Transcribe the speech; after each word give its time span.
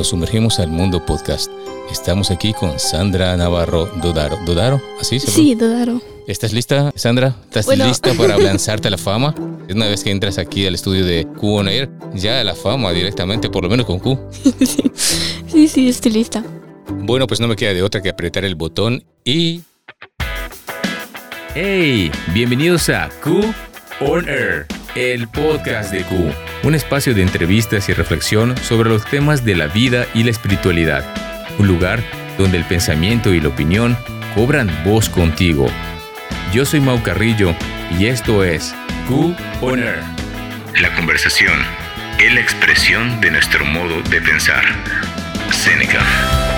nos 0.00 0.08
sumergimos 0.08 0.58
al 0.60 0.68
mundo 0.70 1.04
podcast. 1.04 1.50
Estamos 1.92 2.30
aquí 2.30 2.54
con 2.54 2.78
Sandra 2.78 3.36
Navarro 3.36 3.84
Dodaro. 4.00 4.38
¿Dodaro? 4.46 4.80
¿Así 4.98 5.20
se 5.20 5.30
Sí, 5.30 5.54
Dodaro. 5.54 6.00
¿Estás 6.26 6.54
lista, 6.54 6.90
Sandra? 6.94 7.36
¿Estás 7.44 7.66
Bueno. 7.66 7.86
lista 7.86 8.14
para 8.14 8.38
lanzarte 8.38 8.88
a 8.88 8.92
la 8.92 8.96
fama? 8.96 9.34
Una 9.68 9.88
vez 9.88 10.02
que 10.02 10.10
entras 10.10 10.38
aquí 10.38 10.66
al 10.66 10.74
estudio 10.74 11.04
de 11.04 11.26
Q 11.26 11.54
On 11.56 11.68
Air, 11.68 11.90
ya 12.14 12.40
a 12.40 12.44
la 12.44 12.54
fama 12.54 12.92
directamente, 12.92 13.50
por 13.50 13.62
lo 13.62 13.68
menos 13.68 13.84
con 13.84 13.98
Q. 13.98 14.18
Sí, 14.94 15.68
sí, 15.68 15.90
estoy 15.90 16.12
lista. 16.12 16.42
Bueno, 16.88 17.26
pues 17.26 17.38
no 17.40 17.46
me 17.46 17.54
queda 17.56 17.74
de 17.74 17.82
otra 17.82 18.00
que 18.00 18.08
apretar 18.08 18.46
el 18.46 18.54
botón 18.54 19.04
y... 19.22 19.60
¡Hey! 21.54 22.10
Bienvenidos 22.32 22.88
a 22.88 23.10
Q 23.22 23.52
On 24.00 24.26
Air, 24.26 24.66
el 24.94 25.28
podcast 25.28 25.92
de 25.92 26.02
Q. 26.02 26.32
Un 26.64 26.74
espacio 26.74 27.14
de 27.14 27.22
entrevistas 27.22 27.88
y 27.88 27.92
reflexión 27.92 28.56
sobre 28.58 28.88
los 28.88 29.04
temas 29.04 29.44
de 29.44 29.54
la 29.54 29.66
vida 29.66 30.06
y 30.14 30.24
la 30.24 30.30
espiritualidad. 30.30 31.04
Un 31.58 31.68
lugar 31.68 32.02
donde 32.38 32.58
el 32.58 32.64
pensamiento 32.64 33.32
y 33.32 33.40
la 33.40 33.48
opinión 33.48 33.96
cobran 34.34 34.70
voz 34.84 35.08
contigo. 35.08 35.66
Yo 36.52 36.64
soy 36.64 36.80
Mau 36.80 37.02
Carrillo 37.02 37.54
y 37.98 38.06
esto 38.06 38.44
es 38.44 38.74
Q 39.08 39.34
On 39.60 39.78
Air. 39.78 40.00
La 40.80 40.94
conversación 40.94 41.58
es 42.18 42.32
la 42.34 42.40
expresión 42.40 43.20
de 43.20 43.30
nuestro 43.30 43.64
modo 43.64 44.02
de 44.02 44.20
pensar. 44.20 44.64
Seneca. 45.50 46.49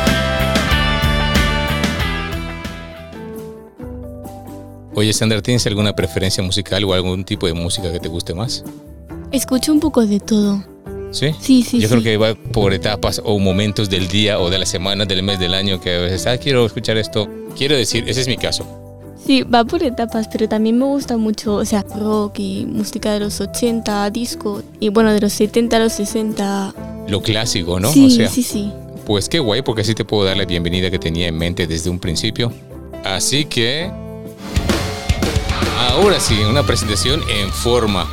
Oye, 4.95 5.13
Sandra, 5.13 5.41
¿tienes 5.41 5.67
alguna 5.67 5.95
preferencia 5.97 6.43
musical 6.43 6.85
o 6.85 6.93
algún 6.93 7.25
tipo 7.25 7.47
de 7.47 7.55
música 7.55 7.91
que 7.91 7.99
te 7.99 8.09
guste 8.09 8.35
más? 8.35 8.63
Escucho 9.31 9.73
un 9.73 9.81
poco 9.81 10.05
de 10.07 10.21
todo. 10.21 10.63
¿Sí? 11.11 11.31
Sí, 11.41 11.63
sí, 11.63 11.81
Yo 11.81 11.89
sí. 11.89 11.95
creo 11.95 12.03
que 12.03 12.17
va 12.17 12.35
por 12.35 12.73
etapas 12.73 13.21
o 13.25 13.39
momentos 13.39 13.89
del 13.91 14.09
día 14.09 14.39
o 14.39 14.51
de 14.51 14.59
la 14.59 14.67
semana, 14.67 15.05
del 15.05 15.23
mes, 15.23 15.39
del 15.39 15.55
año, 15.55 15.81
que 15.81 15.95
a 15.95 15.99
veces, 16.01 16.27
ah, 16.27 16.37
quiero 16.39 16.65
escuchar 16.67 16.97
esto. 16.97 17.29
Quiero 17.57 17.77
decir, 17.77 18.05
ese 18.07 18.23
es 18.23 18.29
mi 18.29 18.37
caso. 18.37 18.67
Sí, 19.25 19.43
va 19.43 19.65
por 19.65 19.83
etapas, 19.83 20.29
pero 20.29 20.49
también 20.49 20.79
me 20.79 20.85
gusta 20.85 21.17
mucho, 21.17 21.55
o 21.55 21.65
sea, 21.65 21.85
rock 21.97 22.39
y 22.41 22.67
música 22.67 23.13
de 23.13 23.21
los 23.21 23.41
80, 23.41 24.11
disco, 24.11 24.63
y 24.81 24.89
bueno, 24.89 25.13
de 25.13 25.21
los 25.21 25.33
70 25.33 25.77
a 25.77 25.81
los 25.81 25.93
60. 25.93 26.75
Lo 27.09 27.23
clásico, 27.23 27.79
¿no? 27.79 27.93
Sí, 27.93 28.07
o 28.07 28.11
sea, 28.11 28.29
sí, 28.29 28.43
sí. 28.43 28.73
pues 29.07 29.29
qué 29.29 29.39
guay, 29.39 29.63
porque 29.63 29.83
así 29.83 29.95
te 29.95 30.05
puedo 30.05 30.25
dar 30.25 30.37
la 30.37 30.45
bienvenida 30.45 30.91
que 30.91 30.99
tenía 30.99 31.29
en 31.29 31.37
mente 31.39 31.67
desde 31.67 31.89
un 31.89 31.99
principio. 31.99 32.53
Así 33.05 33.45
que... 33.45 33.91
Ahora 35.93 36.19
sí, 36.21 36.41
una 36.49 36.63
presentación 36.63 37.23
en 37.29 37.53
forma. 37.53 38.09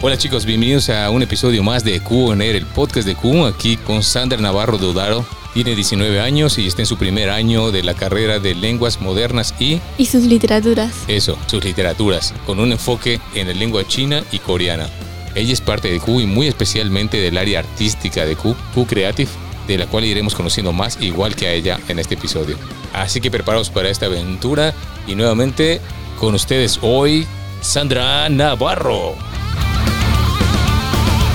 Hola 0.00 0.16
chicos, 0.16 0.46
bienvenidos 0.46 0.88
a 0.88 1.10
un 1.10 1.20
episodio 1.20 1.62
más 1.62 1.84
de 1.84 2.00
On 2.08 2.40
Air, 2.40 2.56
el 2.56 2.64
podcast 2.64 3.06
de 3.06 3.14
Q, 3.14 3.44
aquí 3.44 3.76
con 3.76 4.02
Sandra 4.02 4.40
Navarro 4.40 4.78
Dodaro. 4.78 5.22
Tiene 5.52 5.74
19 5.74 6.20
años 6.20 6.56
y 6.56 6.66
está 6.66 6.80
en 6.80 6.86
su 6.86 6.96
primer 6.96 7.28
año 7.28 7.70
de 7.70 7.82
la 7.82 7.92
carrera 7.92 8.38
de 8.38 8.54
lenguas 8.54 9.02
modernas 9.02 9.54
y 9.60 9.78
Y 9.98 10.06
sus 10.06 10.22
literaturas. 10.22 10.94
eso, 11.06 11.36
sus 11.48 11.62
literaturas, 11.62 12.32
con 12.46 12.58
un 12.58 12.72
enfoque 12.72 13.20
en 13.34 13.48
la 13.48 13.52
lengua 13.52 13.86
china 13.86 14.24
y 14.32 14.38
coreana. 14.38 14.88
Ella 15.34 15.52
es 15.52 15.60
parte 15.60 15.92
de 15.92 16.00
Q 16.00 16.22
y 16.22 16.26
muy 16.26 16.46
especialmente 16.46 17.18
del 17.18 17.36
área 17.36 17.58
artística 17.58 18.24
de 18.24 18.36
Q, 18.36 18.56
Q 18.74 18.86
Creative, 18.86 19.30
de 19.68 19.76
la 19.76 19.86
cual 19.86 20.06
iremos 20.06 20.34
conociendo 20.34 20.72
más 20.72 20.96
igual 20.98 21.36
que 21.36 21.46
a 21.46 21.52
ella 21.52 21.78
en 21.88 21.98
este 21.98 22.14
episodio. 22.14 22.56
Así 22.94 23.20
que 23.20 23.30
preparaos 23.30 23.68
para 23.68 23.90
esta 23.90 24.06
aventura 24.06 24.72
y 25.06 25.14
nuevamente 25.14 25.82
con 26.22 26.36
ustedes 26.36 26.78
hoy, 26.82 27.26
Sandra 27.62 28.28
Navarro. 28.28 29.16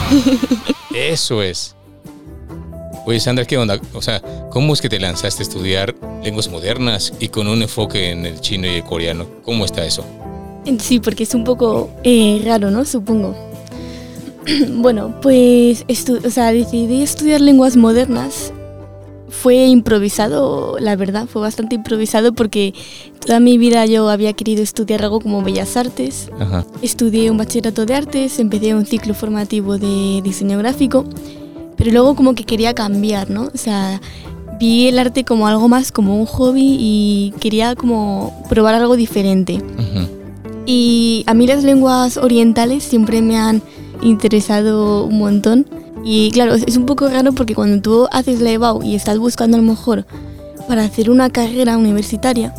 Eso 0.96 1.44
es. 1.44 1.76
Oye, 3.06 3.20
Sandra, 3.20 3.44
¿qué 3.44 3.58
onda? 3.58 3.82
O 3.94 4.02
sea, 4.02 4.22
¿cómo 4.50 4.72
es 4.72 4.80
que 4.80 4.88
te 4.88 4.98
lanzaste 4.98 5.42
a 5.42 5.44
estudiar 5.44 5.94
lenguas 6.24 6.48
modernas 6.48 7.12
y 7.20 7.28
con 7.28 7.50
un 7.50 7.64
enfoque 7.64 8.12
en 8.12 8.26
el 8.26 8.40
chino 8.40 8.66
y 8.66 8.76
el 8.76 8.84
coreano? 8.86 9.28
¿Cómo 9.44 9.66
está 9.66 9.84
eso? 9.84 10.06
Sí, 10.80 11.02
porque 11.02 11.24
es 11.24 11.34
un 11.34 11.44
poco 11.44 11.90
eh, 12.06 12.42
raro, 12.46 12.72
¿no? 12.72 12.86
Supongo. 12.86 13.36
bueno, 14.70 15.20
pues 15.22 15.84
o 16.24 16.30
sea, 16.30 16.54
decidí 16.54 17.02
estudiar 17.02 17.42
lenguas 17.42 17.76
modernas. 17.76 18.54
Fue 19.30 19.66
improvisado, 19.66 20.78
la 20.80 20.96
verdad, 20.96 21.28
fue 21.28 21.42
bastante 21.42 21.76
improvisado 21.76 22.34
porque 22.34 22.74
toda 23.20 23.40
mi 23.40 23.58
vida 23.58 23.86
yo 23.86 24.10
había 24.10 24.34
querido 24.34 24.64
estudiar 24.64 25.04
algo 25.04 25.20
como 25.20 25.42
bellas 25.44 25.76
artes. 25.76 26.30
Ajá. 26.40 26.66
Estudié 26.82 27.30
un 27.30 27.38
bachillerato 27.38 27.86
de 27.86 27.96
artes, 27.96 28.40
empecé 28.40 28.74
un 28.74 28.86
ciclo 28.86 29.14
formativo 29.14 29.78
de 29.78 30.22
diseño 30.24 30.58
gráfico, 30.58 31.06
pero 31.76 31.92
luego 31.92 32.16
como 32.16 32.36
que 32.36 32.46
quería 32.46 32.74
cambiar, 32.74 33.30
¿no? 33.30 33.50
O 33.54 33.58
sea, 33.58 34.02
vi 34.60 34.88
el 34.88 34.98
arte 34.98 35.24
como 35.24 35.48
algo 35.48 35.68
más 35.68 35.92
como 35.92 36.18
un 36.20 36.26
hobby 36.26 36.78
y 36.80 37.34
quería 37.40 37.76
como 37.76 38.44
probar 38.50 38.76
algo 38.76 38.96
diferente. 38.96 39.56
Ujú. 39.56 40.08
Y 40.66 41.24
a 41.28 41.34
mí 41.34 41.48
las 41.48 41.64
lenguas 41.64 42.18
orientales 42.18 42.84
siempre 42.84 43.22
me 43.22 43.38
han 43.38 43.62
interesado 44.02 45.06
un 45.06 45.18
montón. 45.18 45.66
Y 46.10 46.32
claro, 46.32 46.56
es 46.56 46.78
un 46.78 46.86
poco 46.86 47.10
raro 47.10 47.34
porque 47.34 47.54
cuando 47.54 47.82
tú 47.82 48.08
haces 48.14 48.40
la 48.40 48.52
EBAU 48.52 48.82
y 48.82 48.96
estás 48.96 49.20
buscando 49.20 49.58
a 49.58 49.60
lo 49.60 49.68
mejor 49.68 50.06
para 50.66 50.86
hacer 50.86 51.10
una 51.10 51.30
carrera 51.30 51.78
universitaria, 51.78 52.56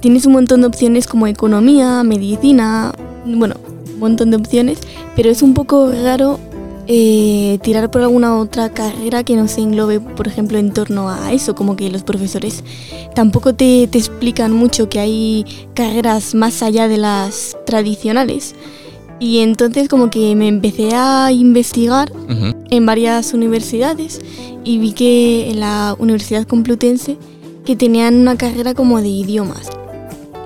tienes 0.00 0.24
un 0.24 0.32
montón 0.32 0.62
de 0.62 0.68
opciones 0.68 1.06
como 1.06 1.26
economía, 1.26 2.02
medicina, 2.04 2.94
bueno, 3.26 3.56
un 3.92 3.98
montón 3.98 4.30
de 4.30 4.38
opciones, 4.38 4.78
pero 5.14 5.28
es 5.28 5.42
un 5.42 5.52
poco 5.52 5.92
raro 5.92 6.40
eh, 6.86 7.58
tirar 7.62 7.90
por 7.90 8.00
alguna 8.00 8.38
otra 8.38 8.70
carrera 8.70 9.24
que 9.24 9.36
no 9.36 9.46
se 9.46 9.60
englobe, 9.60 10.00
por 10.00 10.26
ejemplo, 10.26 10.56
en 10.56 10.72
torno 10.72 11.10
a 11.10 11.34
eso, 11.34 11.54
como 11.54 11.76
que 11.76 11.90
los 11.90 12.02
profesores 12.02 12.64
tampoco 13.14 13.54
te, 13.54 13.88
te 13.88 13.98
explican 13.98 14.52
mucho 14.52 14.88
que 14.88 15.00
hay 15.00 15.44
carreras 15.74 16.34
más 16.34 16.62
allá 16.62 16.88
de 16.88 16.96
las 16.96 17.58
tradicionales. 17.66 18.54
Y 19.18 19.38
entonces 19.38 19.88
como 19.88 20.10
que 20.10 20.34
me 20.36 20.48
empecé 20.48 20.90
a 20.94 21.32
investigar 21.32 22.12
Ujú. 22.12 22.54
en 22.70 22.86
varias 22.86 23.32
universidades 23.32 24.20
y 24.64 24.78
vi 24.78 24.92
que 24.92 25.50
en 25.50 25.60
la 25.60 25.96
Universidad 25.98 26.46
Complutense 26.46 27.16
que 27.64 27.76
tenían 27.76 28.14
una 28.16 28.36
carrera 28.36 28.74
como 28.74 29.00
de 29.00 29.08
idiomas, 29.08 29.70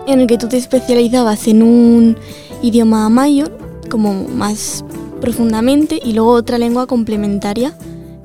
en 0.07 0.21
el 0.21 0.27
que 0.27 0.39
tú 0.39 0.49
te 0.49 0.57
especializabas 0.57 1.47
en 1.49 1.63
un 1.63 2.17
idioma 2.63 3.09
mayor, 3.11 3.57
como 3.91 4.25
más 4.29 4.85
profundamente, 5.21 6.01
y 6.03 6.13
luego 6.15 6.31
otra 6.31 6.57
lengua 6.59 6.87
complementaria, 6.87 7.77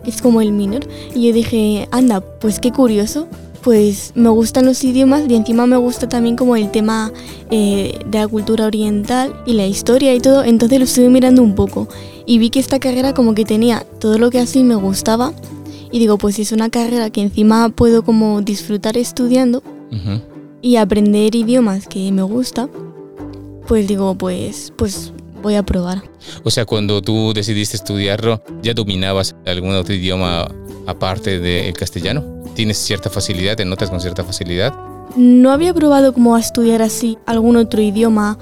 que 0.04 0.12
es 0.12 0.22
como 0.22 0.42
el 0.42 0.52
minor. 0.54 0.88
Y 1.14 1.28
yo 1.28 1.34
dije, 1.34 1.88
anda, 1.92 2.22
pues 2.22 2.60
qué 2.60 2.72
curioso, 2.72 3.28
pues 3.66 4.12
me 4.14 4.30
gustan 4.30 4.68
los 4.68 4.84
idiomas 4.84 5.24
y 5.28 5.34
encima 5.34 5.66
me 5.66 5.76
gusta 5.78 6.08
también 6.08 6.36
como 6.36 6.56
el 6.56 6.70
tema 6.70 7.12
eh, 7.50 7.98
de 8.06 8.20
la 8.20 8.28
cultura 8.28 8.68
oriental 8.68 9.36
y 9.48 9.54
la 9.54 9.66
historia 9.66 10.14
y 10.14 10.20
todo, 10.20 10.44
entonces 10.44 10.78
lo 10.78 10.86
estuve 10.86 11.10
mirando 11.10 11.42
un 11.42 11.56
poco 11.56 11.90
y 12.28 12.38
vi 12.38 12.52
que 12.52 12.60
esta 12.60 12.80
carrera 12.80 13.16
como 13.16 13.34
que 13.34 13.44
tenía 13.44 13.84
todo 14.00 14.20
lo 14.20 14.30
que 14.30 14.38
así 14.38 14.64
me 14.64 14.76
gustaba 14.76 15.34
y 15.92 15.98
digo, 15.98 16.20
pues 16.20 16.36
si 16.36 16.44
es 16.44 16.52
una 16.52 16.70
carrera 16.70 17.10
que 17.10 17.22
encima 17.22 17.70
puedo 17.70 18.04
como 18.04 18.44
disfrutar 18.44 18.98
estudiando 18.98 19.64
y 20.62 20.76
aprender 20.76 21.34
idiomas 21.34 21.88
que 21.88 22.12
me 22.12 22.22
gusta, 22.22 22.70
pues 23.68 23.88
digo, 23.88 24.14
pues 24.14 24.74
pues 24.76 25.12
voy 25.42 25.56
a 25.56 25.64
probar. 25.64 26.04
O 26.44 26.52
sea, 26.52 26.66
cuando 26.66 27.02
tú 27.02 27.34
decidiste 27.34 27.78
estudiarlo, 27.78 28.44
¿ya 28.62 28.76
dominabas 28.76 29.36
algún 29.48 29.74
otro 29.74 29.96
idioma 29.96 30.48
aparte 30.86 31.40
del 31.40 31.74
castellano? 31.74 32.35
¿Tienes 32.56 32.78
cierta 32.78 33.10
facilidad? 33.10 33.58
¿Te 33.58 33.66
notas 33.66 33.90
con 33.90 34.00
cierta 34.00 34.24
facilidad? 34.24 34.74
No 35.18 35.52
había 35.52 35.74
probado 35.74 36.14
como 36.14 36.36
a 36.36 36.40
estudiar 36.40 36.82
así 36.82 37.18
algún 37.26 37.58
otro 37.58 37.82
idioma, 37.82 38.38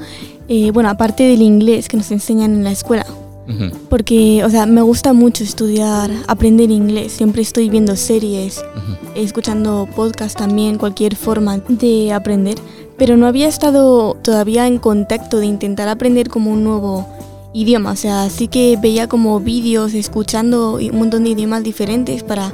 eh, 0.47 0.71
bueno, 0.71 0.89
aparte 0.89 1.23
del 1.23 1.41
inglés 1.41 1.87
que 1.87 1.97
nos 1.97 2.11
enseñan 2.11 2.53
en 2.53 2.63
la 2.63 2.71
escuela. 2.71 3.05
Ujú, 3.47 3.75
Porque, 3.89 4.43
o 4.45 4.49
sea, 4.49 4.65
me 4.65 4.81
gusta 4.81 5.11
mucho 5.13 5.43
estudiar, 5.43 6.11
aprender 6.27 6.71
inglés. 6.71 7.11
Siempre 7.11 7.41
estoy 7.41 7.69
viendo 7.69 7.95
series, 7.95 8.59
ujú. 8.59 9.19
escuchando 9.19 9.89
podcast 9.95 10.37
también, 10.37 10.77
cualquier 10.77 11.15
forma 11.15 11.57
de 11.67 12.13
aprender. 12.13 12.57
Pero 12.97 13.17
no 13.17 13.25
había 13.27 13.47
estado 13.47 14.15
todavía 14.21 14.67
en 14.67 14.77
contacto 14.77 15.39
de 15.39 15.47
intentar 15.47 15.89
aprender 15.89 16.29
como 16.29 16.51
un 16.51 16.63
nuevo 16.63 17.07
idioma. 17.51 17.91
O 17.91 17.95
sea, 17.95 18.29
sí 18.29 18.47
que 18.47 18.77
veía 18.81 19.07
como 19.07 19.39
vídeos, 19.39 19.93
escuchando 19.93 20.75
un 20.75 20.97
montón 20.97 21.23
de 21.23 21.31
idiomas 21.31 21.63
diferentes 21.63 22.23
para 22.23 22.53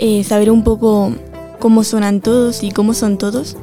eh, 0.00 0.24
saber 0.24 0.50
un 0.50 0.64
poco 0.64 1.12
cómo 1.60 1.84
suenan 1.84 2.20
todos 2.20 2.62
y 2.62 2.72
cómo 2.72 2.94
son 2.94 3.18
todos. 3.18 3.56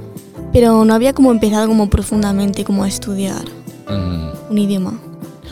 Pero 0.54 0.86
no 0.86 0.94
había 0.94 1.14
como 1.14 1.32
empezado 1.32 1.68
como 1.68 1.90
profundamente 1.90 2.64
como 2.64 2.84
a 2.84 2.88
estudiar 2.88 3.44
Ujú. 3.88 4.52
un 4.52 4.58
idioma. 4.58 5.02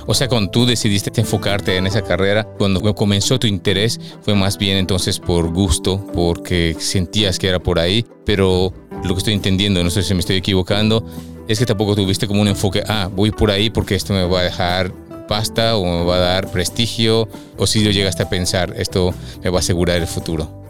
O 0.08 0.14
sea, 0.14 0.28
cuando 0.28 0.52
tú 0.52 0.66
decidiste 0.68 1.12
enfocarte 1.20 1.78
en 1.78 1.88
esa 1.88 2.04
carrera, 2.04 2.44
cuando 2.44 2.94
comenzó 2.94 3.40
tu 3.40 3.48
interés, 3.48 4.00
fue 4.22 4.36
más 4.36 4.58
bien 4.58 4.78
entonces 4.78 5.20
por 5.20 5.52
gusto, 5.52 6.06
porque 6.14 6.76
sentías 6.78 7.40
que 7.40 7.48
era 7.48 7.60
por 7.60 7.80
ahí, 7.80 8.06
pero 8.24 8.72
lo 9.04 9.16
que 9.16 9.18
estoy 9.18 9.34
entendiendo, 9.34 9.84
no 9.84 9.90
sé 9.90 10.04
si 10.04 10.14
me 10.14 10.20
estoy 10.20 10.36
equivocando, 10.36 11.04
es 11.48 11.58
que 11.58 11.66
tampoco 11.66 11.96
tuviste 11.96 12.28
como 12.28 12.42
un 12.42 12.48
enfoque, 12.48 12.84
ah, 12.88 13.10
voy 13.14 13.32
por 13.32 13.50
ahí 13.50 13.72
porque 13.72 13.96
esto 13.96 14.14
me 14.14 14.26
va 14.26 14.42
a 14.42 14.44
dejar 14.44 14.92
pasta 15.28 15.76
o 15.76 15.84
me 15.84 16.06
va 16.06 16.18
a 16.18 16.20
dar 16.20 16.52
prestigio, 16.52 17.28
o 17.58 17.66
si 17.66 17.84
lo 17.84 17.90
llegaste 17.90 18.22
a 18.22 18.30
pensar, 18.30 18.76
esto 18.78 19.12
me 19.44 19.50
va 19.50 19.58
a 19.58 19.60
asegurar 19.60 19.98
el 19.98 20.08
futuro. 20.08 20.65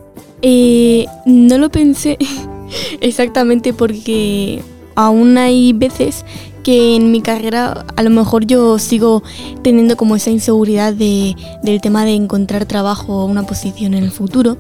Eh, 0.48 1.08
no 1.26 1.58
lo 1.58 1.72
pensé 1.72 2.20
exactamente 3.02 3.74
porque 3.74 4.62
aún 4.94 5.40
hay 5.40 5.74
veces 5.74 6.24
que 6.62 6.96
en 6.96 7.12
mi 7.12 7.22
carrera 7.22 7.84
a 7.96 8.04
lo 8.04 8.12
mejor 8.12 8.46
yo 8.46 8.78
sigo 8.78 9.24
teniendo 9.64 9.98
como 9.98 10.16
esa 10.16 10.30
inseguridad 10.30 10.94
de, 10.94 11.36
del 11.64 11.82
tema 11.82 12.06
de 12.06 12.14
encontrar 12.14 12.68
trabajo 12.68 13.24
o 13.24 13.26
una 13.26 13.48
posición 13.48 13.96
en 13.96 14.04
el 14.04 14.12
futuro. 14.12 14.60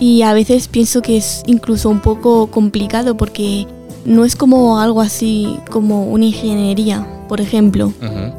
Y 0.00 0.22
a 0.22 0.32
veces 0.32 0.66
pienso 0.66 1.00
que 1.00 1.18
es 1.18 1.44
incluso 1.46 1.90
un 1.90 2.00
poco 2.00 2.48
complicado 2.48 3.16
porque 3.16 3.68
no 4.04 4.24
es 4.24 4.34
como 4.34 4.80
algo 4.80 5.00
así 5.00 5.60
como 5.70 6.10
una 6.10 6.24
ingeniería, 6.24 7.06
por 7.28 7.40
ejemplo, 7.40 7.92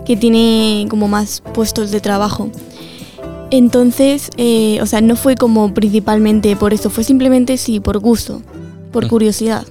que 0.06 0.18
tiene 0.18 0.88
como 0.90 1.08
más 1.08 1.42
puestos 1.54 1.92
de 1.92 2.02
trabajo. 2.02 2.50
Entonces, 3.52 4.30
eh, 4.38 4.80
o 4.82 4.86
sea, 4.86 5.02
no 5.02 5.16
fue 5.16 5.36
como 5.36 5.74
principalmente 5.74 6.56
por 6.56 6.74
eso, 6.74 6.90
fue 6.90 7.04
simplemente 7.04 7.58
sí, 7.58 7.80
por 7.80 8.00
gusto, 8.00 8.42
por 8.92 9.08
curiosidad. 9.08 9.66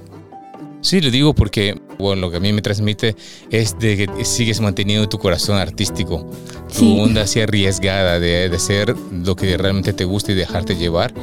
Sí, 0.81 1.01
lo 1.01 1.11
digo 1.11 1.33
porque, 1.33 1.79
bueno, 1.97 2.21
lo 2.21 2.31
que 2.31 2.37
a 2.37 2.39
mí 2.39 2.53
me 2.53 2.61
transmite 2.61 3.15
es 3.49 3.77
de 3.79 3.97
que 3.97 4.25
sigues 4.25 4.61
manteniendo 4.61 5.09
tu 5.09 5.19
corazón 5.19 5.57
artístico, 5.57 6.29
tu 6.77 6.99
onda 7.01 7.23
así 7.23 7.41
arriesgada 7.41 8.19
de, 8.19 8.47
de 8.47 8.59
ser 8.59 8.95
lo 9.11 9.35
que 9.35 9.57
realmente 9.57 9.91
te 9.91 10.05
gusta 10.05 10.31
y 10.31 10.35
dejarte 10.35 10.75
llevar 10.75 11.13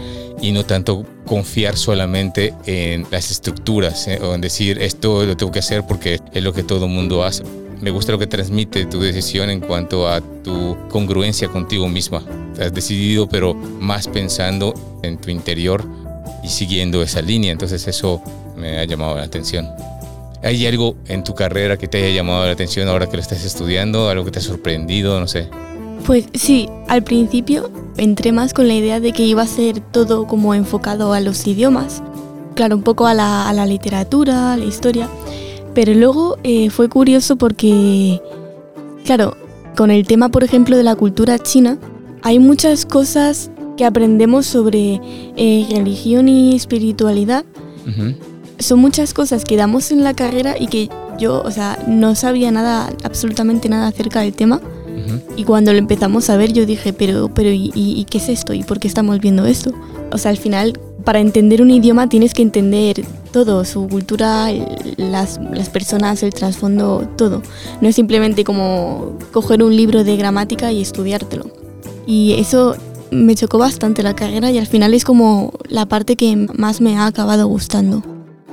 y 0.42 0.52
no 0.52 0.64
tanto 0.66 1.04
confiar 1.24 1.76
solamente 1.76 2.54
en 2.66 3.06
las 3.10 3.30
estructuras 3.30 4.06
eh, 4.08 4.18
o 4.22 4.34
en 4.34 4.42
decir 4.42 4.78
esto 4.80 5.24
lo 5.24 5.36
tengo 5.36 5.52
que 5.52 5.60
hacer 5.60 5.84
porque 5.86 6.20
es 6.32 6.42
lo 6.42 6.52
que 6.52 6.62
todo 6.62 6.84
el 6.84 6.90
mundo 6.90 7.24
hace. 7.24 7.42
Me 7.80 7.90
gusta 7.90 8.12
lo 8.12 8.18
que 8.18 8.26
transmite 8.26 8.86
tu 8.86 9.00
decisión 9.00 9.50
en 9.50 9.60
cuanto 9.60 10.08
a 10.08 10.20
tu 10.20 10.76
congruencia 10.88 11.48
contigo 11.48 11.88
misma. 11.88 12.22
Has 12.58 12.72
decidido, 12.72 13.28
pero 13.28 13.54
más 13.54 14.08
pensando 14.08 14.74
en 15.02 15.18
tu 15.18 15.30
interior 15.30 15.84
y 16.42 16.48
siguiendo 16.48 17.02
esa 17.02 17.20
línea. 17.20 17.52
Entonces 17.52 17.86
eso 17.86 18.22
me 18.56 18.78
ha 18.78 18.84
llamado 18.84 19.16
la 19.16 19.24
atención. 19.24 19.68
¿Hay 20.42 20.66
algo 20.66 20.96
en 21.06 21.24
tu 21.24 21.34
carrera 21.34 21.76
que 21.76 21.88
te 21.88 21.98
haya 21.98 22.14
llamado 22.14 22.46
la 22.46 22.52
atención 22.52 22.88
ahora 22.88 23.08
que 23.08 23.16
lo 23.16 23.22
estás 23.22 23.44
estudiando? 23.44 24.08
¿Algo 24.08 24.24
que 24.24 24.30
te 24.30 24.38
ha 24.38 24.42
sorprendido? 24.42 25.18
No 25.20 25.26
sé. 25.26 25.48
Pues 26.06 26.26
sí, 26.34 26.68
al 26.88 27.02
principio 27.02 27.70
entré 27.96 28.32
más 28.32 28.54
con 28.54 28.68
la 28.68 28.74
idea 28.74 29.00
de 29.00 29.12
que 29.12 29.24
iba 29.24 29.42
a 29.42 29.46
ser 29.46 29.80
todo 29.80 30.26
como 30.26 30.54
enfocado 30.54 31.12
a 31.12 31.20
los 31.20 31.46
idiomas. 31.46 32.02
Claro, 32.54 32.76
un 32.76 32.82
poco 32.82 33.06
a 33.06 33.14
la, 33.14 33.48
a 33.48 33.52
la 33.52 33.66
literatura, 33.66 34.52
a 34.52 34.56
la 34.56 34.64
historia. 34.64 35.08
Pero 35.76 35.94
luego 35.94 36.38
eh, 36.42 36.70
fue 36.70 36.88
curioso 36.88 37.36
porque, 37.36 38.20
claro, 39.04 39.36
con 39.76 39.92
el 39.92 40.06
tema, 40.06 40.30
por 40.30 40.42
ejemplo, 40.42 40.76
de 40.76 40.82
la 40.82 40.96
cultura 40.96 41.38
china, 41.38 41.78
hay 42.22 42.40
muchas 42.40 42.86
cosas 42.86 43.50
que 43.76 43.84
aprendemos 43.84 44.46
sobre 44.46 45.00
eh, 45.36 45.66
religión 45.70 46.28
y 46.28 46.56
espiritualidad 46.56 47.44
son 48.58 48.78
muchas 48.80 49.12
cosas 49.14 49.44
que 49.44 49.56
damos 49.56 49.90
en 49.92 50.02
la 50.02 50.14
carrera 50.14 50.56
y 50.58 50.66
que 50.66 50.88
yo, 51.18 51.42
o 51.42 51.50
sea, 51.50 51.78
no 51.86 52.14
sabía 52.14 52.50
nada, 52.50 52.92
absolutamente 53.04 53.68
nada 53.68 53.88
acerca 53.88 54.20
del 54.20 54.32
tema. 54.32 54.60
Y 55.36 55.44
cuando 55.44 55.72
lo 55.72 55.78
empezamos 55.78 56.30
a 56.30 56.36
ver, 56.36 56.52
yo 56.52 56.66
dije, 56.66 56.92
pero, 56.92 57.28
pero 57.28 57.50
¿y, 57.52 58.06
qué 58.10 58.18
es 58.18 58.28
esto? 58.28 58.54
¿Y 58.54 58.64
por 58.64 58.80
qué 58.80 58.88
estamos 58.88 59.20
viendo 59.20 59.44
esto? 59.44 59.72
O 60.10 60.18
sea, 60.18 60.30
al 60.30 60.38
final, 60.38 60.80
para 61.06 61.20
entender 61.20 61.62
un 61.62 61.70
idioma 61.70 62.08
tienes 62.08 62.34
que 62.34 62.42
entender 62.42 63.04
todo, 63.32 63.64
su 63.64 63.86
cultura, 63.86 64.48
las, 64.96 65.38
las 65.52 65.70
personas, 65.70 66.20
el 66.24 66.34
trasfondo, 66.34 67.08
todo. 67.16 67.42
No 67.80 67.88
es 67.88 67.94
simplemente 67.94 68.42
como 68.42 69.16
coger 69.30 69.62
un 69.62 69.76
libro 69.76 70.02
de 70.02 70.16
gramática 70.16 70.72
y 70.72 70.82
estudiártelo. 70.82 71.48
Y 72.08 72.32
eso 72.32 72.74
me 73.12 73.36
chocó 73.36 73.56
bastante 73.56 74.02
la 74.02 74.16
carrera 74.16 74.50
y 74.50 74.58
al 74.58 74.66
final 74.66 74.94
es 74.94 75.04
como 75.04 75.52
la 75.68 75.86
parte 75.86 76.16
que 76.16 76.34
más 76.54 76.80
me 76.80 76.96
ha 76.96 77.06
acabado 77.06 77.46
gustando 77.46 78.02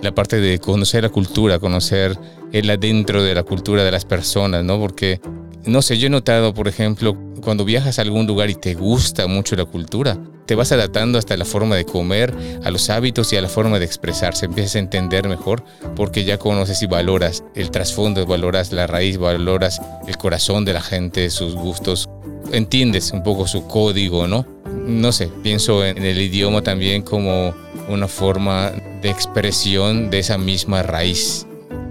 la 0.03 0.13
parte 0.13 0.41
de 0.41 0.59
conocer 0.59 1.03
la 1.03 1.09
cultura, 1.09 1.59
conocer 1.59 2.19
el 2.51 2.69
adentro 2.69 3.23
de 3.23 3.33
la 3.33 3.43
cultura 3.43 3.85
de 3.85 3.91
las 3.91 4.03
personas, 4.03 4.63
¿no? 4.63 4.77
Porque, 4.77 5.21
no 5.65 5.81
sé, 5.81 5.97
yo 5.97 6.07
he 6.07 6.09
notado, 6.09 6.53
por 6.53 6.67
ejemplo, 6.67 7.17
cuando 7.41 7.65
viajas 7.65 7.99
a 7.99 8.01
algún 8.01 8.27
lugar 8.27 8.49
y 8.49 8.55
te 8.55 8.73
gusta 8.73 9.27
mucho 9.27 9.55
la 9.55 9.65
cultura, 9.65 10.17
te 10.45 10.55
vas 10.55 10.71
adaptando 10.71 11.17
hasta 11.17 11.37
la 11.37 11.45
forma 11.45 11.75
de 11.75 11.85
comer, 11.85 12.33
a 12.63 12.69
los 12.69 12.89
hábitos 12.89 13.31
y 13.31 13.37
a 13.37 13.41
la 13.41 13.47
forma 13.47 13.79
de 13.79 13.85
expresarse. 13.85 14.45
Empiezas 14.45 14.75
a 14.75 14.79
entender 14.79 15.27
mejor 15.27 15.63
porque 15.95 16.25
ya 16.25 16.37
conoces 16.37 16.81
y 16.81 16.87
valoras 16.87 17.43
el 17.55 17.71
trasfondo, 17.71 18.25
valoras 18.25 18.71
la 18.71 18.87
raíz, 18.87 19.17
valoras 19.17 19.81
el 20.07 20.17
corazón 20.17 20.65
de 20.65 20.73
la 20.73 20.81
gente, 20.81 21.29
sus 21.29 21.55
gustos. 21.55 22.09
Entiendes 22.51 23.11
un 23.11 23.23
poco 23.23 23.47
su 23.47 23.65
código, 23.67 24.27
¿no? 24.27 24.45
No 24.85 25.11
sé, 25.13 25.29
pienso 25.43 25.85
en 25.85 26.03
el 26.03 26.19
idioma 26.19 26.61
también 26.61 27.03
como 27.03 27.53
una 27.87 28.07
forma 28.07 28.71
de 29.01 29.09
expresión 29.09 30.09
de 30.09 30.19
esa 30.19 30.37
misma 30.37 30.83
raíz. 30.83 31.47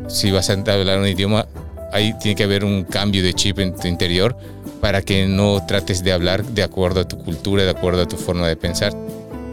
Si 0.09 0.31
vas 0.31 0.51
a 0.51 0.53
hablar 0.53 0.99
un 0.99 1.07
idioma, 1.07 1.47
ahí 1.93 2.15
tiene 2.19 2.35
que 2.35 2.45
haber 2.45 2.65
un 2.65 2.85
cambio 2.85 3.23
de 3.23 3.35
chip 3.35 3.59
en 3.59 3.75
tu 3.75 3.87
interior 3.89 4.37
para 4.81 5.03
que 5.03 5.27
no 5.27 5.65
trates 5.67 6.03
de 6.03 6.13
hablar 6.13 6.45
de 6.45 6.63
acuerdo 6.63 7.01
a 7.01 7.09
tu 7.09 7.19
cultura, 7.19 7.63
de 7.63 7.71
acuerdo 7.71 8.03
a 8.03 8.09
tu 8.09 8.17
forma 8.17 8.49
de 8.49 8.57
pensar. 8.57 8.93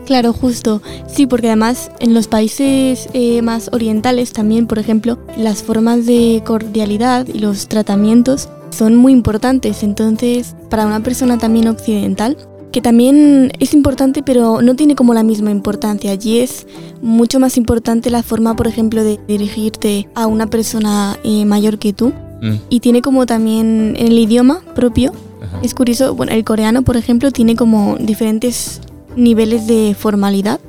Claro, 0.05 0.33
justo. 0.33 0.81
Sí, 1.07 1.27
porque 1.27 1.47
además 1.47 1.91
en 1.99 2.15
los 2.15 2.27
países 2.27 3.09
eh, 3.13 3.43
más 3.43 3.69
orientales 3.71 4.33
también, 4.33 4.65
por 4.65 4.79
ejemplo, 4.79 5.19
las 5.37 5.61
formas 5.61 6.07
de 6.07 6.41
cordialidad 6.43 7.27
y 7.27 7.37
los 7.37 7.67
tratamientos 7.67 8.49
son 8.71 8.95
muy 8.95 9.11
importantes. 9.11 9.83
Entonces, 9.83 10.55
para 10.71 10.87
una 10.87 11.01
persona 11.01 11.37
también 11.37 11.67
occidental, 11.67 12.37
que 12.71 12.81
también 12.81 13.51
es 13.59 13.73
importante, 13.73 14.23
pero 14.23 14.63
no 14.63 14.75
tiene 14.75 14.95
como 14.95 15.13
la 15.13 15.21
misma 15.23 15.51
importancia. 15.51 16.11
Allí 16.11 16.39
es 16.39 16.65
mucho 17.01 17.39
más 17.39 17.57
importante 17.57 18.09
la 18.09 18.23
forma, 18.23 18.55
por 18.55 18.67
ejemplo, 18.67 19.03
de 19.03 19.19
dirigirte 19.27 20.07
a 20.15 20.25
una 20.27 20.47
persona 20.47 21.19
eh, 21.23 21.45
mayor 21.45 21.77
que 21.77 21.93
tú. 21.93 22.13
Mm. 22.41 22.55
Y 22.69 22.79
tiene 22.79 23.01
como 23.01 23.25
también 23.25 23.95
el 23.97 24.17
idioma 24.17 24.61
propio. 24.75 25.11
Es 25.63 25.73
curioso, 25.73 26.15
bueno, 26.15 26.31
el 26.31 26.43
coreano, 26.43 26.83
por 26.83 26.97
ejemplo, 26.97 27.31
tiene 27.31 27.55
como 27.55 27.97
diferentes 27.99 28.81
niveles 29.15 29.67
de 29.67 29.95
formalidad. 29.97 30.59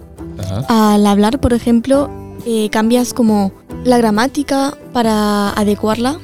Al 0.69 1.07
hablar, 1.07 1.39
por 1.39 1.53
ejemplo, 1.53 2.09
eh, 2.47 2.71
cambias 2.71 3.13
como 3.13 3.53
la 3.85 3.99
gramática 3.99 4.77
para 4.93 5.51
adecuarla 5.51 6.19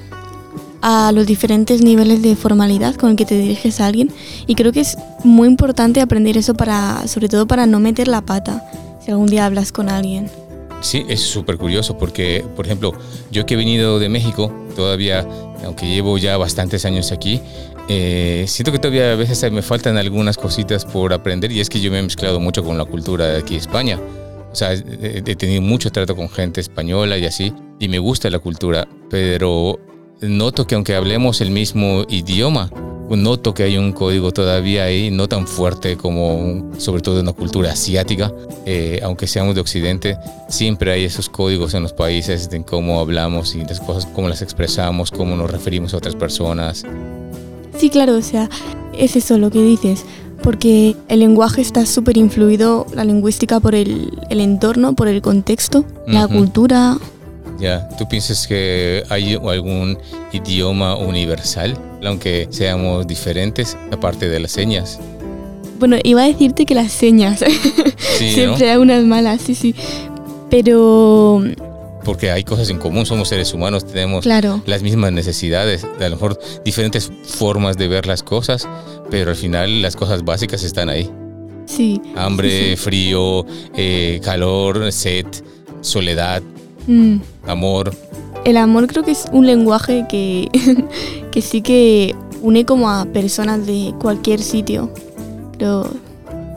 a 0.83 1.13
los 1.13 1.27
diferentes 1.27 1.83
niveles 1.83 2.23
de 2.23 2.37
formalidad 2.37 2.95
con 2.95 3.11
el 3.11 3.17
que 3.17 3.25
te 3.25 3.37
diriges 3.37 3.81
a 3.81 3.87
alguien 3.87 4.11
y 4.47 4.55
creo 4.55 4.73
que 4.73 4.81
es 4.81 4.97
muy 5.25 5.49
importante 5.49 6.01
aprender 6.01 6.37
eso 6.37 6.55
para 6.55 7.07
sobre 7.09 7.29
todo 7.29 7.47
para 7.47 7.67
no 7.67 7.81
meter 7.81 8.09
la 8.09 8.21
pata 8.21 8.65
si 9.05 9.11
algún 9.11 9.27
día 9.27 9.47
hablas 9.47 9.73
con 9.73 9.89
alguien. 9.89 10.31
Sí, 10.87 11.05
es 11.09 11.21
súper 11.21 11.59
curioso 11.59 11.99
porque, 11.99 12.45
por 12.55 12.65
ejemplo, 12.65 12.93
yo 13.33 13.45
que 13.45 13.55
he 13.55 13.57
venido 13.57 13.99
de 13.99 14.09
México, 14.09 14.55
todavía, 14.77 15.27
aunque 15.65 15.85
llevo 15.85 16.17
ya 16.17 16.37
bastantes 16.37 16.85
años 16.85 17.11
aquí, 17.11 17.41
eh, 17.89 18.45
siento 18.47 18.71
que 18.71 18.79
todavía 18.79 19.11
a 19.11 19.17
veces 19.17 19.51
me 19.51 19.63
faltan 19.63 19.97
algunas 19.97 20.37
cositas 20.37 20.85
por 20.85 21.13
aprender 21.13 21.51
y 21.51 21.59
es 21.59 21.69
que 21.69 21.81
yo 21.81 21.91
me 21.91 21.99
he 21.99 22.03
mezclado 22.03 22.39
mucho 22.39 22.63
con 22.63 22.79
la 22.79 22.85
cultura 22.85 23.27
de 23.27 23.39
aquí 23.39 23.57
España. 23.57 23.99
O 24.53 24.55
sea, 24.55 24.75
he 24.75 25.35
tenido 25.35 25.61
mucho 25.61 25.91
trato 25.91 26.15
con 26.15 26.29
gente 26.29 26.61
española 26.61 27.19
y 27.19 27.27
así, 27.27 27.53
y 27.81 27.89
me 27.89 27.99
gusta 27.99 28.31
la 28.31 28.39
cultura, 28.39 28.87
pero 29.11 29.81
noto 30.21 30.69
que 30.69 30.77
aunque 30.77 30.95
hablemos 30.95 31.41
el 31.41 31.51
mismo 31.51 32.05
idioma, 32.09 32.71
noto 33.15 33.55
que 33.55 33.63
hay 33.63 33.79
un 33.79 33.93
código 33.93 34.33
todavía 34.33 34.85
ahí, 34.85 35.11
no 35.11 35.29
tan 35.29 35.47
fuerte 35.47 35.97
como 35.97 36.73
sobre 36.79 37.03
todo 37.03 37.17
en 37.17 37.23
una 37.23 37.33
cultura 37.33 37.73
asiática, 37.73 38.33
eh, 38.65 39.01
aunque 39.05 39.27
seamos 39.27 39.55
de 39.55 39.61
Occidente, 39.61 40.17
siempre 40.49 40.91
hay 40.91 41.05
esos 41.05 41.29
códigos 41.29 41.75
en 41.75 41.83
los 41.83 41.93
países 41.93 42.51
de 42.51 42.65
cómo 42.65 42.99
hablamos 42.99 43.55
y 43.55 43.65
las 43.65 43.81
cosas, 43.81 44.07
cómo 44.07 44.29
las 44.29 44.43
expresamos, 44.43 45.11
cómo 45.11 45.37
nos 45.37 45.51
referimos 45.51 45.95
a 45.95 45.99
otras 45.99 46.17
personas. 46.17 46.83
Sí, 47.79 47.91
claro, 47.91 48.17
o 48.17 48.23
sea, 48.23 48.49
es 48.99 49.15
eso 49.15 49.39
lo 49.39 49.51
que 49.51 49.63
dices, 49.63 50.05
porque 50.43 50.97
el 51.09 51.21
lenguaje 51.21 51.61
está 51.61 51.87
súper 51.87 52.17
influido, 52.17 52.87
la 52.95 53.05
lingüística, 53.05 53.61
por 53.61 53.75
el, 53.75 54.19
el, 54.31 54.41
entorno, 54.41 54.95
por 54.95 55.09
el 55.09 55.23
contexto, 55.23 55.85
la 56.07 56.27
cultura, 56.27 56.97
ya, 57.59 57.89
¿tú 57.97 58.07
piensas 58.07 58.47
que 58.47 59.03
hay 59.09 59.35
algún 59.35 59.99
idioma 60.33 60.97
universal, 60.97 61.77
aunque 62.07 62.49
seamos 62.51 63.07
diferentes, 63.07 63.77
aparte 63.91 64.29
de 64.29 64.41
las 64.41 64.53
señas? 64.53 64.99
Bueno, 65.79 65.97
iba 66.05 66.23
a 66.23 66.27
decirte 66.27 66.65
que 66.65 66.75
las 66.75 66.93
señas. 66.93 67.45
Siempre 68.19 68.71
hay 68.71 68.77
unas 68.79 69.05
malas, 69.05 69.43
sí, 69.43 69.55
sí. 69.55 69.75
Pero 70.51 71.43
porque 72.05 72.31
hay 72.31 72.45
cosas 72.45 72.71
en 72.71 72.79
común, 72.79 73.05
somos 73.05 73.29
seres 73.29 73.53
humanos, 73.53 73.85
tenemos 73.85 74.25
las 74.25 74.83
mismas 74.83 75.11
necesidades, 75.13 75.85
a 75.85 76.09
lo 76.09 76.11
mejor 76.11 76.39
diferentes 76.65 77.11
formas 77.25 77.77
de 77.77 77.89
ver 77.89 78.07
las 78.07 78.23
cosas, 78.23 78.69
pero 79.11 79.31
al 79.33 79.37
final 79.37 79.83
las 79.83 79.97
cosas 79.97 80.25
básicas 80.25 80.63
están 80.63 80.89
ahí. 80.89 81.11
Sí. 81.67 82.01
Hambre, 82.15 82.77
frío, 82.77 83.45
eh, 83.77 84.21
calor, 84.23 84.93
sed, 84.93 85.27
soledad, 85.81 86.43
Mm. 86.87 87.17
Amor. 87.47 87.93
El 88.47 88.57
amor 88.59 88.87
creo 88.87 89.03
que 89.03 89.11
es 89.11 89.27
un 89.33 89.45
lenguaje 89.45 90.07
que, 90.09 90.49
que 91.33 91.43
sí 91.43 91.63
que 91.63 92.15
une 92.43 92.65
como 92.65 92.89
a 92.89 93.05
personas 93.07 93.67
de 93.67 93.93
cualquier 93.99 94.41
sitio. 94.41 94.89
Creo, 95.59 95.91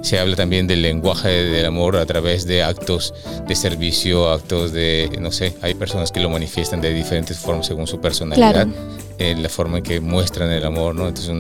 se 0.03 0.19
habla 0.19 0.36
también 0.36 0.67
del 0.67 0.84
lenguaje 0.84 1.29
del 1.29 1.65
amor 1.65 1.98
a 1.98 2.05
través 2.05 2.46
de 2.46 2.62
actos 2.62 3.15
de 3.48 3.55
servicio, 3.55 4.29
actos 4.29 4.72
de, 4.72 5.10
no 5.19 5.31
sé, 5.31 5.55
hay 5.63 5.74
personas 5.74 6.12
que 6.12 6.19
lo 6.19 6.29
manifiestan 6.29 6.79
de 6.79 6.93
diferentes 6.93 7.39
formas 7.39 7.65
según 7.65 7.88
su 7.88 8.00
personalidad, 8.00 8.67
en 9.17 9.41
la 9.41 9.50
forma 9.50 9.79
en 9.79 9.84
que 9.84 10.00
muestran 10.00 10.51
el 10.51 10.65
amor, 10.65 10.93
¿no? 10.93 11.08
Entonces 11.08 11.36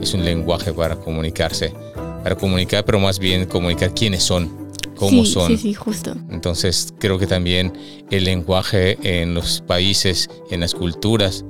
es 0.00 0.14
un 0.14 0.24
lenguaje 0.24 0.72
para 0.72 0.96
comunicarse, 0.96 1.74
para 2.22 2.36
comunicar, 2.36 2.86
pero 2.86 2.98
más 3.00 3.18
bien 3.18 3.44
comunicar 3.44 3.92
quiénes 3.92 4.22
son, 4.22 4.69
cómo 5.00 5.24
son. 5.24 5.48
Sí, 5.48 5.56
sí, 5.56 5.74
justo. 5.74 6.14
Entonces 6.30 6.94
creo 6.98 7.18
que 7.18 7.26
también 7.26 7.72
el 8.10 8.24
lenguaje 8.24 8.98
en 9.02 9.34
los 9.34 9.62
países, 9.66 10.30
en 10.50 10.60
las 10.60 10.74
culturas, 10.74 11.44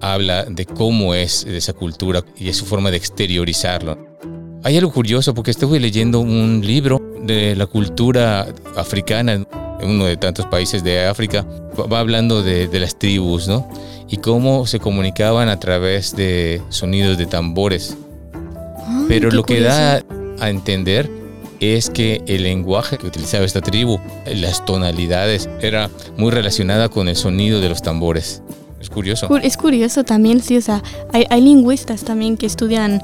habla 0.00 0.44
de 0.44 0.66
cómo 0.66 1.14
es 1.14 1.44
esa 1.44 1.72
cultura 1.72 2.22
y 2.36 2.48
es 2.48 2.56
su 2.56 2.66
forma 2.66 2.90
de 2.90 2.98
exteriorizarlo. 2.98 3.98
Hay 4.62 4.76
algo 4.76 4.92
curioso 4.92 5.34
porque 5.34 5.50
estuve 5.50 5.80
leyendo 5.80 6.20
un 6.20 6.60
libro 6.64 7.00
de 7.22 7.56
la 7.56 7.66
cultura 7.66 8.46
africana 8.76 9.46
uno 9.82 10.06
de 10.06 10.16
tantos 10.16 10.46
países 10.46 10.82
de 10.82 11.06
África. 11.06 11.46
Va 11.92 12.00
hablando 12.00 12.42
de, 12.42 12.68
las 12.78 12.98
tribus, 12.98 13.48
¿no? 13.48 13.68
Y 14.08 14.18
cómo 14.18 14.66
se 14.66 14.78
comunicaban 14.78 15.48
a 15.48 15.58
través 15.58 16.14
de 16.16 16.62
sonidos 16.68 17.18
de 17.18 17.26
tambores. 17.26 17.96
Pero 19.08 19.30
lo 19.30 19.42
que 19.42 19.60
da 19.60 20.02
a 20.40 20.50
entender 20.50 21.10
es 21.60 21.90
que 21.90 22.22
el 22.26 22.42
lenguaje 22.42 22.98
que 22.98 23.06
utilizaba 23.06 23.44
esta 23.44 23.60
tribu, 23.60 23.98
las 24.26 24.64
tonalidades, 24.64 25.48
era 25.60 25.90
muy 26.16 26.30
relacionada 26.30 26.88
con 26.88 27.08
el 27.08 27.16
sonido 27.16 27.60
de 27.60 27.68
los 27.68 27.82
tambores. 27.82 28.42
Es 28.80 28.90
curioso. 28.90 29.28
Es 29.38 29.56
curioso 29.56 30.04
también, 30.04 30.40
sí, 30.40 30.56
o 30.56 30.62
sea, 30.62 30.82
hay, 31.12 31.24
hay 31.30 31.40
lingüistas 31.40 32.04
también 32.04 32.36
que 32.36 32.46
estudian 32.46 33.02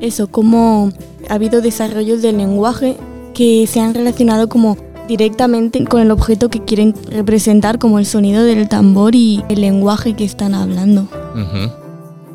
eso, 0.00 0.28
cómo 0.28 0.90
ha 1.28 1.34
habido 1.34 1.60
desarrollos 1.60 2.22
del 2.22 2.36
lenguaje 2.38 2.96
que 3.34 3.66
se 3.66 3.80
han 3.80 3.94
relacionado 3.94 4.48
como 4.48 4.76
directamente 5.08 5.82
con 5.84 6.00
el 6.02 6.10
objeto 6.10 6.50
que 6.50 6.64
quieren 6.64 6.94
representar, 7.10 7.78
como 7.78 7.98
el 7.98 8.06
sonido 8.06 8.44
del 8.44 8.68
tambor 8.68 9.14
y 9.14 9.42
el 9.48 9.62
lenguaje 9.62 10.14
que 10.14 10.24
están 10.24 10.54
hablando. 10.54 11.08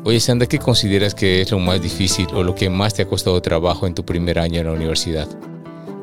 Oye, 0.06 0.20
Sandra, 0.20 0.46
¿qué 0.46 0.58
consideras 0.58 1.14
que 1.14 1.40
es 1.40 1.50
lo 1.50 1.58
más 1.58 1.80
difícil 1.80 2.26
o 2.34 2.42
lo 2.42 2.54
que 2.54 2.68
más 2.68 2.92
te 2.92 3.00
ha 3.00 3.08
costado 3.08 3.40
trabajo 3.40 3.86
en 3.86 3.94
tu 3.94 4.04
primer 4.04 4.38
año 4.38 4.60
en 4.60 4.66
la 4.66 4.72
universidad? 4.72 5.26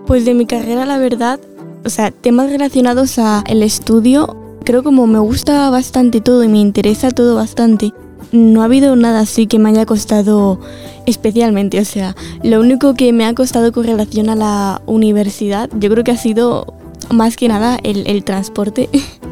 Pues 0.08 0.26
de 0.26 0.34
mi 0.34 0.48
carrera, 0.48 0.88
la 0.88 0.98
verdad, 0.98 1.40
o 1.86 1.90
sea, 1.90 2.10
temas 2.10 2.50
relacionados 2.50 3.20
a 3.20 3.44
el 3.48 3.62
estudio, 3.62 4.36
creo 4.64 4.82
como 4.82 5.06
me 5.06 5.20
gusta 5.20 5.70
bastante 5.70 6.20
todo 6.20 6.44
y 6.44 6.48
me 6.48 6.58
interesa 6.58 7.12
todo 7.12 7.36
bastante. 7.36 7.94
No 8.32 8.64
ha 8.64 8.66
habido 8.66 8.96
nada 8.96 9.20
así 9.20 9.46
que 9.46 9.60
me 9.60 9.70
haya 9.70 9.86
costado 9.86 10.60
especialmente. 11.06 11.80
O 11.80 11.86
sea, 11.86 12.16
lo 12.42 12.60
único 12.60 12.96
que 12.96 13.14
me 13.14 13.26
ha 13.26 13.36
costado 13.36 13.72
con 13.72 13.84
relación 13.84 14.30
a 14.30 14.36
la 14.36 14.82
universidad, 14.88 15.70
yo 15.80 15.92
creo 15.92 16.04
que 16.04 16.12
ha 16.12 16.18
sido 16.18 16.74
más 17.12 17.38
que 17.38 17.48
nada 17.48 17.78
el, 17.84 18.08
el 18.08 18.24
transporte. 18.24 18.90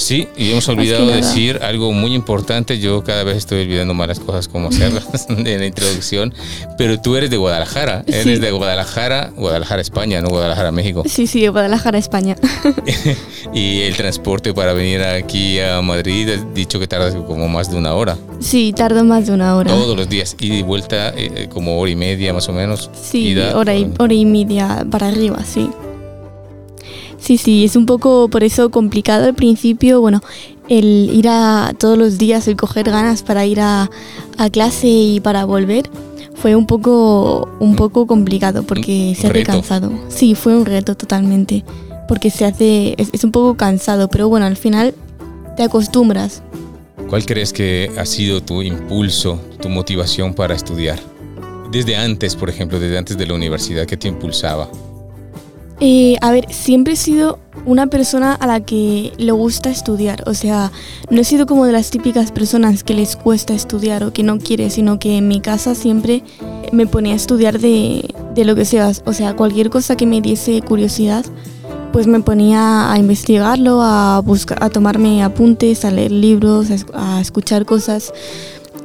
Sí, 0.00 0.28
y 0.34 0.50
hemos 0.50 0.66
olvidado 0.68 1.06
decir 1.08 1.60
algo 1.62 1.92
muy 1.92 2.14
importante. 2.14 2.78
Yo 2.78 3.04
cada 3.04 3.22
vez 3.22 3.36
estoy 3.36 3.62
olvidando 3.62 3.92
malas 3.92 4.18
cosas 4.18 4.48
como 4.48 4.68
hacerlas 4.68 5.26
en 5.28 5.44
la 5.44 5.66
introducción. 5.66 6.32
Pero 6.78 6.98
tú 6.98 7.16
eres 7.16 7.28
de 7.28 7.36
Guadalajara. 7.36 8.02
Eres 8.06 8.40
de 8.40 8.50
Guadalajara, 8.50 9.30
Guadalajara, 9.36 9.82
España, 9.82 10.22
no 10.22 10.30
Guadalajara, 10.30 10.72
México. 10.72 11.02
Sí, 11.06 11.26
sí, 11.26 11.46
Guadalajara, 11.48 11.98
España. 11.98 12.34
y 13.54 13.82
el 13.82 13.94
transporte 13.94 14.54
para 14.54 14.72
venir 14.72 15.02
aquí 15.02 15.60
a 15.60 15.82
Madrid, 15.82 16.30
has 16.30 16.54
dicho 16.54 16.80
que 16.80 16.88
tardas 16.88 17.14
como 17.14 17.46
más 17.48 17.70
de 17.70 17.76
una 17.76 17.92
hora. 17.92 18.16
Sí, 18.40 18.72
tardo 18.72 19.04
más 19.04 19.26
de 19.26 19.34
una 19.34 19.54
hora. 19.54 19.70
Todos 19.70 19.98
los 19.98 20.08
días. 20.08 20.34
Y 20.40 20.48
de 20.48 20.62
vuelta 20.62 21.10
eh, 21.10 21.30
eh, 21.34 21.48
como 21.52 21.78
hora 21.78 21.90
y 21.90 21.96
media 21.96 22.32
más 22.32 22.48
o 22.48 22.54
menos. 22.54 22.90
Sí, 23.02 23.36
hora, 23.38 23.76
y, 23.76 23.92
hora 23.98 24.14
y 24.14 24.24
media 24.24 24.86
para 24.90 25.08
arriba, 25.08 25.44
sí. 25.44 25.68
Sí, 27.20 27.36
sí, 27.36 27.64
es 27.64 27.76
un 27.76 27.86
poco 27.86 28.28
por 28.28 28.42
eso 28.42 28.70
complicado 28.70 29.26
al 29.26 29.34
principio, 29.34 30.00
bueno, 30.00 30.22
el 30.68 31.10
ir 31.12 31.28
a 31.28 31.74
todos 31.78 31.98
los 31.98 32.16
días, 32.16 32.48
el 32.48 32.56
coger 32.56 32.90
ganas 32.90 33.22
para 33.22 33.44
ir 33.44 33.60
a, 33.60 33.90
clase 34.52 34.88
y 34.88 35.20
para 35.20 35.44
volver, 35.44 35.90
fue 36.34 36.56
un 36.56 36.66
poco, 36.66 37.48
un 37.60 37.76
poco 37.76 38.06
complicado 38.06 38.62
porque 38.62 39.14
se 39.18 39.26
hace 39.26 39.42
cansado. 39.42 39.92
Sí, 40.08 40.34
fue 40.34 40.56
un 40.56 40.64
reto 40.64 40.96
totalmente, 40.96 41.62
porque 42.08 42.30
se 42.30 42.46
hace, 42.46 42.94
es, 42.96 43.10
es 43.12 43.22
un 43.22 43.32
poco 43.32 43.56
cansado, 43.56 44.08
pero 44.08 44.28
bueno, 44.28 44.46
al 44.46 44.56
final 44.56 44.94
te 45.56 45.62
acostumbras. 45.62 46.42
¿Cuál 47.08 47.26
crees 47.26 47.52
que 47.52 47.90
ha 47.98 48.06
sido 48.06 48.42
tu 48.42 48.62
impulso, 48.62 49.38
tu 49.60 49.68
motivación 49.68 50.32
para 50.32 50.54
estudiar? 50.54 50.98
Desde 51.70 51.96
antes, 51.96 52.34
por 52.34 52.48
ejemplo, 52.48 52.80
desde 52.80 52.96
antes 52.96 53.18
de 53.18 53.26
la 53.26 53.34
universidad, 53.34 53.84
¿qué 53.84 53.96
te 53.96 54.08
impulsaba? 54.08 54.70
Eh, 55.80 56.16
a 56.20 56.30
ver, 56.30 56.52
siempre 56.52 56.92
he 56.92 56.96
sido 56.96 57.38
una 57.64 57.86
persona 57.86 58.34
a 58.34 58.46
la 58.46 58.60
que 58.60 59.12
le 59.16 59.32
gusta 59.32 59.70
estudiar. 59.70 60.22
O 60.26 60.34
sea, 60.34 60.70
no 61.10 61.20
he 61.20 61.24
sido 61.24 61.46
como 61.46 61.64
de 61.64 61.72
las 61.72 61.90
típicas 61.90 62.32
personas 62.32 62.84
que 62.84 62.92
les 62.92 63.16
cuesta 63.16 63.54
estudiar 63.54 64.04
o 64.04 64.12
que 64.12 64.22
no 64.22 64.38
quiere, 64.38 64.68
sino 64.68 64.98
que 64.98 65.16
en 65.16 65.28
mi 65.28 65.40
casa 65.40 65.74
siempre 65.74 66.22
me 66.72 66.86
ponía 66.86 67.14
a 67.14 67.16
estudiar 67.16 67.58
de, 67.58 68.14
lo 68.36 68.54
que 68.54 68.66
sea. 68.66 68.92
O 69.06 69.14
sea, 69.14 69.34
cualquier 69.34 69.70
cosa 69.70 69.96
que 69.96 70.04
me 70.06 70.20
diese 70.20 70.60
curiosidad, 70.60 71.24
pues 71.92 72.06
me 72.06 72.20
ponía 72.20 72.92
a 72.92 72.98
investigarlo, 72.98 73.80
a, 73.82 74.20
buscar, 74.20 74.62
a 74.62 74.68
tomarme 74.68 75.22
apuntes, 75.22 75.86
a 75.86 75.90
leer 75.90 76.12
libros, 76.12 76.68
a 76.92 77.20
escuchar 77.20 77.64
cosas 77.64 78.12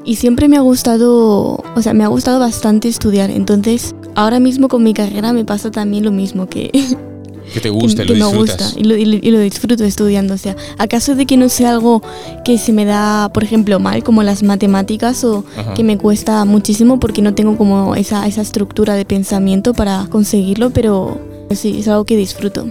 y 0.05 0.15
siempre 0.15 0.47
me 0.47 0.55
ha 0.55 0.61
gustado, 0.61 1.63
o 1.75 1.81
sea, 1.81 1.93
me 1.93 2.03
ha 2.03 2.07
gustado 2.07 2.39
bastante 2.39 2.87
estudiar. 2.87 3.31
Entonces, 3.31 3.95
ahora 4.15 4.39
mismo 4.39 4.67
con 4.67 4.84
mi 4.84 4.93
carrera 4.93 5.34
me 5.34 5.45
pasa 5.45 5.72
también 5.72 6.03
lo 6.03 6.12
mismo 6.12 6.48
que... 6.48 6.72
Que 7.53 7.60
te 7.60 7.69
gusta, 7.69 8.03
y 8.03 8.07
lo 8.07 8.15
me 8.31 8.38
gusta 8.38 8.72
y 8.75 8.84
lo, 8.84 9.39
disfruto 9.39 9.84
estudiando. 9.84 10.34
O 10.34 10.38
sea, 10.38 10.55
¿acaso 10.77 11.15
de 11.15 11.25
que 11.25 11.38
no 11.38 11.48
sea 11.48 11.69
algo 11.69 12.01
que 12.43 12.57
se 12.57 12.74
me 12.74 12.86
da, 12.86 13.29
por 13.29 13.43
ejemplo, 13.43 13.79
mal, 13.79 14.03
como 14.03 14.24
las 14.24 14.41
matemáticas, 14.41 15.24
o 15.24 15.45
que 15.75 15.84
me 15.84 15.98
cuesta 15.98 16.43
muchísimo 16.45 17.00
porque 17.00 17.22
no 17.22 17.36
tengo 17.36 17.55
como 17.55 17.95
esa, 17.95 18.25
esa 18.25 18.41
estructura 18.41 18.95
de 18.95 19.05
pensamiento 19.05 19.74
para 19.74 20.07
conseguirlo, 20.10 20.72
pero 20.72 21.19
sí, 21.51 21.77
es 21.79 21.88
algo 21.88 22.05
que 22.05 22.17
disfruto. 22.17 22.67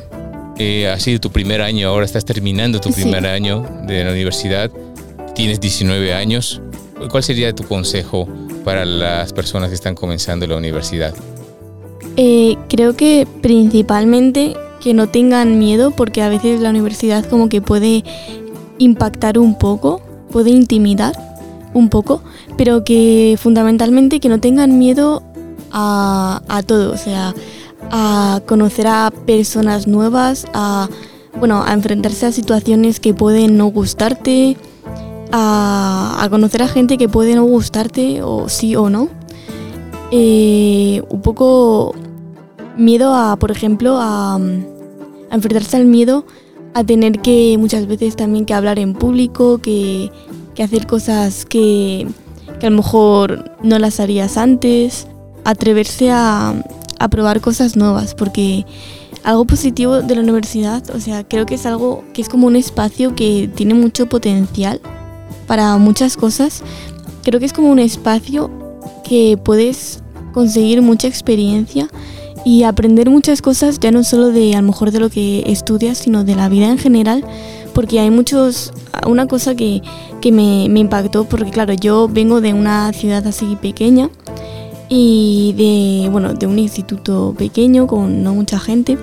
Eh, 0.59 0.89
ha 0.89 0.99
sido 0.99 1.21
tu 1.21 1.31
primer 1.31 1.63
año, 1.63 1.89
ahora 1.89 2.05
estás 2.05 2.25
terminando 2.25 2.81
tu 2.81 2.91
primer 2.91 3.27
año 3.27 3.65
de 3.87 4.05
la 4.05 4.11
universidad, 4.11 4.71
tienes 5.35 5.61
19 5.61 6.15
años. 6.15 6.61
¿Cuál 7.11 7.23
sería 7.23 7.55
tu 7.55 7.65
consejo 7.65 8.29
para 8.65 8.85
las 8.85 9.33
personas 9.33 9.69
que 9.69 9.75
están 9.75 9.95
comenzando 9.95 10.47
la 10.47 10.57
universidad? 10.57 11.15
Eh, 12.17 12.57
creo 12.69 12.95
que 12.95 13.27
principalmente 13.43 14.57
que 14.81 14.95
no 14.95 15.09
tengan 15.09 15.59
miedo 15.59 15.91
porque 15.91 16.23
a 16.23 16.29
veces 16.29 16.61
la 16.61 16.71
universidad 16.71 17.25
como 17.25 17.49
que 17.49 17.61
puede 17.61 18.05
impactar 18.79 19.39
un 19.39 19.59
poco, 19.59 20.01
puede 20.31 20.51
intimidar 20.51 21.15
un 21.73 21.89
poco, 21.89 22.23
pero 22.57 22.85
que 22.85 23.37
fundamentalmente 23.41 24.21
que 24.21 24.29
no 24.29 24.39
tengan 24.41 24.79
miedo 24.79 25.23
a, 25.73 26.43
a 26.49 26.63
todo, 26.63 26.93
o 26.93 26.97
sea, 26.97 27.35
a 27.91 28.41
conocer 28.47 28.87
a 28.87 29.13
personas 29.27 29.87
nuevas, 29.87 30.47
a, 30.53 30.89
bueno, 31.39 31.63
a 31.65 31.73
enfrentarse 31.73 32.27
a 32.27 32.33
situaciones 32.33 33.01
que 33.01 33.15
pueden 33.15 33.57
no 33.57 33.67
gustarte, 33.67 34.57
a, 35.33 36.27
conocer 36.31 36.63
a 36.63 36.69
gente 36.69 36.97
que 36.97 37.09
puede 37.09 37.35
no 37.35 37.45
gustarte 37.45 38.23
o 38.23 38.49
sí 38.49 38.77
o 38.77 38.91
no. 38.91 39.09
Eh, 40.11 41.03
un 41.09 41.23
poco 41.23 41.95
miedo 42.77 43.15
a, 43.15 43.37
por 43.37 43.51
ejemplo, 43.51 43.99
a, 44.01 44.39
enfrentarse 45.31 45.77
al 45.77 45.87
miedo 45.87 46.25
a 46.75 46.85
tener 46.85 47.21
que 47.21 47.57
muchas 47.59 47.87
veces 47.87 48.17
también 48.17 48.47
que 48.47 48.55
hablar 48.55 48.79
en 48.79 48.95
público, 48.95 49.59
que, 49.59 50.11
hacer 50.63 50.87
cosas 50.87 51.45
que, 51.45 52.07
a 52.61 52.71
lo 52.71 52.77
mejor 52.77 53.53
no 53.63 53.79
las 53.79 54.01
harías 54.01 54.37
antes, 54.37 55.07
atreverse 55.45 56.11
a, 56.11 56.55
a 56.99 57.09
probar 57.09 57.41
cosas 57.41 57.77
nuevas, 57.77 58.15
porque 58.15 58.65
algo 59.25 59.45
positivo 59.45 60.03
de 60.03 60.15
la 60.15 60.21
universidad, 60.21 60.83
o 60.95 61.01
sea, 61.01 61.25
creo 61.25 61.47
que 61.47 61.55
es 61.55 61.67
algo 61.67 62.05
que 62.13 62.23
es 62.23 62.29
como 62.29 62.47
un 62.47 62.57
espacio 62.57 63.15
que 63.15 63.49
tiene 63.55 63.75
mucho 63.75 64.07
potencial 64.07 64.81
para 65.47 65.77
muchas 65.79 66.17
cosas. 66.17 66.63
Creo 67.23 67.41
que 67.41 67.47
es 67.47 67.53
como 67.53 67.71
un 67.71 67.79
espacio 67.79 68.51
que 69.03 69.39
puedes 69.43 70.03
conseguir 70.33 70.83
mucha 70.83 71.07
experiencia 71.09 71.89
y 72.45 72.65
aprender 72.65 73.09
muchas 73.11 73.41
cosas, 73.41 73.81
ya 73.81 73.91
no 73.91 74.05
solo 74.05 74.29
de 74.29 74.55
a 74.55 74.61
lo 74.61 74.69
mejor 74.69 74.91
de 74.91 75.01
lo 75.01 75.09
que 75.09 75.45
estudias, 75.47 75.99
sino 75.99 76.25
de 76.25 76.37
la 76.37 76.49
vida 76.49 76.69
en 76.69 76.79
general, 76.79 77.25
porque 77.73 78.01
hay 78.01 78.11
muchos, 78.11 78.73
una 79.07 79.27
cosa 79.27 79.55
que, 79.55 79.83
que 80.21 80.31
me, 80.31 80.69
me, 80.69 80.81
impactó, 80.81 81.25
porque 81.25 81.51
claro, 81.51 81.73
yo 81.73 82.09
vengo 82.09 82.41
de 82.41 82.53
una 82.53 82.93
ciudad 82.93 83.27
así 83.27 83.57
pequeña 83.57 84.11
y 84.89 85.55
de, 85.57 86.11
bueno, 86.11 86.35
de 86.35 86.47
un 86.47 86.59
instituto 86.59 87.35
pequeño 87.37 87.87
con 87.87 88.23
no 88.23 88.35
mucha 88.35 88.59
gente, 88.59 88.99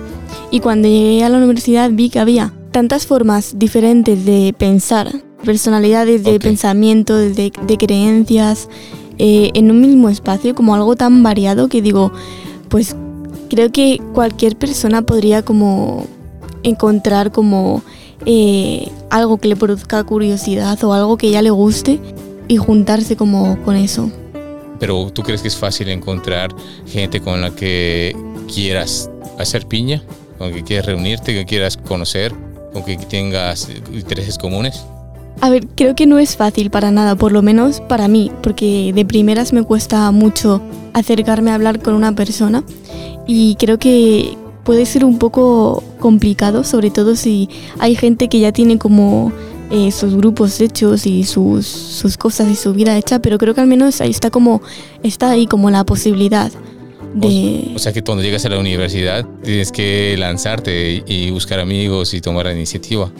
y 0.50 0.60
cuando 0.60 0.86
llegué 0.86 1.24
a 1.24 1.28
la 1.28 1.38
universidad 1.38 1.90
vi 1.90 2.10
que 2.10 2.20
había 2.20 2.52
tantas 2.70 3.06
formas 3.06 3.58
diferentes 3.58 4.24
de 4.24 4.54
pensar, 4.56 5.10
personalidades 5.44 6.22
de 6.22 6.38
pensamiento, 6.38 7.16
de, 7.16 7.50
creencias, 7.78 8.68
eh, 9.18 9.50
en 9.54 9.70
un 9.70 9.80
mismo 9.80 10.08
espacio, 10.08 10.54
como 10.54 10.74
algo 10.74 10.94
tan 10.96 11.22
variado 11.22 11.68
que 11.68 11.82
digo, 11.82 12.12
pues 12.68 12.96
creo 13.52 13.70
que 13.70 14.00
cualquier 14.14 14.56
persona 14.56 15.02
podría 15.02 15.42
como 15.42 16.06
encontrar 16.62 17.32
como 17.32 17.82
eh, 18.24 18.88
algo 19.10 19.36
que 19.36 19.48
le 19.48 19.56
produzca 19.56 20.02
curiosidad 20.04 20.82
o 20.84 20.94
algo 20.94 21.18
que 21.18 21.30
ya 21.30 21.42
le 21.42 21.50
guste 21.50 22.00
y 22.48 22.56
juntarse 22.56 23.14
como 23.14 23.62
con 23.62 23.76
eso. 23.76 24.10
Pero 24.80 25.10
¿tú 25.10 25.22
crees 25.22 25.42
que 25.42 25.48
es 25.48 25.56
fácil 25.56 25.90
encontrar 25.90 26.54
gente 26.86 27.20
con 27.20 27.42
la 27.42 27.50
que 27.50 28.16
quieras 28.52 29.10
hacer 29.38 29.66
piña? 29.66 30.02
¿Con 30.38 30.50
que 30.50 30.64
quieras 30.64 30.86
reunirte, 30.86 31.34
que 31.34 31.44
quieras 31.44 31.76
conocer, 31.76 32.32
con 32.72 32.82
que 32.86 32.96
tengas 32.96 33.68
intereses 33.92 34.38
comunes? 34.38 34.82
A 35.42 35.50
ver, 35.50 35.66
creo 35.74 35.94
que 35.94 36.06
no 36.06 36.18
es 36.18 36.36
fácil 36.36 36.70
para 36.70 36.90
nada, 36.90 37.16
por 37.16 37.32
lo 37.32 37.42
menos 37.42 37.82
para 37.82 38.08
mí, 38.08 38.30
porque 38.42 38.92
de 38.94 39.04
primeras 39.04 39.52
me 39.52 39.62
cuesta 39.62 40.10
mucho 40.10 40.62
acercarme 40.94 41.50
a 41.50 41.54
hablar 41.54 41.80
con 41.82 41.94
una 41.94 42.14
persona 42.14 42.64
y 43.26 43.56
creo 43.56 43.78
que 43.78 44.36
puede 44.64 44.86
ser 44.86 45.04
un 45.04 45.18
poco 45.18 45.82
complicado, 45.98 46.64
sobre 46.64 46.90
todo 46.90 47.16
si 47.16 47.48
hay 47.78 47.94
gente 47.94 48.28
que 48.28 48.40
ya 48.40 48.52
tiene 48.52 48.78
como 48.78 49.32
eh, 49.70 49.90
sus 49.90 50.14
grupos 50.14 50.60
hechos 50.60 51.06
y 51.06 51.24
sus, 51.24 51.66
sus 51.66 52.16
cosas 52.16 52.50
y 52.50 52.56
su 52.56 52.72
vida 52.72 52.96
hecha, 52.96 53.20
pero 53.20 53.38
creo 53.38 53.54
que 53.54 53.60
al 53.60 53.66
menos 53.66 54.00
ahí 54.00 54.10
está 54.10 54.30
como, 54.30 54.60
está 55.02 55.30
ahí 55.30 55.46
como 55.46 55.70
la 55.70 55.84
posibilidad. 55.84 56.52
De... 57.14 57.72
O, 57.74 57.78
sea 57.78 57.92
que 57.92 58.02
cuando 58.02 58.22
llegas 58.22 58.44
a 58.46 58.48
la 58.48 58.58
universidad 58.58 59.26
tienes 59.42 59.70
que 59.70 60.16
lanzarte 60.18 61.02
y 61.06 61.30
buscar 61.30 61.60
amigos 61.60 62.14
y 62.14 62.20
tomar 62.20 62.46
la 62.46 62.52
iniciativa. 62.52 63.10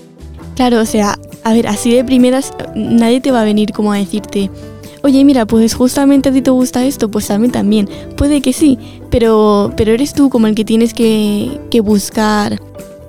Claro, 0.57 0.81
o 0.81 0.87
sea, 0.87 1.19
a 1.45 1.53
ver, 1.53 1.67
así 1.67 1.95
de 1.95 2.05
primeras 2.05 2.53
nadie 2.75 3.21
te 3.21 3.31
va 3.31 3.41
a 3.41 3.45
venir 3.45 3.73
como 3.73 3.93
a 3.93 3.97
decirte, 3.97 4.51
oye, 5.03 5.25
mira, 5.25 5.47
pues 5.47 5.75
justamente 5.75 6.29
a 6.29 6.33
ti 6.33 6.43
te 6.43 6.51
gusta 6.51 6.85
esto, 6.85 7.11
pues 7.11 7.31
a 7.31 7.39
mí 7.39 7.49
también. 7.49 7.89
Puede 8.17 8.41
que 8.41 8.53
sí, 8.53 8.79
pero, 9.11 9.73
pero 9.77 9.93
eres 9.93 10.15
tú 10.15 10.31
como 10.31 10.47
el 10.47 10.55
que 10.55 10.65
tienes 10.65 10.95
que, 10.95 11.61
que 11.71 11.81
buscar, 11.81 12.61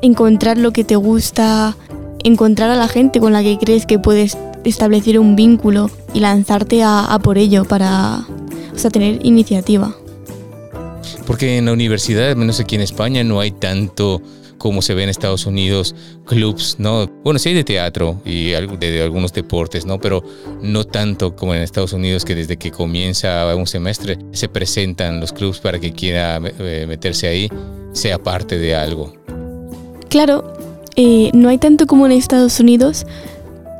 encontrar 0.01 0.57
lo 0.57 0.71
que 0.71 0.83
te 0.83 0.95
gusta, 0.95 1.77
encontrar 2.23 2.69
a 2.69 2.75
la 2.75 2.87
gente 2.87 3.19
con 3.19 3.33
la 3.33 3.43
que 3.43 3.57
crees 3.57 3.85
que 3.85 3.99
puedes 3.99 4.37
establecer 4.63 5.19
un 5.19 5.35
vínculo 5.35 5.89
y 6.13 6.19
lanzarte 6.19 6.83
a, 6.83 7.19
por 7.23 7.37
ello 7.37 7.65
para 7.65 8.25
o 8.73 8.77
sea, 8.77 8.89
tener 8.89 9.19
iniciativa. 9.25 9.95
Porque 11.27 11.57
en 11.57 11.65
la 11.65 11.73
universidad, 11.73 12.35
menos 12.35 12.59
aquí 12.59 12.75
en 12.75 12.81
España, 12.81 13.23
no 13.23 13.39
hay 13.39 13.51
tanto 13.51 14.21
como 14.63 14.81
se 14.81 14.93
ve 14.93 15.03
en 15.03 15.09
Estados 15.09 15.45
Unidos, 15.45 15.93
clubs, 16.25 16.77
¿no? 16.79 17.05
Bueno, 17.21 17.37
sí 17.37 17.49
hay 17.49 17.55
de 17.55 17.65
teatro 17.65 18.21
y 18.23 18.51
de, 18.51 19.01
algunos 19.03 19.33
deportes, 19.33 19.85
¿no? 19.85 19.99
Pero 19.99 20.23
no 20.61 20.85
tanto 20.85 21.35
como 21.35 21.53
en 21.53 21.61
Estados 21.61 21.91
Unidos 21.91 22.23
que 22.23 22.33
desde 22.33 22.55
que 22.55 22.71
comienza 22.71 23.53
un 23.57 23.67
semestre 23.67 24.17
se 24.31 24.47
presentan 24.47 25.19
los 25.19 25.33
clubs 25.33 25.59
para 25.59 25.79
que 25.79 25.91
quiera 25.91 26.39
eh, 26.59 26.85
meterse 26.87 27.27
ahí, 27.27 27.49
sea 27.91 28.19
parte 28.19 28.57
de 28.57 28.73
algo. 28.73 29.13
Claro, 30.07 30.53
eh, 30.95 31.29
no 31.33 31.49
hay 31.49 31.57
tanto 31.57 31.85
como 31.85 32.05
en 32.05 32.13
Estados 32.13 32.57
Unidos, 32.61 33.05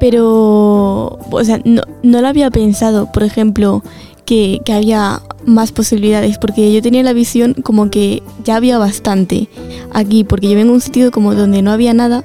pero, 0.01 1.17
o 1.31 1.43
sea, 1.45 1.61
no, 1.63 1.83
no 2.01 2.19
lo 2.19 2.27
había 2.27 2.51
pensado, 2.51 3.09
por 3.09 3.23
ejemplo, 3.23 3.81
que, 4.25 4.61
que, 4.65 4.73
había 4.73 5.21
más 5.45 5.71
posibilidades, 5.71 6.37
porque 6.37 6.71
yo 6.71 6.81
tenía 6.81 7.03
la 7.03 7.13
visión 7.13 7.53
como 7.53 7.89
que 7.89 8.23
ya 8.43 8.55
había 8.55 8.77
bastante 8.77 9.49
aquí, 9.91 10.23
porque 10.23 10.49
yo 10.49 10.55
vengo 10.55 10.71
a 10.71 10.75
un 10.75 10.81
sitio 10.81 11.11
como 11.11 11.35
donde 11.35 11.61
no 11.61 11.71
había 11.71 11.93
nada. 11.93 12.23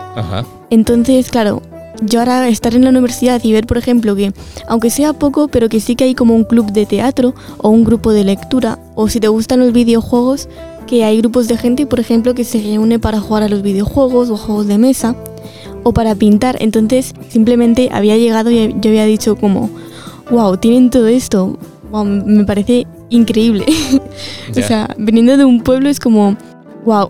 Entonces, 0.71 1.31
claro, 1.31 1.63
yo 2.03 2.21
ahora 2.21 2.49
estar 2.49 2.75
en 2.75 2.85
la 2.85 2.91
universidad 2.91 3.43
y 3.43 3.53
ver, 3.53 3.67
por 3.67 3.79
ejemplo, 3.79 4.15
que 4.15 4.33
aunque 4.69 4.91
sea 4.91 5.13
poco, 5.13 5.49
pero 5.49 5.69
que 5.69 5.81
sí 5.81 5.97
que 5.97 6.05
hay 6.05 6.15
como 6.15 6.35
un 6.35 6.45
club 6.45 6.73
de 6.73 6.87
teatro 6.87 7.35
o 7.59 7.71
un 7.71 7.85
grupo 7.85 8.13
de 8.13 8.25
lectura, 8.25 8.79
o 8.95 9.09
si 9.09 9.21
te 9.21 9.29
gustan 9.29 9.61
los 9.61 9.73
videojuegos, 9.73 10.49
que 10.87 11.05
hay 11.05 11.19
grupos 11.19 11.49
de 11.49 11.57
gente, 11.57 11.87
por 11.87 12.01
ejemplo, 12.01 12.35
que 12.35 12.45
se 12.45 12.61
reúne 12.61 12.99
para 12.99 13.21
jugar 13.21 13.43
a 13.43 13.49
los 13.49 13.63
videojuegos 13.63 14.31
o 14.31 14.37
juegos 14.37 14.67
de 14.67 14.79
mesa, 14.79 15.17
o 15.83 15.93
para 15.93 16.15
pintar. 16.15 16.57
Entonces, 16.61 17.15
simplemente 17.29 17.89
había 17.93 18.17
llegado 18.17 18.51
y 18.51 18.75
yo 18.81 18.91
había 18.91 19.05
dicho 19.05 19.37
como, 19.37 19.71
wow, 20.31 20.57
tienen 20.57 20.91
todo 20.91 21.07
esto. 21.09 21.59
Me 22.05 22.45
parece 22.45 22.87
increíble. 23.11 23.65
o 24.51 24.63
sea, 24.63 24.95
viniendo 24.99 25.37
de 25.37 25.45
un 25.45 25.63
pueblo 25.63 25.89
es 25.89 26.01
como, 26.01 26.37
wow, 26.85 27.09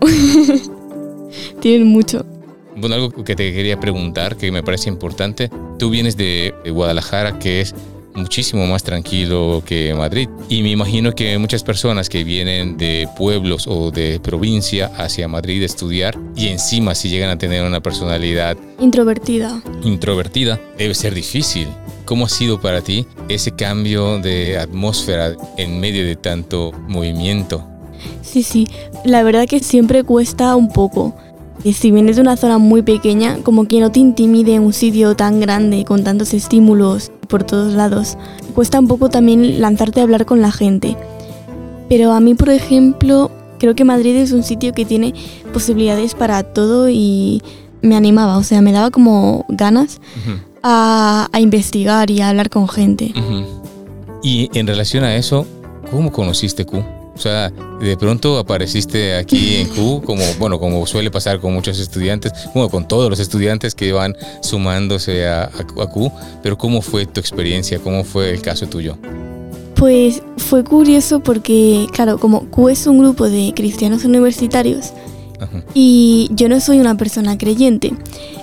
tienen 1.59 1.87
mucho. 1.87 2.25
Bueno, 2.75 2.95
algo 2.95 3.23
que 3.23 3.35
te 3.35 3.51
quería 3.53 3.79
preguntar, 3.79 4.37
que 4.37 4.51
me 4.51 4.63
parece 4.63 4.89
importante, 4.89 5.49
tú 5.77 5.89
vienes 5.89 6.15
de 6.15 6.53
Guadalajara, 6.65 7.37
que 7.39 7.61
es 7.61 7.75
muchísimo 8.19 8.65
más 8.67 8.83
tranquilo 8.83 9.63
que 9.65 9.93
Madrid. 9.93 10.29
Y 10.49 10.61
me 10.61 10.69
imagino 10.71 11.13
que 11.13 11.37
muchas 11.37 11.63
personas 11.63 12.09
que 12.09 12.23
vienen 12.23 12.77
de 12.77 13.07
pueblos 13.17 13.67
o 13.67 13.91
de 13.91 14.19
provincia 14.19 14.91
hacia 14.97 15.27
Madrid 15.27 15.63
a 15.63 15.65
estudiar 15.65 16.17
y 16.35 16.47
encima 16.47 16.95
si 16.95 17.09
llegan 17.09 17.29
a 17.29 17.37
tener 17.37 17.63
una 17.63 17.81
personalidad 17.81 18.57
introvertida. 18.79 19.61
Introvertida, 19.83 20.59
debe 20.77 20.93
ser 20.93 21.13
difícil. 21.13 21.67
¿Cómo 22.09 22.25
ha 22.25 22.29
sido 22.29 22.59
para 22.59 22.81
ti 22.81 23.05
ese 23.27 23.51
cambio 23.51 24.17
de 24.17 24.57
atmósfera 24.57 25.35
en 25.57 25.79
medio 25.79 26.03
de 26.03 26.15
tanto 26.15 26.71
movimiento? 26.87 27.63
Sí, 28.23 28.41
sí, 28.41 28.67
la 29.05 29.21
verdad 29.21 29.45
que 29.47 29.59
siempre 29.59 30.03
cuesta 30.03 30.55
un 30.55 30.73
poco. 30.73 31.15
Y 31.63 31.73
si 31.73 31.91
vienes 31.91 32.15
de 32.15 32.23
una 32.23 32.35
zona 32.35 32.57
muy 32.57 32.81
pequeña, 32.81 33.37
como 33.43 33.67
que 33.67 33.79
no 33.79 33.91
te 33.91 33.99
intimide 33.99 34.59
un 34.59 34.73
sitio 34.73 35.15
tan 35.15 35.39
grande 35.39 35.85
con 35.85 36.03
tantos 36.03 36.33
estímulos 36.33 37.11
por 37.27 37.43
todos 37.43 37.75
lados. 37.75 38.17
Cuesta 38.55 38.79
un 38.79 38.87
poco 38.87 39.09
también 39.09 39.61
lanzarte 39.61 39.99
a 39.99 40.03
hablar 40.03 40.25
con 40.25 40.41
la 40.41 40.51
gente. 40.51 40.97
Pero 41.89 42.11
a 42.13 42.19
mí, 42.21 42.33
por 42.33 42.49
ejemplo, 42.49 43.29
creo 43.59 43.75
que 43.75 43.83
Madrid 43.83 44.15
es 44.15 44.31
un 44.31 44.41
sitio 44.41 44.73
que 44.73 44.83
tiene 44.83 45.13
posibilidades 45.53 46.15
para 46.15 46.41
todo 46.41 46.89
y 46.89 47.43
me 47.83 47.95
animaba, 47.95 48.37
o 48.37 48.43
sea, 48.43 48.61
me 48.61 48.71
daba 48.71 48.89
como 48.89 49.45
ganas 49.47 50.01
a, 50.63 51.29
investigar 51.39 52.09
y 52.09 52.21
a 52.21 52.29
hablar 52.29 52.49
con 52.49 52.67
gente. 52.67 53.13
Y 54.23 54.49
en 54.57 54.67
relación 54.67 55.03
a 55.03 55.15
eso, 55.15 55.45
¿cómo 55.91 56.11
conociste 56.11 56.65
Q? 56.65 56.83
O 57.15 57.21
sea, 57.21 57.51
de 57.81 57.97
pronto 57.97 58.37
apareciste 58.37 59.15
aquí 59.15 59.57
en 59.57 59.67
Q, 59.67 60.01
como, 60.05 60.23
bueno, 60.39 60.59
como 60.59 60.85
suele 60.87 61.11
pasar 61.11 61.39
con 61.39 61.53
muchos 61.53 61.79
estudiantes, 61.79 62.31
bueno, 62.53 62.69
con 62.69 62.87
todos 62.87 63.09
los 63.09 63.19
estudiantes 63.19 63.75
que 63.75 63.91
van 63.91 64.15
sumándose 64.41 65.27
a, 65.27 65.43
a, 65.43 65.87
Q, 65.87 66.11
pero 66.41 66.57
¿cómo 66.57 66.81
fue 66.81 67.05
tu 67.05 67.19
experiencia? 67.19 67.79
¿Cómo 67.79 68.03
fue 68.03 68.31
el 68.31 68.41
caso 68.41 68.67
tuyo? 68.67 68.97
Pues 69.75 70.21
fue 70.37 70.63
curioso 70.63 71.21
porque, 71.21 71.87
claro, 71.93 72.17
como 72.17 72.45
Q 72.49 72.69
es 72.69 72.87
un 72.87 72.99
grupo 72.99 73.29
de 73.29 73.53
cristianos 73.55 74.05
universitarios 74.05 74.93
y 75.73 76.29
yo 76.33 76.49
no 76.49 76.59
soy 76.59 76.79
una 76.79 76.95
persona 76.95 77.37
creyente, 77.37 77.93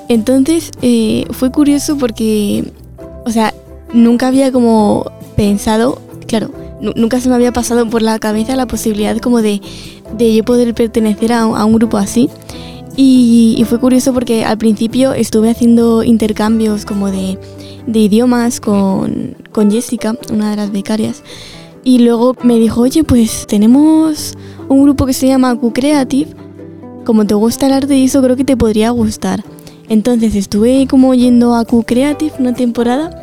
entonces 0.09 0.71
eh, 0.83 1.25
fue 1.31 1.51
curioso 1.51 1.97
porque, 1.99 2.73
o 3.25 3.31
sea, 3.31 3.53
nunca 3.93 4.29
había 4.29 4.53
como 4.53 5.11
pensado, 5.37 6.01
claro, 6.27 6.51
nunca 6.81 7.21
se 7.21 7.29
me 7.29 7.35
había 7.35 7.53
pasado 7.53 7.89
por 7.89 8.03
la 8.03 8.19
cabeza 8.19 8.57
la 8.57 8.67
posibilidad 8.67 9.17
como 9.19 9.43
de, 9.43 9.61
de 10.17 10.35
yo 10.35 10.45
poder 10.45 10.75
pertenecer 10.75 11.33
a, 11.33 11.47
un 11.47 11.73
grupo 11.75 11.97
así. 11.99 12.29
Y, 12.97 13.63
fue 13.69 13.79
curioso 13.79 14.15
porque 14.15 14.45
al 14.45 14.57
principio 14.57 15.13
estuve 15.13 15.51
haciendo 15.51 16.03
intercambios 16.03 16.87
como 16.87 17.11
de, 17.11 17.39
de 17.87 17.99
idiomas 17.99 18.61
con, 18.61 19.37
con, 19.53 19.71
Jessica, 19.71 20.17
una 20.33 20.51
de 20.51 20.57
las 20.57 20.73
becarias. 20.73 21.23
Y 21.85 21.99
luego 21.99 22.35
me 22.43 22.59
dijo, 22.59 22.81
oye, 22.81 23.05
pues 23.05 23.47
tenemos 23.47 24.35
un 24.69 24.83
grupo 24.83 25.05
que 25.07 25.13
se 25.13 25.27
llama 25.27 25.55
Q-Creative. 25.55 26.46
Como 27.07 27.25
te 27.25 27.35
gusta 27.35 27.67
el 27.67 27.73
arte 27.73 27.97
y 27.97 28.07
eso 28.07 28.21
creo 28.21 28.35
que 28.35 28.45
te 28.45 28.57
podría 28.57 28.91
gustar. 28.91 29.45
Entonces 29.89 30.35
estuve 30.35 30.89
como 30.89 31.15
yendo 31.15 31.55
a 31.55 31.65
Q-Creative 31.65 32.33
una 32.41 32.53
temporada 32.53 33.21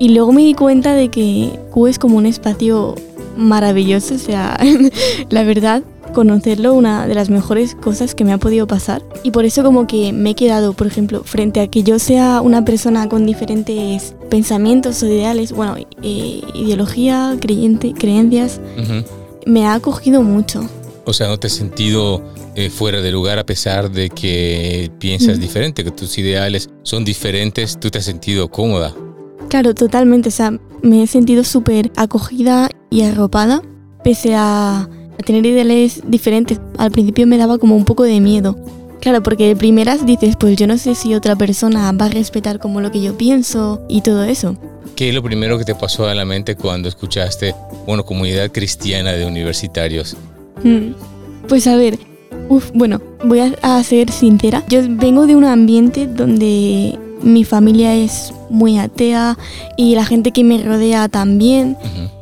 y 0.00 0.08
luego 0.08 0.32
me 0.32 0.42
di 0.42 0.54
cuenta 0.54 0.92
de 0.92 1.08
que 1.08 1.56
Q 1.70 1.86
es 1.86 2.00
como 2.00 2.16
un 2.16 2.26
espacio 2.26 2.96
maravilloso, 3.36 4.16
o 4.16 4.18
sea, 4.18 4.58
la 5.30 5.44
verdad, 5.44 5.84
conocerlo 6.14 6.74
una 6.74 7.06
de 7.06 7.14
las 7.14 7.30
mejores 7.30 7.76
cosas 7.76 8.16
que 8.16 8.24
me 8.24 8.32
ha 8.32 8.38
podido 8.38 8.66
pasar. 8.66 9.02
Y 9.22 9.30
por 9.30 9.44
eso 9.44 9.62
como 9.62 9.86
que 9.86 10.12
me 10.12 10.30
he 10.30 10.34
quedado, 10.34 10.72
por 10.72 10.88
ejemplo, 10.88 11.22
frente 11.22 11.60
a 11.60 11.68
que 11.68 11.84
yo 11.84 12.00
sea 12.00 12.40
una 12.40 12.64
persona 12.64 13.08
con 13.08 13.24
diferentes 13.24 14.16
pensamientos 14.28 15.00
o 15.04 15.06
ideales, 15.06 15.52
bueno, 15.52 15.76
eh, 15.76 16.40
ideología, 16.54 17.36
creyente, 17.40 17.94
creencias, 17.96 18.60
me 19.46 19.64
ha 19.64 19.74
acogido 19.74 20.22
mucho. 20.22 20.68
O 21.04 21.12
sea, 21.12 21.28
¿no 21.28 21.38
te 21.38 21.46
has 21.46 21.52
sentido 21.52 22.20
eh, 22.58 22.70
fuera 22.70 23.02
de 23.02 23.12
lugar 23.12 23.38
a 23.38 23.44
pesar 23.44 23.90
de 23.90 24.08
que 24.08 24.90
piensas 24.98 25.38
diferente, 25.38 25.84
que 25.84 25.90
tus 25.90 26.16
ideales 26.16 26.70
son 26.82 27.04
diferentes? 27.04 27.78
¿Tú 27.78 27.90
te 27.90 27.98
has 27.98 28.06
sentido 28.06 28.48
cómoda? 28.48 28.94
Claro, 29.50 29.74
totalmente. 29.74 30.30
O 30.30 30.32
sea, 30.32 30.58
me 30.80 31.02
he 31.02 31.06
sentido 31.06 31.44
súper 31.44 31.92
acogida 31.96 32.70
y 32.88 33.02
arropada, 33.02 33.60
pese 34.02 34.34
a, 34.34 34.88
tener 35.26 35.44
ideales 35.44 36.00
diferentes. 36.06 36.58
Al 36.78 36.90
principio 36.92 37.26
me 37.26 37.36
daba 37.36 37.58
como 37.58 37.76
un 37.76 37.84
poco 37.84 38.04
de 38.04 38.20
miedo. 38.20 38.56
Claro, 39.02 39.22
porque 39.22 39.48
de 39.48 39.56
primeras 39.56 40.06
dices, 40.06 40.34
pues 40.40 40.56
yo 40.56 40.66
no 40.66 40.78
sé 40.78 40.94
si 40.94 41.14
otra 41.14 41.36
persona 41.36 41.92
va 41.92 42.06
a 42.06 42.08
respetar 42.08 42.58
como 42.58 42.80
lo 42.80 42.90
que 42.90 43.02
yo 43.02 43.18
pienso 43.18 43.84
y 43.86 44.00
todo 44.00 44.24
eso. 44.24 44.56
¿Qué 44.94 45.10
es 45.10 45.14
lo 45.14 45.22
primero 45.22 45.58
que 45.58 45.66
te 45.66 45.74
pasó 45.74 46.08
a 46.08 46.14
la 46.14 46.24
mente 46.24 46.56
cuando 46.56 46.88
escuchaste, 46.88 47.54
bueno, 47.86 48.06
comunidad 48.06 48.50
cristiana 48.50 49.12
de 49.12 49.26
universitarios? 49.26 50.16
Mm. 50.64 50.92
Pues 51.48 51.66
a 51.66 51.76
ver, 51.76 51.98
uf, 52.48 52.70
bueno, 52.74 53.00
voy 53.24 53.40
a, 53.40 53.54
a 53.62 53.82
ser 53.82 54.10
sincera. 54.10 54.64
Yo 54.68 54.80
vengo 54.88 55.26
de 55.26 55.36
un 55.36 55.44
ambiente 55.44 56.06
donde 56.06 56.98
mi 57.22 57.44
familia 57.44 57.94
es 57.94 58.32
muy 58.50 58.78
atea 58.78 59.36
y 59.76 59.94
la 59.94 60.04
gente 60.04 60.32
que 60.32 60.44
me 60.44 60.62
rodea 60.62 61.08
también. 61.08 61.76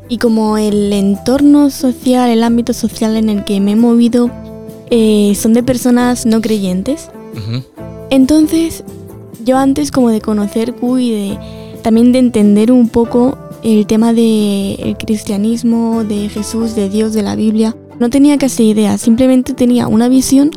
Y 0.09 0.19
como 0.19 0.59
el 0.59 0.93
entorno 0.93 1.71
social, 1.71 2.31
el 2.31 2.43
ámbito 2.43 2.73
social 2.73 3.17
en 3.17 3.29
el 3.29 3.45
que 3.45 3.61
me 3.61 3.73
he 3.73 3.77
movido, 3.77 4.31
eh, 4.91 5.35
son 5.35 5.55
de 5.55 5.63
personas 5.63 6.27
no 6.27 6.41
creyentes. 6.41 7.11
Entonces, 8.11 8.85
yo 9.45 9.57
antes 9.57 9.91
como 9.91 10.11
de 10.11 10.21
conocer 10.21 10.75
Q 10.75 10.99
y 10.99 11.11
de 11.11 11.39
también 11.83 12.13
de 12.13 12.19
entender 12.19 12.71
un 12.71 12.89
poco 12.89 13.37
el 13.63 13.87
tema 13.87 14.13
del 14.13 14.97
cristianismo, 14.99 16.05
de 16.05 16.29
Jesús, 16.29 16.75
de 16.75 16.89
Dios, 16.89 17.13
de 17.15 17.23
la 17.23 17.35
Biblia, 17.35 17.75
no 17.99 18.11
tenía 18.11 18.39
casi 18.39 18.71
idea, 18.71 18.99
simplemente 18.99 19.55
tenía 19.55 19.89
una 19.89 20.09
visión 20.09 20.51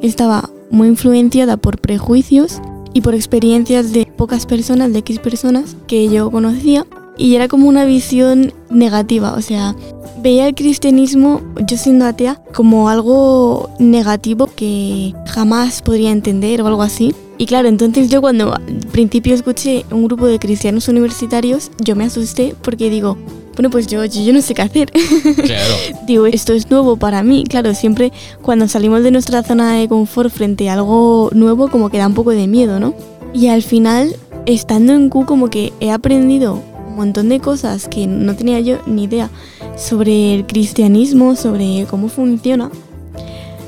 que 0.00 0.06
estaba 0.06 0.50
muy 0.70 0.88
influenciada 0.88 1.56
por 1.56 1.78
prejuicios 1.78 2.60
y 2.92 3.00
por 3.00 3.14
experiencias 3.14 3.92
de 3.92 4.06
pocas 4.06 4.46
personas, 4.46 4.92
de 4.92 5.00
X 5.00 5.18
personas 5.18 5.76
que 5.86 6.08
yo 6.08 6.30
conocía, 6.30 6.86
y 7.16 7.36
era 7.36 7.48
como 7.48 7.68
una 7.68 7.84
visión 7.84 8.52
negativa, 8.70 9.34
o 9.34 9.40
sea, 9.40 9.76
veía 10.20 10.48
el 10.48 10.54
cristianismo, 10.54 11.42
yo 11.66 11.76
siendo 11.76 12.06
atea, 12.06 12.42
como 12.54 12.88
algo 12.88 13.70
negativo 13.78 14.48
que 14.56 15.14
jamás 15.26 15.82
podría 15.82 16.10
entender 16.10 16.62
o 16.62 16.66
algo 16.66 16.82
así. 16.82 17.14
Y 17.36 17.46
claro, 17.46 17.68
entonces 17.68 18.08
yo 18.08 18.20
cuando 18.20 18.54
al 18.54 18.62
principio 18.92 19.34
escuché 19.34 19.84
un 19.90 20.06
grupo 20.06 20.26
de 20.26 20.38
cristianos 20.38 20.88
universitarios, 20.88 21.70
yo 21.80 21.94
me 21.94 22.04
asusté 22.04 22.54
porque 22.62 22.90
digo, 22.90 23.18
bueno, 23.54 23.70
pues 23.70 23.86
yo, 23.86 24.04
yo, 24.04 24.22
yo 24.22 24.32
no 24.32 24.42
sé 24.42 24.54
qué 24.54 24.62
hacer. 24.62 24.92
Claro. 25.44 25.74
digo, 26.06 26.26
esto 26.26 26.52
es 26.52 26.70
nuevo 26.70 26.96
para 26.96 27.22
mí. 27.22 27.44
Claro, 27.48 27.74
siempre 27.74 28.12
cuando 28.42 28.68
salimos 28.68 29.02
de 29.02 29.10
nuestra 29.10 29.42
zona 29.42 29.74
de 29.74 29.88
confort 29.88 30.30
frente 30.30 30.68
a 30.68 30.74
algo 30.74 31.30
nuevo, 31.32 31.68
como 31.68 31.90
que 31.90 31.98
da 31.98 32.06
un 32.06 32.14
poco 32.14 32.30
de 32.30 32.46
miedo, 32.46 32.80
¿no? 32.80 32.94
Y 33.32 33.48
al 33.48 33.62
final, 33.62 34.16
estando 34.46 34.92
en 34.92 35.08
Q, 35.08 35.26
como 35.26 35.50
que 35.50 35.72
he 35.80 35.90
aprendido 35.90 36.62
un 36.86 36.96
montón 36.96 37.28
de 37.28 37.40
cosas 37.40 37.88
que 37.88 38.06
no 38.06 38.36
tenía 38.36 38.60
yo 38.60 38.78
ni 38.86 39.04
idea 39.04 39.30
sobre 39.76 40.34
el 40.34 40.46
cristianismo, 40.46 41.36
sobre 41.36 41.86
cómo 41.90 42.08
funciona. 42.08 42.70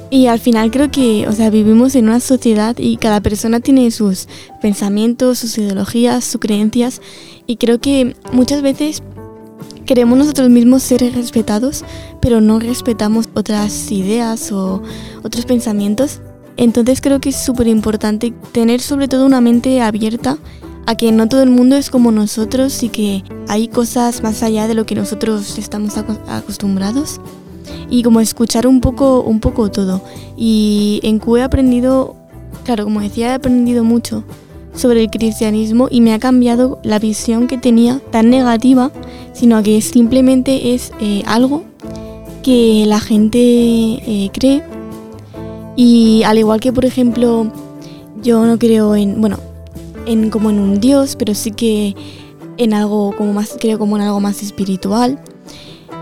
Y 0.09 0.29
al 0.29 0.38
final 0.38 0.70
creo 0.70 0.90
que, 0.90 1.27
o 1.27 1.33
sea, 1.33 1.51
vivimos 1.51 1.94
en 1.96 2.07
una 2.07 2.20
sociedad 2.20 2.77
y 2.79 2.96
cada 2.96 3.20
persona 3.20 3.61
tiene 3.61 3.90
sus 3.90 4.29
pensamientos, 4.62 5.38
sus 5.40 5.59
ideologías, 5.59 6.25
sus 6.25 6.40
creencias. 6.40 7.01
Y 7.46 7.57
creo 7.57 7.81
que 7.81 8.14
muchas 8.33 8.62
veces 8.62 9.03
queremos 9.87 10.18
nosotros 10.18 10.51
mismos 10.51 10.83
ser 10.83 11.01
respetados, 11.14 11.85
pero 12.20 12.40
no 12.40 12.59
respetamos 12.59 13.29
otras 13.35 13.90
ideas 13.90 14.53
o 14.53 14.83
otros 15.22 15.46
pensamientos. 15.46 16.20
Entonces 16.59 17.01
creo 17.01 17.20
que 17.20 17.31
es 17.31 17.37
súper 17.37 17.68
importante 17.68 18.33
tener 18.53 18.81
sobre 18.81 19.09
todo 19.09 19.25
una 19.27 19.40
mente 19.40 19.81
abierta 19.81 20.38
a 20.87 20.94
que 20.96 21.11
no 21.12 21.29
todo 21.29 21.42
el 21.42 21.51
mundo 21.51 21.77
es 21.77 21.90
como 21.90 22.12
nosotros 22.12 22.83
y 22.83 22.88
que 22.88 23.25
hay 23.49 23.68
cosas 23.68 24.22
más 24.22 24.42
allá 24.42 24.68
de 24.68 24.75
lo 24.75 24.87
que 24.87 24.94
nosotros 24.94 25.59
estamos 25.59 25.96
aco- 25.96 26.18
acostumbrados. 26.29 27.20
Y 27.90 28.03
como 28.03 28.20
escuchar 28.20 28.66
un 28.66 28.81
poco 28.81 29.20
un 29.22 29.40
poco 29.40 29.70
todo. 29.70 30.03
Y 30.37 31.01
en 31.03 31.18
Q 31.18 31.38
he 31.38 31.42
aprendido 31.42 32.14
claro 32.64 32.85
como 32.85 33.01
decía 33.01 33.31
he 33.31 33.35
aprendido 33.35 33.85
mucho 33.85 34.25
sobre 34.77 35.03
el 35.03 35.11
cristianismo 35.11 35.89
y 35.91 36.01
me 36.01 36.15
ha 36.15 36.19
cambiado 36.19 36.79
la 36.83 36.99
visión 36.99 37.47
que 37.47 37.59
tenía 37.59 38.01
tan 38.11 38.31
negativa 38.31 38.91
sino 39.33 39.62
que 39.62 39.83
simplemente 39.83 40.75
es 40.75 40.93
eh, 41.01 41.23
algo 41.27 41.65
que 42.43 42.85
la 42.87 43.01
gente 43.01 43.39
eh, 43.39 44.31
cree. 44.33 44.62
Y 45.77 46.23
al 46.23 46.39
igual 46.39 46.61
que 46.61 46.73
por 46.73 46.87
ejemplo 46.87 47.53
yo 48.23 48.47
no 48.47 48.59
creo 48.59 48.97
en 48.97 49.21
bueno 49.21 49.39
en 50.07 50.31
como 50.31 50.49
en 50.49 50.59
un 50.59 50.81
dios 50.81 51.17
pero 51.17 51.35
sí 51.35 51.51
que 51.51 51.95
en 52.57 52.73
algo 52.73 53.15
como 53.15 53.35
más 53.35 53.57
creo 53.61 53.79
como 53.79 53.97
en 53.97 54.05
algo 54.05 54.21
más 54.21 54.43
espiritual. 54.43 55.21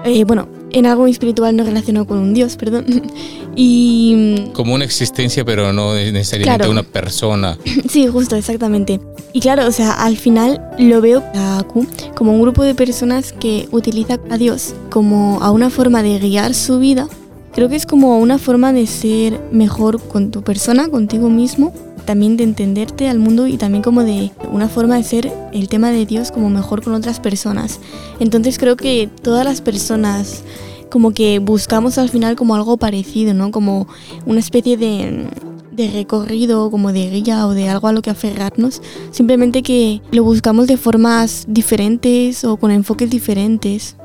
Eh, 0.04 0.24
bueno 0.24 0.53
en 0.74 0.86
algo 0.86 1.06
espiritual 1.06 1.56
no 1.56 1.64
relacionado 1.64 2.06
con 2.06 2.18
un 2.18 2.34
dios 2.34 2.56
perdón 2.56 2.84
y 3.56 4.50
Como 4.52 4.74
una 4.74 4.84
existencia, 4.84 5.44
pero 5.44 5.72
no 5.72 5.94
necesariamente 5.94 6.58
Claro. 6.58 6.70
una 6.70 6.82
persona. 6.82 7.56
Sí, 7.88 8.06
justo, 8.08 8.36
exactamente. 8.36 9.00
Y 9.32 9.40
claro, 9.40 9.66
o 9.66 9.72
sea, 9.72 9.92
al 9.92 10.16
final 10.16 10.60
lo 10.78 11.00
veo 11.00 11.22
a 11.34 11.62
Q 11.66 11.86
como 12.14 12.32
un 12.32 12.40
grupo 12.42 12.62
de 12.62 12.74
personas 12.74 13.32
que 13.32 13.68
utiliza 13.72 14.18
a 14.30 14.36
Dios 14.38 14.74
como 14.90 15.40
a 15.42 15.50
una 15.50 15.70
forma 15.70 16.02
de 16.02 16.18
guiar 16.18 16.54
su 16.54 16.78
vida. 16.78 17.08
Creo 17.54 17.68
que 17.68 17.76
es 17.76 17.86
como 17.86 18.18
una 18.18 18.38
forma 18.38 18.72
de 18.72 18.86
ser 18.86 19.40
mejor 19.52 20.00
con 20.00 20.30
tu 20.32 20.42
persona, 20.42 20.88
contigo 20.88 21.30
mismo, 21.30 21.72
también 22.04 22.36
de 22.36 22.44
entenderte 22.44 23.08
al 23.08 23.18
mundo 23.18 23.46
y 23.46 23.56
también 23.56 23.82
como 23.82 24.02
de 24.02 24.30
una 24.50 24.68
forma 24.68 24.96
de 24.96 25.02
ser 25.04 25.32
el 25.52 25.68
tema 25.68 25.90
de 25.90 26.06
Dios 26.06 26.30
como 26.30 26.50
mejor 26.50 26.82
con 26.82 26.94
otras 26.94 27.20
personas. 27.20 27.80
Entonces 28.20 28.58
creo 28.58 28.76
que 28.76 29.08
todas 29.22 29.44
las 29.44 29.60
personas 29.60 30.42
como 30.90 31.12
que 31.12 31.40
buscamos 31.40 31.98
al 31.98 32.08
final 32.08 32.36
como 32.36 32.54
algo 32.54 32.76
parecido, 32.76 33.34
¿no? 33.34 33.50
Como 33.50 33.88
una 34.26 34.38
especie 34.38 34.76
de, 34.76 35.26
de 35.72 35.90
recorrido, 35.90 36.70
como 36.70 36.92
de 36.92 37.10
guía 37.10 37.46
o 37.46 37.50
de 37.50 37.68
algo 37.68 37.88
a 37.88 37.92
lo 37.92 38.02
que 38.02 38.10
aferrarnos. 38.10 38.80
Simplemente 39.10 39.62
que 39.62 40.00
lo 40.12 40.22
buscamos 40.22 40.66
de 40.66 40.76
formas 40.76 41.46
diferentes 41.48 42.44
o 42.44 42.56
con 42.56 42.70
enfoques 42.70 43.10
diferentes. 43.10 43.96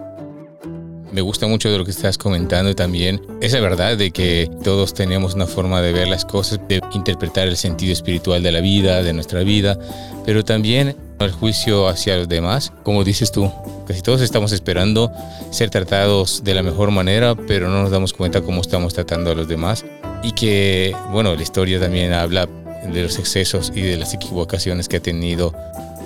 Me 1.20 1.24
gusta 1.24 1.48
mucho 1.48 1.70
de 1.70 1.78
lo 1.78 1.84
que 1.84 1.92
estás 1.92 2.18
comentando 2.18 2.74
también 2.76 3.22
esa 3.42 3.60
verdad 3.60 3.98
de 3.98 4.12
que 4.12 4.50
todos 4.64 4.94
tenemos 4.94 5.34
una 5.34 5.48
forma 5.48 5.82
de 5.82 5.92
ver 5.92 6.08
las 6.08 6.24
cosas, 6.24 6.62
de 6.70 6.82
interpretar 6.94 7.50
el 7.50 7.58
sentido 7.58 7.92
espiritual 7.92 8.42
de 8.42 8.54
la 8.54 8.62
vida, 8.62 9.04
de 9.04 9.12
nuestra 9.12 9.42
vida, 9.42 9.78
pero 10.26 10.46
también 10.46 10.96
el 11.20 11.32
juicio 11.34 11.90
hacia 11.90 12.16
los 12.16 12.30
demás, 12.30 12.72
como 12.84 13.04
dices 13.04 13.34
tú, 13.34 13.52
casi 13.86 14.02
todos 14.02 14.22
estamos 14.22 14.54
esperando 14.54 15.12
ser 15.52 15.70
tratados 15.70 16.42
de 16.46 16.54
la 16.54 16.64
mejor 16.64 16.90
manera, 16.92 17.36
pero 17.36 17.68
no 17.68 17.82
nos 17.82 17.92
damos 17.92 18.14
cuenta 18.14 18.40
cómo 18.40 18.62
estamos 18.62 18.94
tratando 18.94 19.32
a 19.32 19.36
los 19.36 19.50
demás. 19.50 19.84
Y 20.24 20.32
que, 20.32 20.96
bueno, 21.12 21.36
la 21.36 21.44
historia 21.44 21.82
también 21.82 22.14
habla 22.14 22.48
de 22.94 23.04
los 23.04 23.20
excesos 23.20 23.74
y 23.76 23.82
de 23.82 23.98
las 23.98 24.14
equivocaciones 24.14 24.88
que 24.88 24.98
ha 24.98 25.02
tenido 25.02 25.54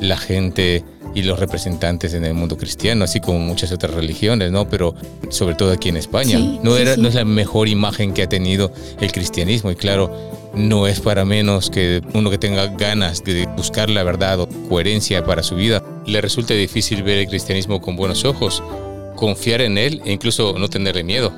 la 0.02 0.18
gente 0.18 0.84
y 1.16 1.24
los 1.24 1.40
representantes 1.40 2.14
en 2.14 2.26
el 2.26 2.34
mundo 2.34 2.58
cristiano, 2.58 3.04
así 3.04 3.20
como 3.20 3.40
muchas 3.40 3.72
otras 3.72 3.94
religiones, 3.94 4.52
¿no? 4.52 4.68
Pero 4.68 4.96
sobre 5.30 5.56
todo 5.56 5.72
aquí 5.72 5.90
en 5.90 5.98
España. 5.98 6.38
Sí, 6.38 6.60
no, 6.64 6.76
sí, 6.76 6.82
era, 6.82 6.96
sí. 6.96 7.02
no 7.02 7.08
es 7.08 7.16
la 7.16 7.26
mejor 7.26 7.68
imagen 7.68 8.14
que 8.14 8.24
ha 8.24 8.30
tenido 8.30 8.72
el 9.00 9.12
cristianismo 9.12 9.70
y 9.72 9.76
claro, 9.76 10.12
no 10.56 10.88
es 10.88 11.00
para 11.00 11.26
menos 11.26 11.70
que 11.70 12.02
uno 12.14 12.30
que 12.30 12.38
tenga 12.38 12.68
ganas 12.68 13.24
de 13.24 13.48
buscar 13.56 13.90
la 13.90 14.04
verdad 14.04 14.40
o 14.40 14.48
coherencia 14.70 15.24
para 15.24 15.44
su 15.44 15.56
vida, 15.56 15.84
le 16.06 16.22
resulte 16.22 16.56
difícil 16.56 17.04
ver 17.04 17.20
el 17.20 17.28
cristianismo 17.28 17.82
con 17.82 17.96
buenos 17.96 18.26
ojos, 18.26 18.64
confiar 19.16 19.62
en 19.62 19.78
él 19.78 20.02
e 20.06 20.12
incluso 20.12 20.58
no 20.58 20.68
tenerle 20.68 21.04
miedo. 21.04 21.32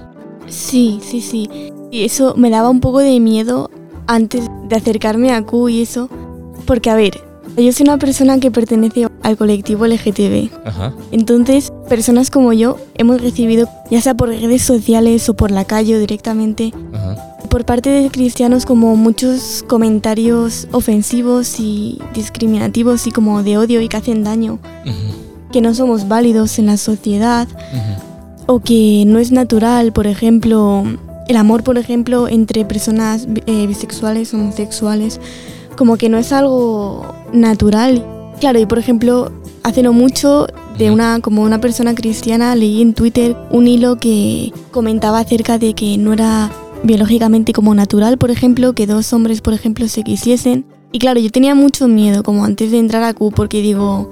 Sí, 0.48 1.00
sí, 1.04 1.22
sí. 1.22 1.50
Y 1.91 2.06
eso 2.06 2.36
me 2.36 2.50
daba 2.50 2.70
un 2.70 2.80
poco 2.80 3.00
de 3.00 3.20
miedo 3.20 3.70
antes 4.08 4.48
de 4.68 4.76
acercarme 4.76 5.34
a 5.34 5.41
Q 5.41 5.70
y 5.70 5.82
eso. 5.82 6.10
Porque, 6.65 6.89
a 6.89 6.96
ver, 6.96 7.25
yo 7.58 7.72
soy 7.72 7.86
una 7.86 7.98
persona 7.98 8.39
que 8.39 8.52
pertenece 8.52 9.08
al 9.24 9.38
colectivo 9.38 9.86
LGTB. 9.86 10.50
Ajá. 10.65 10.94
Entonces, 11.12 11.72
personas 11.89 12.30
como 12.30 12.54
yo 12.54 12.78
hemos 12.96 13.22
recibido, 13.22 13.70
ya 13.89 14.02
sea 14.02 14.13
por 14.13 14.30
redes 14.30 14.62
sociales 14.62 15.28
o 15.30 15.36
por 15.36 15.52
la 15.52 15.65
calle 15.65 15.96
o 15.96 16.00
directamente, 16.00 16.74
Ajá. 16.94 17.38
por 17.50 17.65
parte 17.65 17.89
de 17.89 18.10
cristianos 18.10 18.65
como 18.65 18.96
muchos 18.96 19.63
comentarios 19.68 20.68
ofensivos 20.72 21.60
y 21.60 22.00
discriminativos 22.13 23.08
y 23.08 23.12
como 23.12 23.44
de 23.44 23.58
odio 23.58 23.82
y 23.82 23.88
que 23.88 23.98
hacen 23.98 24.24
daño, 24.24 24.60
que 25.52 25.62
no 25.62 25.74
somos 25.74 26.08
válidos 26.08 26.60
en 26.60 26.65
la 26.65 26.78
sociedad 26.78 27.48
o 28.48 28.60
que 28.60 29.04
no 29.08 29.20
es 29.20 29.32
natural, 29.32 29.94
por 29.94 30.08
ejemplo, 30.08 30.84
el 31.28 31.38
amor, 31.38 31.63
por 31.63 31.78
ejemplo, 31.78 32.28
entre 32.28 32.65
personas 32.65 33.28
eh, 33.48 33.65
bisexuales, 33.65 34.34
homosexuales, 34.34 35.20
como 35.76 35.98
que 35.98 36.10
no 36.10 36.18
es 36.18 36.32
algo 36.32 37.06
natural. 37.34 38.06
Claro, 38.40 38.60
y 38.60 38.66
por 38.66 38.80
ejemplo, 38.80 39.32
hace 39.64 39.84
no 39.84 39.94
mucho 39.94 40.48
de 40.78 40.92
una 40.92 41.20
como 41.22 41.44
una 41.44 41.62
persona 41.62 41.96
cristiana 41.96 42.56
leí 42.56 42.82
en 42.82 42.94
Twitter 42.94 43.36
un 43.50 43.68
hilo 43.68 43.98
que 43.98 44.52
comentaba 44.72 45.20
acerca 45.20 45.58
de 45.58 45.74
que 45.74 45.98
no 45.98 46.14
era 46.14 46.52
biológicamente 46.84 47.54
como 47.54 47.74
natural, 47.74 48.18
por 48.18 48.32
ejemplo, 48.32 48.74
que 48.74 48.88
dos 48.88 49.12
hombres, 49.14 49.42
por 49.42 49.54
ejemplo, 49.54 49.88
se 49.88 50.04
quisiesen. 50.04 50.66
Y 50.92 51.00
claro, 51.00 51.20
yo 51.20 51.30
tenía 51.32 51.56
mucho 51.56 51.88
miedo 51.88 52.24
como 52.24 52.46
antes 52.46 52.72
de 52.72 52.80
entrar 52.80 53.04
a 53.04 53.14
Q 53.14 53.32
porque 53.32 53.62
digo, 53.62 54.12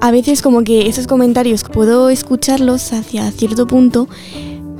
a 0.00 0.10
veces 0.10 0.42
como 0.42 0.62
que 0.62 0.88
esos 0.88 1.06
comentarios 1.06 1.64
puedo 1.64 2.10
escucharlos 2.10 2.92
hacia 2.92 3.30
cierto 3.30 3.66
punto, 3.66 4.08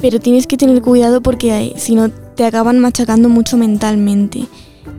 pero 0.01 0.21
tienes 0.21 0.47
que 0.47 0.57
tener 0.57 0.83
cuidado 0.83 1.23
porque 1.23 1.57
eh, 1.57 1.73
si 1.77 1.95
no 1.95 2.11
te 2.11 2.45
acaban 2.45 2.79
machacando 2.81 3.29
mucho 3.29 3.57
mentalmente 3.57 4.47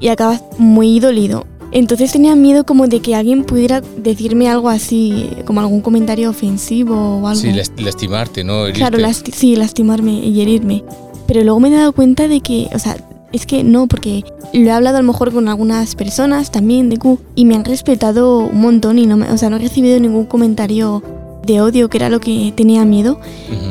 y 0.04 0.10
acabas 0.10 0.44
muy 0.58 1.00
dolido. 1.00 1.46
Entonces 1.72 2.12
tenía 2.12 2.36
miedo 2.36 2.66
como 2.66 2.88
de 2.88 3.00
que 3.00 3.16
alguien 3.16 3.44
pudiera 3.46 3.82
decirme 3.98 4.48
algo 4.50 4.70
así, 4.70 5.30
como 5.46 5.62
algún 5.62 5.82
comentario 5.82 6.30
ofensivo 6.30 6.94
o 7.22 7.28
algo. 7.28 7.42
Sí, 7.42 7.52
las- 7.52 7.72
lastimarte, 7.78 8.44
¿no? 8.44 8.64
Herirte. 8.68 8.80
Claro, 8.80 8.98
lasti- 9.00 9.32
sí, 9.34 9.56
lastimarme 9.56 10.12
y 10.20 10.42
herirme. 10.42 10.84
Pero 11.26 11.42
luego 11.44 11.60
me 11.60 11.70
he 11.70 11.72
dado 11.72 11.94
cuenta 11.94 12.28
de 12.28 12.42
que, 12.42 12.68
o 12.76 12.80
sea, 12.80 12.98
es 13.32 13.46
que 13.48 13.64
no, 13.64 13.88
porque 13.88 14.24
lo 14.54 14.68
he 14.68 14.72
hablado 14.72 14.98
a 14.98 15.02
lo 15.02 15.08
mejor 15.08 15.32
con 15.34 15.48
algunas 15.48 15.96
personas 15.96 16.52
también 16.52 16.90
de 16.90 16.98
Q 16.98 17.18
y 17.34 17.46
me 17.46 17.56
han 17.56 17.66
respetado 17.66 18.40
un 18.40 18.60
montón 18.62 19.00
y 19.00 19.08
no 19.08 19.18
me, 19.18 19.32
o 19.32 19.38
sea, 19.40 19.50
no 19.50 19.56
he 19.56 19.60
recibido 19.60 20.00
ningún 20.00 20.26
comentario 20.26 21.02
de 21.48 21.60
odio, 21.62 21.90
que 21.90 21.98
era 21.98 22.10
lo 22.10 22.20
que 22.20 22.54
tenía 22.56 22.86
miedo, 22.86 23.20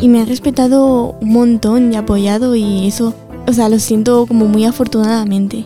y 0.01 0.09
me 0.09 0.21
han 0.21 0.27
respetado 0.27 1.15
un 1.21 1.29
montón 1.33 1.93
y 1.93 1.97
apoyado 1.97 2.57
y 2.57 2.87
eso, 2.89 3.15
o 3.47 3.53
sea, 3.53 3.69
lo 3.69 3.79
siento 3.79 4.27
como 4.27 4.47
muy 4.47 4.65
afortunadamente. 4.65 5.65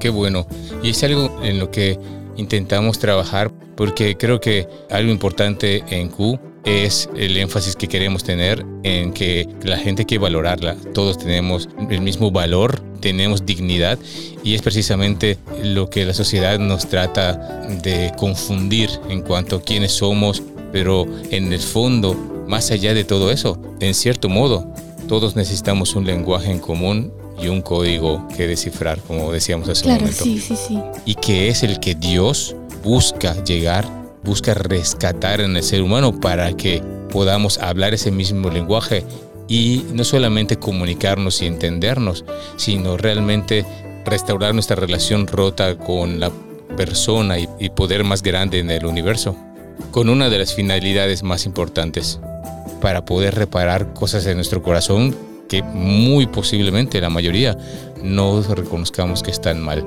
Qué 0.00 0.08
bueno. 0.08 0.46
Y 0.82 0.90
es 0.90 1.04
algo 1.04 1.40
en 1.42 1.58
lo 1.58 1.70
que 1.70 1.98
intentamos 2.36 2.98
trabajar 2.98 3.52
porque 3.76 4.16
creo 4.16 4.40
que 4.40 4.66
algo 4.90 5.10
importante 5.10 5.84
en 5.90 6.08
Q 6.08 6.38
es 6.64 7.08
el 7.16 7.36
énfasis 7.36 7.76
que 7.76 7.88
queremos 7.88 8.24
tener 8.24 8.64
en 8.82 9.12
que 9.12 9.48
la 9.62 9.78
gente 9.78 10.02
hay 10.02 10.06
que 10.06 10.18
valorarla. 10.18 10.76
Todos 10.94 11.18
tenemos 11.18 11.68
el 11.90 12.00
mismo 12.00 12.30
valor, 12.30 12.80
tenemos 13.00 13.44
dignidad 13.46 13.98
y 14.42 14.54
es 14.54 14.62
precisamente 14.62 15.38
lo 15.62 15.88
que 15.88 16.04
la 16.04 16.14
sociedad 16.14 16.58
nos 16.58 16.88
trata 16.88 17.34
de 17.82 18.12
confundir 18.16 18.90
en 19.08 19.22
cuanto 19.22 19.56
a 19.56 19.62
quiénes 19.62 19.92
somos, 19.92 20.42
pero 20.72 21.06
en 21.30 21.52
el 21.52 21.60
fondo, 21.60 22.14
más 22.46 22.70
allá 22.70 22.94
de 22.94 23.04
todo 23.04 23.30
eso, 23.30 23.60
en 23.80 23.94
cierto 23.94 24.28
modo, 24.28 24.72
todos 25.08 25.36
necesitamos 25.36 25.94
un 25.94 26.06
lenguaje 26.06 26.50
en 26.50 26.58
común 26.58 27.12
y 27.40 27.48
un 27.48 27.62
código 27.62 28.26
que 28.36 28.46
descifrar, 28.46 29.00
como 29.00 29.32
decíamos 29.32 29.68
hace 29.68 29.86
un 29.86 29.94
momento. 29.94 30.24
Sí, 30.24 30.38
sí, 30.38 30.56
sí. 30.56 30.80
Y 31.04 31.14
que 31.14 31.48
es 31.48 31.62
el 31.62 31.80
que 31.80 31.94
Dios 31.94 32.54
busca 32.82 33.42
llegar, 33.44 33.86
busca 34.22 34.54
rescatar 34.54 35.40
en 35.40 35.56
el 35.56 35.62
ser 35.62 35.82
humano 35.82 36.18
para 36.18 36.52
que 36.56 36.82
podamos 37.10 37.58
hablar 37.58 37.94
ese 37.94 38.10
mismo 38.10 38.50
lenguaje 38.50 39.04
y 39.48 39.84
no 39.92 40.04
solamente 40.04 40.58
comunicarnos 40.58 41.42
y 41.42 41.46
entendernos, 41.46 42.24
sino 42.56 42.96
realmente 42.96 43.64
restaurar 44.04 44.54
nuestra 44.54 44.76
relación 44.76 45.26
rota 45.26 45.76
con 45.76 46.20
la 46.20 46.30
persona 46.76 47.38
y, 47.38 47.48
y 47.58 47.70
poder 47.70 48.04
más 48.04 48.22
grande 48.22 48.60
en 48.60 48.70
el 48.70 48.86
universo, 48.86 49.36
con 49.90 50.08
una 50.08 50.30
de 50.30 50.38
las 50.38 50.54
finalidades 50.54 51.22
más 51.22 51.46
importantes, 51.46 52.20
para 52.80 53.04
poder 53.04 53.34
reparar 53.34 53.92
cosas 53.92 54.24
en 54.26 54.36
nuestro 54.36 54.62
corazón 54.62 55.14
que 55.50 55.64
muy 55.64 56.26
posiblemente 56.26 57.00
la 57.00 57.10
mayoría 57.10 57.58
no 58.02 58.40
reconozcamos 58.40 59.22
que 59.22 59.32
están 59.32 59.60
mal. 59.60 59.84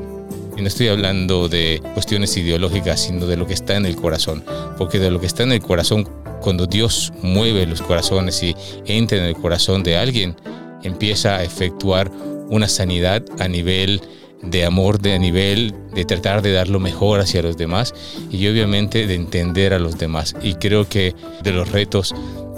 Y 0.57 0.61
no 0.61 0.67
estoy 0.67 0.89
hablando 0.89 1.47
de 1.47 1.81
cuestiones 1.93 2.35
ideológicas, 2.37 2.99
sino 2.99 3.25
de 3.25 3.37
lo 3.37 3.47
que 3.47 3.53
está 3.53 3.77
en 3.77 3.85
el 3.85 3.95
corazón. 3.95 4.43
Porque 4.77 4.99
de 4.99 5.09
lo 5.09 5.19
que 5.19 5.25
está 5.25 5.43
en 5.43 5.53
el 5.53 5.61
corazón, 5.61 6.07
cuando 6.41 6.67
Dios 6.67 7.13
mueve 7.23 7.65
los 7.65 7.81
corazones 7.81 8.43
y 8.43 8.55
entra 8.85 9.17
en 9.17 9.23
el 9.23 9.35
corazón 9.35 9.83
de 9.83 9.97
alguien, 9.97 10.35
empieza 10.83 11.37
a 11.37 11.43
efectuar 11.43 12.11
una 12.49 12.67
sanidad 12.67 13.23
a 13.39 13.47
nivel 13.47 14.01
de 14.43 14.65
amor, 14.65 14.99
de 14.99 15.17
nivel 15.19 15.73
de 15.93 16.05
tratar 16.05 16.41
de 16.41 16.51
dar 16.51 16.67
lo 16.67 16.79
mejor 16.79 17.19
hacia 17.19 17.41
los 17.41 17.57
demás 17.57 17.93
y 18.31 18.47
obviamente 18.47 19.07
de 19.07 19.15
entender 19.15 19.73
a 19.73 19.79
los 19.79 19.97
demás. 19.97 20.35
Y 20.41 20.55
creo 20.55 20.87
que 20.87 21.15
de 21.43 21.51
los 21.51 21.71
retos 21.71 22.13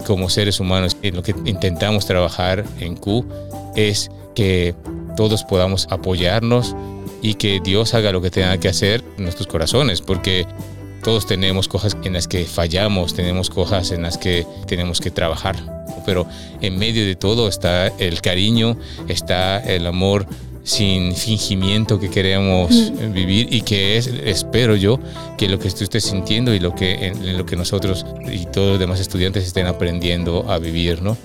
como 0.06 0.30
seres 0.30 0.60
humanos 0.60 0.98
en 1.02 1.16
lo 1.16 1.24
que 1.24 1.36
intentamos 1.46 2.06
trabajar 2.06 2.66
en 2.80 2.96
Q 2.96 3.26
es 3.76 4.10
que 4.36 4.76
todos 5.16 5.44
podamos 5.44 5.88
apoyarnos 5.90 6.76
y 7.22 7.36
que 7.36 7.60
Dios 7.64 7.94
haga 7.94 8.12
lo 8.12 8.22
que 8.22 8.30
tenga 8.30 8.58
que 8.60 8.68
hacer 8.68 9.04
en 9.18 9.24
nuestros 9.24 9.48
corazones, 9.48 10.02
porque 10.02 10.46
todos 11.04 11.26
tenemos 11.26 11.68
cosas 11.68 11.98
en 12.04 12.14
las 12.14 12.28
que 12.28 12.46
fallamos, 12.46 13.14
tenemos 13.14 13.50
cosas 13.50 13.92
en 13.92 14.04
las 14.04 14.18
que 14.18 14.46
tenemos 14.68 15.00
que 15.02 15.12
trabajar, 15.12 15.56
pero 16.06 16.28
en 16.62 16.78
medio 16.78 17.06
de 17.06 17.16
todo 17.16 17.48
está 17.48 17.88
el 17.88 18.22
cariño, 18.22 18.78
está 19.08 19.60
el 19.60 19.88
amor 19.88 20.28
sin 20.66 21.16
fingimiento 21.16 22.00
que 22.00 22.10
queremos 22.10 22.92
vivir 23.14 23.48
y 23.54 23.62
que 23.62 23.98
es, 23.98 24.08
espero 24.08 24.76
yo, 24.76 25.00
que 25.38 25.48
lo 25.48 25.60
que 25.60 25.70
tú 25.70 25.84
estés 25.84 26.04
sintiendo 26.04 26.54
y 26.54 26.60
lo 26.60 26.74
que, 26.74 27.08
en, 27.08 27.38
lo 27.38 27.46
que 27.46 27.56
nosotros 27.56 28.06
y 28.30 28.46
todos 28.48 28.72
los 28.72 28.80
demás 28.80 29.00
estudiantes 29.00 29.46
estén 29.46 29.68
aprendiendo 29.68 30.52
a 30.52 30.58
vivir, 30.58 31.02
¿no? 31.04 31.16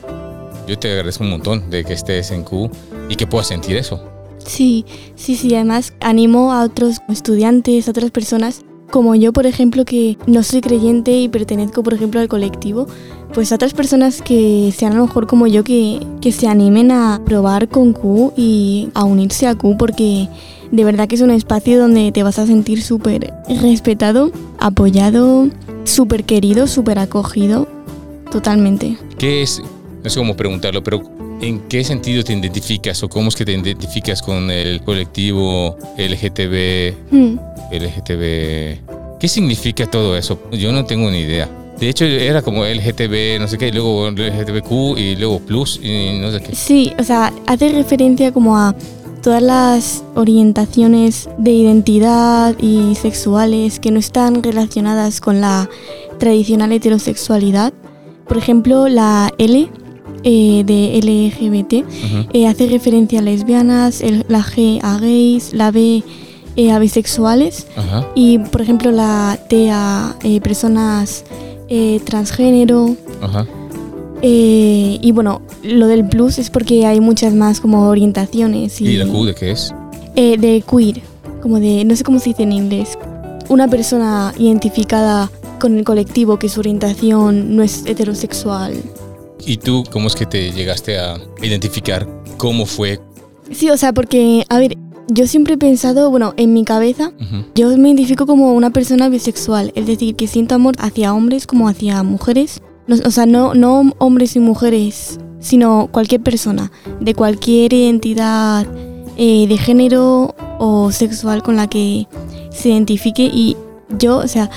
Yo 0.69 0.79
te 0.79 0.93
agradezco 0.93 1.25
un 1.25 1.31
montón 1.31 1.71
de 1.71 1.85
que 1.85 1.95
estés 1.95 2.31
en 2.31 2.45
Q 2.45 2.71
y 3.09 3.17
que 3.17 3.27
puedas 3.27 3.49
sentir 3.49 3.77
eso. 3.77 4.05
Sí, 4.45 4.85
sí, 5.17 5.37
sí, 5.37 5.55
además 5.55 5.95
animo 6.01 6.53
a 6.53 6.63
otros 6.63 6.99
estudiantes, 7.09 7.89
a 7.89 7.93
otras 7.93 8.11
personas 8.11 8.63
como 8.91 9.15
yo, 9.15 9.33
por 9.33 9.47
ejemplo, 9.47 9.85
que 9.85 10.17
no 10.27 10.43
soy 10.43 10.61
creyente 10.61 11.13
y 11.13 11.29
pertenezco, 11.29 11.83
por 11.83 11.95
ejemplo, 11.95 12.21
al 12.21 12.29
colectivo, 12.29 12.87
pues 13.33 13.53
a 13.53 13.55
otras 13.55 13.73
personas 13.73 14.23
que 14.23 14.73
sean 14.77 14.93
a 14.93 14.97
lo 14.97 15.07
mejor 15.07 15.27
como 15.27 15.47
yo, 15.47 15.65
que, 15.65 16.01
que 16.21 16.33
se 16.33 16.49
animen 16.49 16.91
a 16.91 17.21
probar 17.25 17.69
con 17.69 17.93
Q 17.93 18.33
y 18.37 18.89
a 18.95 19.05
unirse 19.05 19.47
a 19.47 19.55
Q, 19.55 19.77
porque 19.79 20.29
de 20.71 20.85
verdad 20.85 21.09
que 21.09 21.15
es 21.15 21.21
un 21.21 21.31
espacio 21.31 21.79
donde 21.79 22.13
te 22.13 22.23
vas 22.23 22.39
a 22.39 22.47
sentir 22.47 22.83
súper 22.83 23.33
respetado, 23.63 24.33
apoyado, 24.59 25.49
súper 25.85 26.25
querido, 26.25 26.67
súper 26.67 26.99
acogido, 26.99 27.69
totalmente. 28.31 28.97
¿Qué 29.19 29.43
es? 29.43 29.63
No 30.03 30.11
sé 30.11 30.19
cómo 30.19 30.37
preguntarlo, 30.37 30.83
pero 30.83 31.03
¿en 31.41 31.61
qué 31.69 31.85
sentido 31.85 32.23
te 32.25 32.33
identificas 32.33 33.03
o 33.03 33.09
cómo 33.09 33.29
es 33.29 33.37
que 33.37 33.45
te 33.45 33.53
identificas 33.53 34.23
con 34.23 34.51
el 34.51 34.81
colectivo 34.83 35.77
LGTB? 35.99 36.95
Hmm. 37.11 37.39
LGTB. 37.71 39.19
¿Qué 39.19 39.29
significa 39.29 39.87
todo 39.87 40.17
eso? 40.17 40.41
Yo 40.53 40.73
no 40.73 40.85
tengo 40.85 41.11
ni 41.11 41.21
idea. 41.21 41.49
De 41.79 41.89
hecho, 41.89 42.05
era 42.05 42.43
como 42.43 42.65
LGTB, 42.65 43.41
no 43.41 43.49
sé 43.49 43.57
qué, 43.57 43.69
y 43.69 43.73
luego 43.73 44.11
LGTBQ 44.11 44.99
y 44.99 45.17
luego 45.17 45.41
Plus 45.41 45.81
y 45.83 46.19
no 46.19 46.31
sé 46.31 46.41
qué. 46.41 46.55
Sí, 46.55 46.93
o 46.99 47.03
sea, 47.03 47.33
hace 47.47 47.71
referencia 47.71 48.33
como 48.33 48.59
a 48.59 48.75
todas 49.23 49.43
las 49.43 50.05
orientaciones 50.15 51.29
de 51.39 51.53
identidad 51.53 52.55
y 52.61 52.95
sexuales 52.97 53.81
que 53.81 53.91
no 53.91 53.99
están 53.99 54.43
relacionadas 54.43 55.21
con 55.21 55.41
la 55.41 55.69
tradicional 56.19 56.73
heterosexualidad. 56.73 57.73
Por 58.29 58.37
ejemplo, 58.37 58.89
la 58.89 59.33
L 59.39 59.69
eh, 60.23 60.63
de 60.67 61.01
LGBT 61.03 61.85
eh, 62.35 62.47
hace 62.47 62.67
referencia 62.67 63.21
a 63.21 63.23
lesbianas, 63.23 64.03
la 64.29 64.43
G 64.43 64.81
a 64.83 64.99
gays, 64.99 65.55
la 65.55 65.71
B 65.71 66.03
eh, 66.57 66.73
a 66.73 66.79
bisexuales 66.79 67.67
y 68.15 68.39
por 68.39 68.61
ejemplo 68.61 68.91
la 68.91 69.39
T 69.49 69.71
a 69.71 70.17
eh, 70.23 70.41
personas 70.41 71.25
eh, 71.69 72.01
transgénero. 72.05 72.97
y 74.23 75.13
bueno, 75.13 75.43
lo 75.63 75.87
del 75.87 76.07
plus 76.09 76.39
es 76.39 76.51
porque 76.51 76.87
hay 76.87 77.01
muchas 77.01 77.33
más 77.35 77.61
como 77.61 77.89
orientaciones. 77.89 78.81
¿Y, 78.81 78.97
la 78.97 79.07
Q 79.07 79.27
de 79.27 79.35
qué 79.35 79.51
es? 79.53 79.75
de 80.15 80.63
queer, 80.69 81.01
como 81.41 81.61
de, 81.61 81.85
no 81.85 81.97
sé 81.97 82.05
cómo 82.05 82.19
se 82.19 82.31
dice 82.31 82.43
en 82.43 82.53
inglés. 82.53 82.99
Una 83.49 83.69
persona 83.69 84.35
identificada 84.39 85.31
con 85.61 85.79
el 85.79 85.85
colectivo 85.85 86.39
que 86.39 86.49
su 86.49 86.61
orientación 86.61 87.57
no 87.57 87.63
es 87.63 87.85
heterosexual. 87.87 88.75
¿Y 89.47 89.57
tú 89.57 89.85
cómo 89.91 90.09
es 90.09 90.15
que 90.15 90.27
te 90.27 90.53
llegaste 90.53 90.99
a 90.99 91.19
identificar 91.43 92.07
cómo 92.37 92.67
fue? 92.67 93.01
Sí, 93.53 93.71
o 93.71 93.77
sea, 93.77 93.93
porque, 93.93 94.45
a 94.49 94.59
ver, 94.59 94.77
yo 95.11 95.27
siempre 95.27 95.55
he 95.55 95.59
pensado, 95.59 96.11
bueno, 96.11 96.35
en 96.37 96.53
mi 96.53 96.65
cabeza, 96.65 97.13
yo 97.55 97.77
me 97.77 97.91
identifico 97.91 98.27
como 98.27 98.53
una 98.53 98.71
persona 98.71 99.09
bisexual, 99.09 99.73
es 99.75 99.87
decir, 99.87 100.15
que 100.15 100.27
siento 100.27 100.55
amor 100.55 100.77
hacia 100.79 101.13
hombres 101.13 101.47
como 101.47 101.69
hacia 101.69 102.03
mujeres. 102.03 102.63
o 103.05 103.11
sea, 103.11 103.27
no, 103.27 103.55
no 103.55 103.93
hombres 103.99 104.37
y 104.37 104.41
mujeres, 104.41 105.19
sino 105.41 105.89
cualquier 105.91 106.23
persona, 106.23 106.71
de 107.01 107.15
cualquier 107.15 107.73
identidad 107.73 108.67
eh, 109.17 109.47
de 109.49 109.59
género 109.59 110.35
o 110.59 110.93
sexual 110.93 111.43
con 111.43 111.57
la 111.57 111.67
que 111.67 112.07
se 112.51 112.71
identifique. 112.71 113.25
Y 113.25 113.57
yo, 113.99 114.19
o 114.19 114.29
sea... 114.29 114.49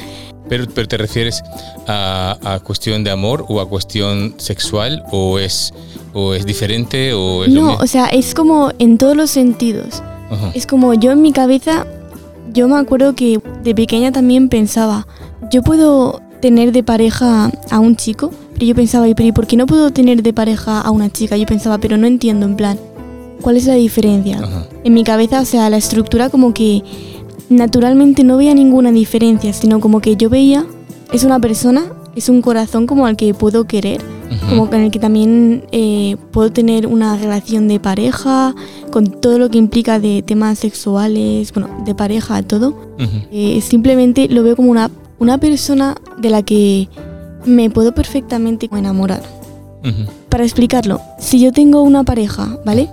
Pero, 0.50 0.66
pero 0.74 0.88
te 0.88 0.98
refieres 0.98 1.42
a, 1.88 2.38
a, 2.44 2.60
cuestión 2.60 3.04
de 3.04 3.10
amor 3.10 3.46
o 3.48 3.62
a 3.62 3.68
cuestión 3.68 4.36
sexual 4.38 5.04
o 5.12 5.40
es, 5.40 5.74
o 6.14 6.34
es 6.34 6.46
diferente 6.46 7.14
o 7.14 7.48
No, 7.48 7.76
o 7.76 7.88
sea, 7.88 8.08
es 8.08 8.36
como 8.36 8.72
en 8.78 8.98
todos 8.98 9.16
los 9.16 9.32
sentidos. 9.32 10.04
Es 10.54 10.68
como 10.68 10.94
yo 10.94 11.12
en 11.12 11.22
mi 11.22 11.32
cabeza, 11.32 11.86
yo 12.54 12.68
me 12.68 12.78
acuerdo 12.78 13.16
que 13.16 13.40
de 13.64 13.76
pequeña 13.76 14.12
también 14.12 14.50
pensaba, 14.50 15.08
yo 15.52 15.64
puedo 15.64 16.22
tener 16.42 16.72
de 16.72 16.84
pareja 16.84 17.52
a 17.72 17.80
un 17.80 17.96
chico, 17.96 18.32
pero 18.54 18.66
yo 18.66 18.76
pensaba, 18.76 19.08
¿y 19.08 19.14
por 19.32 19.48
qué 19.48 19.58
no 19.58 19.66
puedo 19.66 19.92
tener 19.92 20.24
de 20.24 20.34
pareja 20.34 20.82
a 20.82 20.92
una 20.92 21.10
chica? 21.10 21.38
Yo 21.38 21.46
pensaba, 21.46 21.78
pero 21.78 21.98
no 21.98 22.06
entiendo, 22.06 22.46
en 22.46 22.56
plan, 22.56 22.78
¿cuál 23.42 23.58
es 23.58 23.66
la 23.66 23.76
diferencia? 23.76 24.42
En 24.84 24.94
mi 24.94 25.04
cabeza, 25.04 25.42
o 25.42 25.46
sea, 25.46 25.70
la 25.70 25.78
estructura 25.78 26.30
como 26.30 26.54
que 26.54 26.84
naturalmente 27.50 28.24
no 28.24 28.38
veía 28.38 28.54
ninguna 28.54 28.92
diferencia, 28.92 29.54
sino 29.54 29.80
como 29.80 30.02
que 30.02 30.16
yo 30.16 30.30
veía, 30.30 30.66
es 31.12 31.24
una 31.24 31.40
persona, 31.40 31.86
es 32.16 32.30
un 32.30 32.42
corazón 32.42 32.88
como 32.88 33.06
al 33.06 33.16
que 33.16 33.34
puedo 33.34 33.66
querer 33.66 34.02
como 34.50 34.70
con 34.70 34.82
el 34.82 34.92
que 34.92 35.00
también 35.00 35.66
eh, 35.72 36.18
puedo 36.32 36.52
tener 36.52 36.88
una 36.88 37.18
relación 37.18 37.68
de 37.68 37.80
pareja, 37.80 38.56
con 38.92 39.08
todo 39.08 39.40
lo 39.40 39.50
que 39.50 39.58
implica 39.58 40.00
de 40.00 40.22
temas 40.22 40.60
sexuales, 40.60 41.52
bueno, 41.54 41.70
de 41.86 41.96
pareja, 41.96 42.42
todo. 42.44 42.76
Eh, 43.32 43.62
simplemente 43.62 44.28
lo 44.28 44.44
veo 44.44 44.56
como 44.56 44.72
una, 44.72 44.92
una 45.20 45.38
persona 45.38 45.96
de 46.18 46.30
la 46.30 46.42
que 46.44 46.90
me 47.46 47.70
puedo 47.70 47.94
perfectamente 47.94 48.70
enamorar. 48.72 49.22
para 50.30 50.44
explicarlo, 50.44 51.02
si 51.20 51.40
yo 51.40 51.52
tengo 51.52 51.82
una 51.82 52.04
pareja, 52.04 52.58
¿vale? 52.66 52.90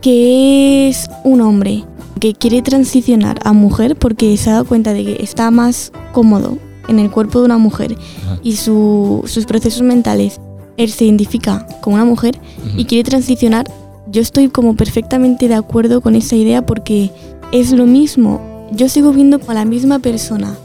Que 0.00 0.88
es 0.88 1.08
un 1.24 1.40
hombre 1.40 1.84
que 2.20 2.34
quiere 2.34 2.62
transicionar 2.62 3.38
a 3.44 3.52
mujer 3.52 3.96
porque 3.96 4.36
se 4.36 4.50
ha 4.50 4.54
dado 4.54 4.64
cuenta 4.64 4.92
de 4.92 5.04
que 5.04 5.22
está 5.22 5.50
más 5.50 5.92
cómodo 6.12 6.58
en 6.88 6.98
el 6.98 7.10
cuerpo 7.10 7.40
de 7.40 7.46
una 7.46 7.58
mujer 7.58 7.96
y 8.42 8.56
sus 8.56 9.46
procesos 9.46 9.82
mentales, 9.82 10.40
él 10.76 10.90
se 10.90 11.04
identifica 11.04 11.66
como 11.80 11.96
una 11.96 12.04
mujer 12.04 12.38
y 12.76 12.84
quiere 12.84 13.08
transicionar, 13.08 13.70
yo 14.06 14.20
estoy 14.20 14.48
como 14.48 14.76
perfectamente 14.76 15.48
de 15.48 15.54
acuerdo 15.54 16.00
con 16.00 16.14
esa 16.14 16.36
idea 16.36 16.64
porque 16.64 17.10
es 17.52 17.72
lo 17.72 17.86
mismo. 17.86 18.68
Yo 18.72 18.88
sigo 18.88 19.12
viendo 19.12 19.40
a 19.46 19.54
la 19.54 19.64
misma 19.64 19.98
persona. 19.98 20.56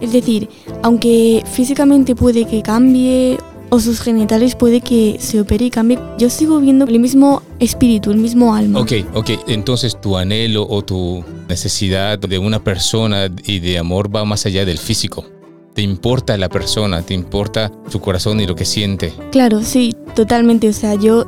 Es 0.00 0.12
decir, 0.12 0.48
aunque 0.82 1.42
físicamente 1.50 2.14
puede 2.14 2.44
que 2.44 2.62
cambie 2.62 3.38
o 3.70 3.80
sus 3.80 4.00
genitales 4.00 4.54
puede 4.54 4.80
que 4.80 5.16
se 5.18 5.40
opere 5.40 5.66
y 5.66 5.70
cambie, 5.70 5.98
yo 6.18 6.30
sigo 6.30 6.60
viendo 6.60 6.84
el 6.84 7.00
mismo 7.00 7.42
espíritu, 7.58 8.10
el 8.10 8.18
mismo 8.18 8.54
alma. 8.54 8.80
Ok, 8.80 8.92
ok, 9.14 9.30
entonces 9.48 10.00
tu 10.00 10.16
anhelo 10.16 10.66
o 10.68 10.82
tu 10.82 11.24
necesidad 11.48 12.18
de 12.18 12.38
una 12.38 12.62
persona 12.62 13.28
y 13.44 13.58
de 13.60 13.78
amor 13.78 14.14
va 14.14 14.24
más 14.24 14.46
allá 14.46 14.64
del 14.64 14.78
físico. 14.78 15.24
Te 15.76 15.82
importa 15.82 16.36
la 16.36 16.48
persona, 16.48 17.02
te 17.02 17.14
importa 17.14 17.70
su 17.88 18.00
corazón 18.00 18.40
y 18.40 18.46
lo 18.46 18.56
que 18.56 18.64
siente. 18.64 19.12
Claro, 19.30 19.62
sí, 19.62 19.94
totalmente. 20.14 20.68
O 20.68 20.72
sea, 20.72 20.94
yo 20.94 21.26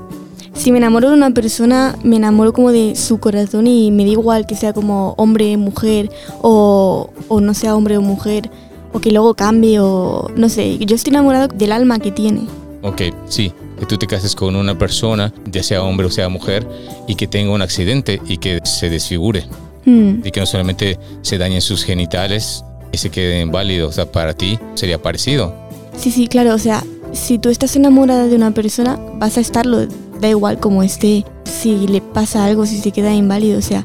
si 0.55 0.73
me 0.73 0.79
enamoro 0.79 1.09
de 1.09 1.15
una 1.15 1.31
persona, 1.31 1.97
me 2.03 2.17
enamoro 2.17 2.53
como 2.53 2.73
de 2.73 2.97
su 2.97 3.19
corazón 3.19 3.67
y 3.67 3.91
me 3.91 4.05
da 4.05 4.11
igual 4.11 4.47
que 4.47 4.57
sea 4.57 4.73
como 4.73 5.15
hombre, 5.19 5.57
mujer 5.57 6.11
o, 6.41 7.11
o 7.29 7.41
no 7.41 7.55
sea 7.55 7.77
hombre 7.77 7.97
o 7.97 8.03
mujer 8.03 8.51
o 8.93 9.01
que 9.01 9.11
luego 9.11 9.35
cambie 9.35 9.81
o 9.81 10.31
no 10.35 10.49
sé. 10.49 10.79
Yo 10.79 10.97
estoy 10.97 11.11
enamorado 11.11 11.49
del 11.49 11.71
alma 11.71 11.99
que 11.99 12.11
tiene. 12.11 12.47
Ok, 12.83 13.03
sí, 13.29 13.53
que 13.79 13.87
tú 13.87 13.99
te 13.99 14.07
cases 14.07 14.35
con 14.35 14.57
una 14.57 14.79
persona, 14.79 15.33
ya 15.51 15.63
sea 15.63 15.83
hombre 15.83 16.07
o 16.07 16.11
sea 16.11 16.29
mujer, 16.29 16.67
y 17.07 17.17
que 17.17 17.27
tenga 17.27 17.53
un 17.53 17.63
accidente 17.63 18.21
y 18.27 18.39
que 18.39 18.61
se 18.65 18.89
desfigure. 18.89 19.45
Hmm. 19.85 20.23
Y 20.25 20.31
que 20.31 20.41
no 20.41 20.47
solamente 20.47 20.99
se 21.23 21.39
dañen 21.39 21.61
sus 21.61 21.85
genitales 21.85 22.65
y 22.93 22.99
se 22.99 23.11
quede 23.11 23.41
inválido. 23.41 23.89
O 23.89 23.93
sea, 23.93 24.11
para 24.11 24.35
ti 24.35 24.59
sería 24.75 25.01
parecido. 25.01 25.55
Sí, 25.97 26.11
sí, 26.11 26.29
claro. 26.29 26.55
O 26.55 26.59
sea, 26.59 26.85
si 27.13 27.39
tú 27.39 27.49
estás 27.49 27.77
enamorada 27.77 28.27
de 28.27 28.37
una 28.37 28.53
persona, 28.53 28.99
vas 29.15 29.37
a 29.37 29.41
estarlo. 29.41 29.87
Da 30.21 30.29
igual 30.29 30.59
como 30.59 30.83
esté, 30.83 31.25
si 31.45 31.87
le 31.87 32.01
pasa 32.01 32.45
algo, 32.45 32.67
si 32.67 32.79
se 32.79 32.91
queda 32.91 33.15
inválido. 33.15 33.59
O 33.59 33.63
sea, 33.63 33.85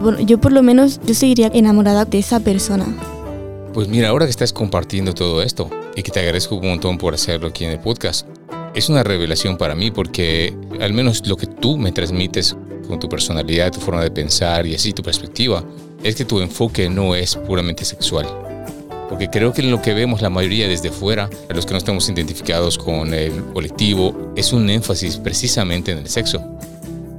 bueno, 0.00 0.20
yo 0.20 0.38
por 0.38 0.52
lo 0.52 0.62
menos, 0.62 1.00
yo 1.06 1.14
seguiría 1.14 1.50
enamorada 1.52 2.04
de 2.04 2.18
esa 2.18 2.40
persona. 2.40 2.86
Pues 3.72 3.88
mira, 3.88 4.08
ahora 4.08 4.26
que 4.26 4.30
estás 4.30 4.52
compartiendo 4.52 5.14
todo 5.14 5.42
esto 5.42 5.70
y 5.94 6.02
que 6.02 6.10
te 6.10 6.20
agradezco 6.20 6.56
un 6.56 6.66
montón 6.66 6.98
por 6.98 7.14
hacerlo 7.14 7.48
aquí 7.48 7.64
en 7.64 7.70
el 7.70 7.80
podcast, 7.80 8.26
es 8.74 8.88
una 8.88 9.02
revelación 9.02 9.56
para 9.56 9.74
mí 9.74 9.90
porque 9.90 10.56
al 10.80 10.92
menos 10.92 11.26
lo 11.26 11.36
que 11.36 11.46
tú 11.46 11.76
me 11.76 11.92
transmites 11.92 12.56
con 12.88 12.98
tu 12.98 13.08
personalidad, 13.08 13.72
tu 13.72 13.80
forma 13.80 14.02
de 14.02 14.10
pensar 14.10 14.66
y 14.66 14.74
así 14.74 14.92
tu 14.92 15.02
perspectiva, 15.02 15.64
es 16.02 16.16
que 16.16 16.24
tu 16.24 16.40
enfoque 16.40 16.88
no 16.88 17.14
es 17.14 17.36
puramente 17.36 17.84
sexual. 17.84 18.26
Porque 19.08 19.28
creo 19.28 19.52
que 19.52 19.62
lo 19.62 19.82
que 19.82 19.92
vemos 19.92 20.22
la 20.22 20.30
mayoría 20.30 20.68
desde 20.68 20.90
fuera, 20.90 21.28
los 21.48 21.66
que 21.66 21.72
no 21.72 21.78
estamos 21.78 22.08
identificados 22.08 22.78
con 22.78 23.12
el 23.12 23.44
colectivo, 23.52 24.32
es 24.36 24.52
un 24.52 24.70
énfasis 24.70 25.16
precisamente 25.16 25.92
en 25.92 25.98
el 25.98 26.08
sexo. 26.08 26.42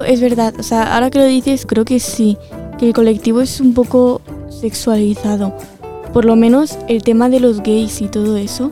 Es 0.05 0.21
verdad, 0.21 0.53
o 0.57 0.63
sea, 0.63 0.95
ahora 0.95 1.09
que 1.09 1.19
lo 1.19 1.25
dices, 1.25 1.65
creo 1.65 1.85
que 1.85 1.99
sí, 1.99 2.37
que 2.79 2.87
el 2.87 2.93
colectivo 2.93 3.41
es 3.41 3.59
un 3.59 3.73
poco 3.73 4.21
sexualizado 4.49 5.53
por 6.13 6.25
lo 6.25 6.35
menos 6.35 6.77
el 6.87 7.03
tema 7.03 7.29
de 7.29 7.39
los 7.39 7.61
gays 7.61 8.01
y 8.01 8.07
todo 8.07 8.37
eso, 8.37 8.71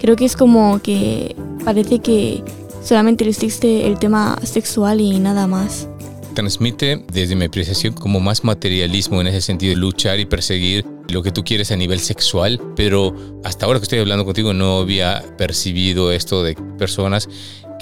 creo 0.00 0.16
que 0.16 0.24
es 0.24 0.36
como 0.36 0.80
que 0.80 1.36
parece 1.64 2.00
que 2.00 2.42
solamente 2.82 3.28
existe 3.28 3.86
el 3.86 3.98
tema 3.98 4.38
sexual 4.42 5.00
y 5.00 5.18
nada 5.18 5.46
más. 5.46 5.88
Transmite 6.34 7.04
desde 7.12 7.36
mi 7.36 7.44
apreciación 7.44 7.94
como 7.94 8.20
más 8.20 8.44
materialismo 8.44 9.20
en 9.20 9.26
ese 9.26 9.40
sentido, 9.40 9.76
luchar 9.76 10.18
y 10.18 10.26
perseguir 10.26 10.84
lo 11.08 11.22
que 11.22 11.30
tú 11.30 11.44
quieres 11.44 11.70
a 11.72 11.76
nivel 11.76 12.00
sexual, 12.00 12.60
pero 12.74 13.14
hasta 13.44 13.66
ahora 13.66 13.78
que 13.78 13.84
estoy 13.84 13.98
hablando 13.98 14.24
contigo 14.24 14.52
no 14.52 14.78
había 14.78 15.22
percibido 15.36 16.10
esto 16.12 16.42
de 16.42 16.54
personas 16.78 17.28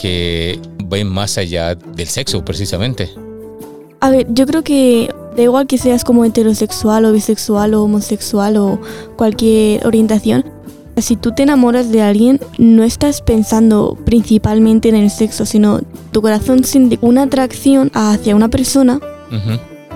que 0.01 0.59
ven 0.85 1.09
más 1.09 1.39
allá 1.39 1.75
del 1.75 2.09
sexo 2.09 2.45
precisamente. 2.45 3.11
A 4.01 4.11
ver, 4.11 4.27
yo 4.31 4.47
creo 4.47 4.65
que 4.65 5.11
Da 5.37 5.43
igual 5.43 5.67
que 5.67 5.79
seas 5.79 6.05
como 6.05 6.25
heterosexual 6.25 7.05
o 7.05 7.13
bisexual 7.13 7.75
o 7.75 7.85
homosexual 7.85 8.57
o 8.57 8.81
cualquier 9.17 9.87
orientación. 9.87 10.45
Si 11.01 11.17
tú 11.17 11.33
te 11.33 11.43
enamoras 11.43 11.91
de 11.91 12.03
alguien, 12.03 12.41
no 12.59 12.83
estás 12.83 13.23
pensando 13.23 13.97
principalmente 14.05 14.89
en 14.89 14.95
el 14.95 15.11
sexo, 15.11 15.47
sino 15.47 15.81
tu 16.13 16.23
corazón 16.23 16.65
siente 16.65 16.99
una 17.01 17.23
atracción 17.23 17.91
hacia 17.95 18.37
una 18.37 18.49
persona 18.49 19.01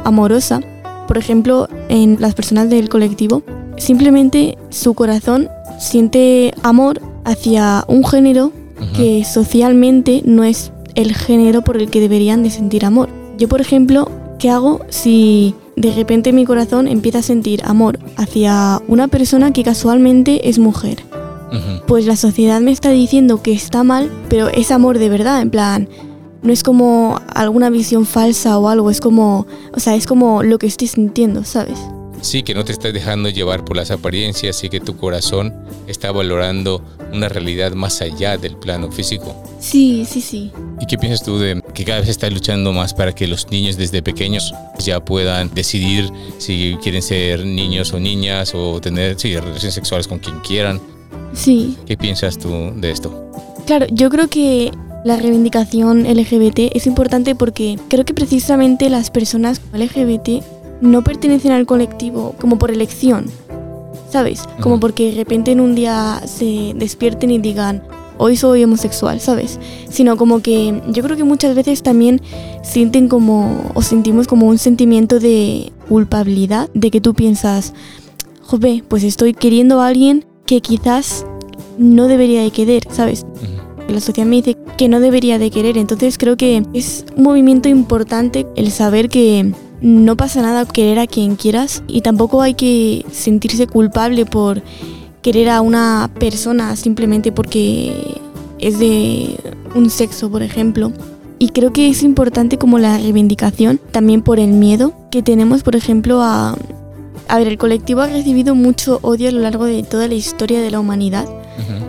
amorosa. 0.05 0.61
Por 1.07 1.19
ejemplo, 1.19 1.69
en 1.89 2.17
las 2.21 2.35
personas 2.35 2.71
del 2.71 2.89
colectivo, 2.89 3.43
simplemente 3.77 4.57
su 4.71 4.95
corazón 4.95 5.49
siente 5.79 6.55
amor 6.63 7.01
hacia 7.25 7.85
un 7.89 8.05
género 8.05 8.53
que 8.97 9.25
socialmente 9.25 10.23
no 10.25 10.45
es 10.45 10.73
el 10.95 11.15
género 11.15 11.63
por 11.63 11.77
el 11.77 11.91
que 11.91 12.01
deberían 12.01 12.43
de 12.43 12.51
sentir 12.51 12.85
amor. 12.85 13.09
Yo, 13.39 13.49
por 13.49 13.61
ejemplo, 13.61 14.09
¿Qué 14.39 14.51
hago 14.51 14.81
si 14.91 15.55
de 15.77 15.93
repente 15.93 16.33
mi 16.33 16.45
corazón 16.45 16.89
empieza 16.89 17.19
a 17.19 17.23
sentir 17.23 17.63
amor 17.65 17.99
hacia 18.17 18.81
una 18.89 19.09
persona 19.09 19.53
que 19.53 19.65
casualmente 19.65 20.49
es 20.49 20.59
mujer? 20.59 21.03
Pues 21.87 22.07
la 22.07 22.17
sociedad 22.17 22.61
me 22.61 22.73
está 22.73 22.91
diciendo 22.91 23.41
que 23.41 23.53
está 23.53 23.85
mal, 23.85 24.11
pero 24.29 24.49
es 24.49 24.73
amor 24.73 24.99
de 24.99 25.09
verdad, 25.09 25.41
en 25.41 25.51
plan, 25.51 25.89
no 26.43 26.53
es 26.53 26.65
como 26.65 27.21
alguna 27.33 27.71
visión 27.71 28.07
falsa 28.07 28.59
o 28.59 28.69
algo, 28.69 28.91
es 28.91 29.01
como, 29.01 29.47
o 29.73 29.81
sea, 29.81 29.95
es 29.95 30.07
como 30.07 30.43
lo 30.43 30.59
que 30.59 30.67
estoy 30.67 30.89
sintiendo, 30.89 31.45
¿sabes? 31.45 31.79
Sí, 32.23 32.43
que 32.43 32.55
no 32.55 32.65
te 32.65 32.73
estás 32.73 32.93
dejando 32.93 33.29
llevar 33.29 33.65
por 33.65 33.77
las 33.77 33.91
apariencias 33.91 34.65
y 34.65 34.69
que 34.69 34.81
tu 34.81 34.97
corazón 34.97 35.55
está 35.87 36.11
valorando 36.11 36.83
una 37.15 37.29
realidad 37.29 37.73
más 37.73 38.01
allá 38.01 38.37
del 38.37 38.57
plano 38.57 38.91
físico. 38.91 39.35
Sí, 39.59 40.07
sí, 40.09 40.21
sí. 40.21 40.53
¿Y 40.81 40.87
qué 40.87 40.99
piensas 40.99 41.25
tú 41.25 41.39
de 41.39 41.63
que 41.75 41.85
cada 41.85 42.01
vez 42.01 42.09
está 42.09 42.29
luchando 42.29 42.73
más 42.73 42.93
para 42.93 43.15
que 43.15 43.27
los 43.27 43.51
niños 43.51 43.77
desde 43.77 44.03
pequeños 44.03 44.53
ya 44.79 45.05
puedan 45.05 45.53
decidir 45.55 46.11
si 46.39 46.77
quieren 46.83 47.03
ser 47.03 47.45
niños 47.45 47.93
o 47.93 48.01
niñas 48.01 48.53
o 48.55 48.81
tener 48.81 49.17
relaciones 49.17 49.75
sexuales 49.75 50.07
con 50.07 50.19
quien 50.19 50.41
quieran? 50.41 50.81
Sí. 51.33 51.77
¿Qué 51.87 51.97
piensas 51.97 52.39
tú 52.39 52.73
de 52.77 52.91
esto? 52.91 53.31
Claro, 53.67 53.87
yo 53.91 54.11
creo 54.11 54.29
que 54.29 54.71
la 55.05 55.17
reivindicación 55.17 56.05
LGBT 56.05 56.75
es 56.75 56.87
importante 56.87 57.35
porque 57.35 57.79
creo 57.89 58.05
que 58.05 58.15
precisamente 58.15 58.89
las 58.91 59.11
personas 59.11 59.61
LGBT 59.73 60.43
no 60.81 61.03
pertenecen 61.03 61.53
al 61.53 61.67
colectivo 61.67 62.35
como 62.41 62.59
por 62.59 62.71
elección, 62.71 63.27
¿sabes? 64.11 64.45
Como 64.61 64.81
porque 64.81 65.11
de 65.11 65.17
repente 65.17 65.53
en 65.53 65.61
un 65.61 65.75
día 65.75 66.23
se 66.27 66.73
despierten 66.77 67.31
y 67.31 67.39
digan, 67.39 67.83
hoy 68.19 68.37
soy 68.37 68.65
homosexual, 68.65 69.21
¿sabes? 69.21 69.59
Sino 69.89 70.17
como 70.17 70.41
que 70.41 70.83
yo 70.89 71.03
creo 71.03 71.17
que 71.17 71.25
muchas 71.25 71.55
veces 71.55 71.83
también 71.83 72.21
sienten 72.63 73.09
como, 73.09 73.71
o 73.75 73.83
sentimos 73.83 74.27
como 74.27 74.47
un 74.47 74.59
sentimiento 74.59 75.21
de 75.21 75.73
culpabilidad, 75.89 76.69
de 76.75 76.91
que 76.91 77.01
tú 77.01 77.15
piensas, 77.15 77.75
joder, 78.43 78.85
pues 78.85 79.05
estoy 79.05 79.35
queriendo 79.35 79.81
a 79.81 79.89
alguien 79.89 80.25
que 80.47 80.61
quizás 80.61 81.27
no 81.79 82.09
debería 82.09 82.43
de 82.43 82.51
querer, 82.51 82.85
¿sabes? 82.91 83.27
La 83.89 84.01
sociedad 84.01 84.29
me 84.29 84.37
dice 84.37 84.57
que 84.79 84.89
no 84.89 85.01
debería 85.01 85.39
de 85.39 85.51
querer, 85.51 85.77
entonces 85.77 86.17
creo 86.19 86.37
que 86.37 86.63
es 86.73 87.05
un 87.17 87.25
movimiento 87.25 87.69
importante 87.69 88.47
el 88.57 88.71
saber 88.71 89.09
que 89.09 89.53
no 89.85 90.17
pasa 90.17 90.41
nada 90.41 90.65
querer 90.65 90.99
a 90.99 91.07
quien 91.07 91.37
quieras 91.37 91.83
y 91.87 92.01
tampoco 92.01 92.41
hay 92.41 92.55
que 92.55 93.05
sentirse 93.13 93.67
culpable 93.67 94.25
por 94.25 94.63
querer 95.21 95.51
a 95.51 95.61
una 95.61 96.11
persona 96.19 96.75
simplemente 96.75 97.33
porque 97.33 98.19
es 98.59 98.79
de 98.79 99.37
un 99.75 99.91
sexo, 99.91 100.31
por 100.31 100.43
ejemplo. 100.43 100.91
Y 101.39 101.51
creo 101.51 101.75
que 101.75 101.91
es 101.91 102.03
importante 102.03 102.57
como 102.57 102.79
la 102.79 102.97
reivindicación, 102.97 103.79
también 103.91 104.23
por 104.23 104.41
el 104.41 104.53
miedo 104.53 104.95
que 105.11 105.23
tenemos, 105.23 105.63
por 105.63 105.77
ejemplo, 105.77 106.23
a... 106.23 106.57
A 107.29 107.39
ver, 107.39 107.49
el 107.49 107.59
colectivo 107.59 108.01
ha 108.01 108.07
recibido 108.07 108.55
mucho 108.55 109.01
odio 109.03 109.29
a 109.29 109.33
lo 109.33 109.41
largo 109.41 109.65
de 109.67 109.83
toda 109.83 110.09
la 110.09 110.15
historia 110.15 110.63
de 110.63 110.71
la 110.71 110.81
humanidad 110.81 111.27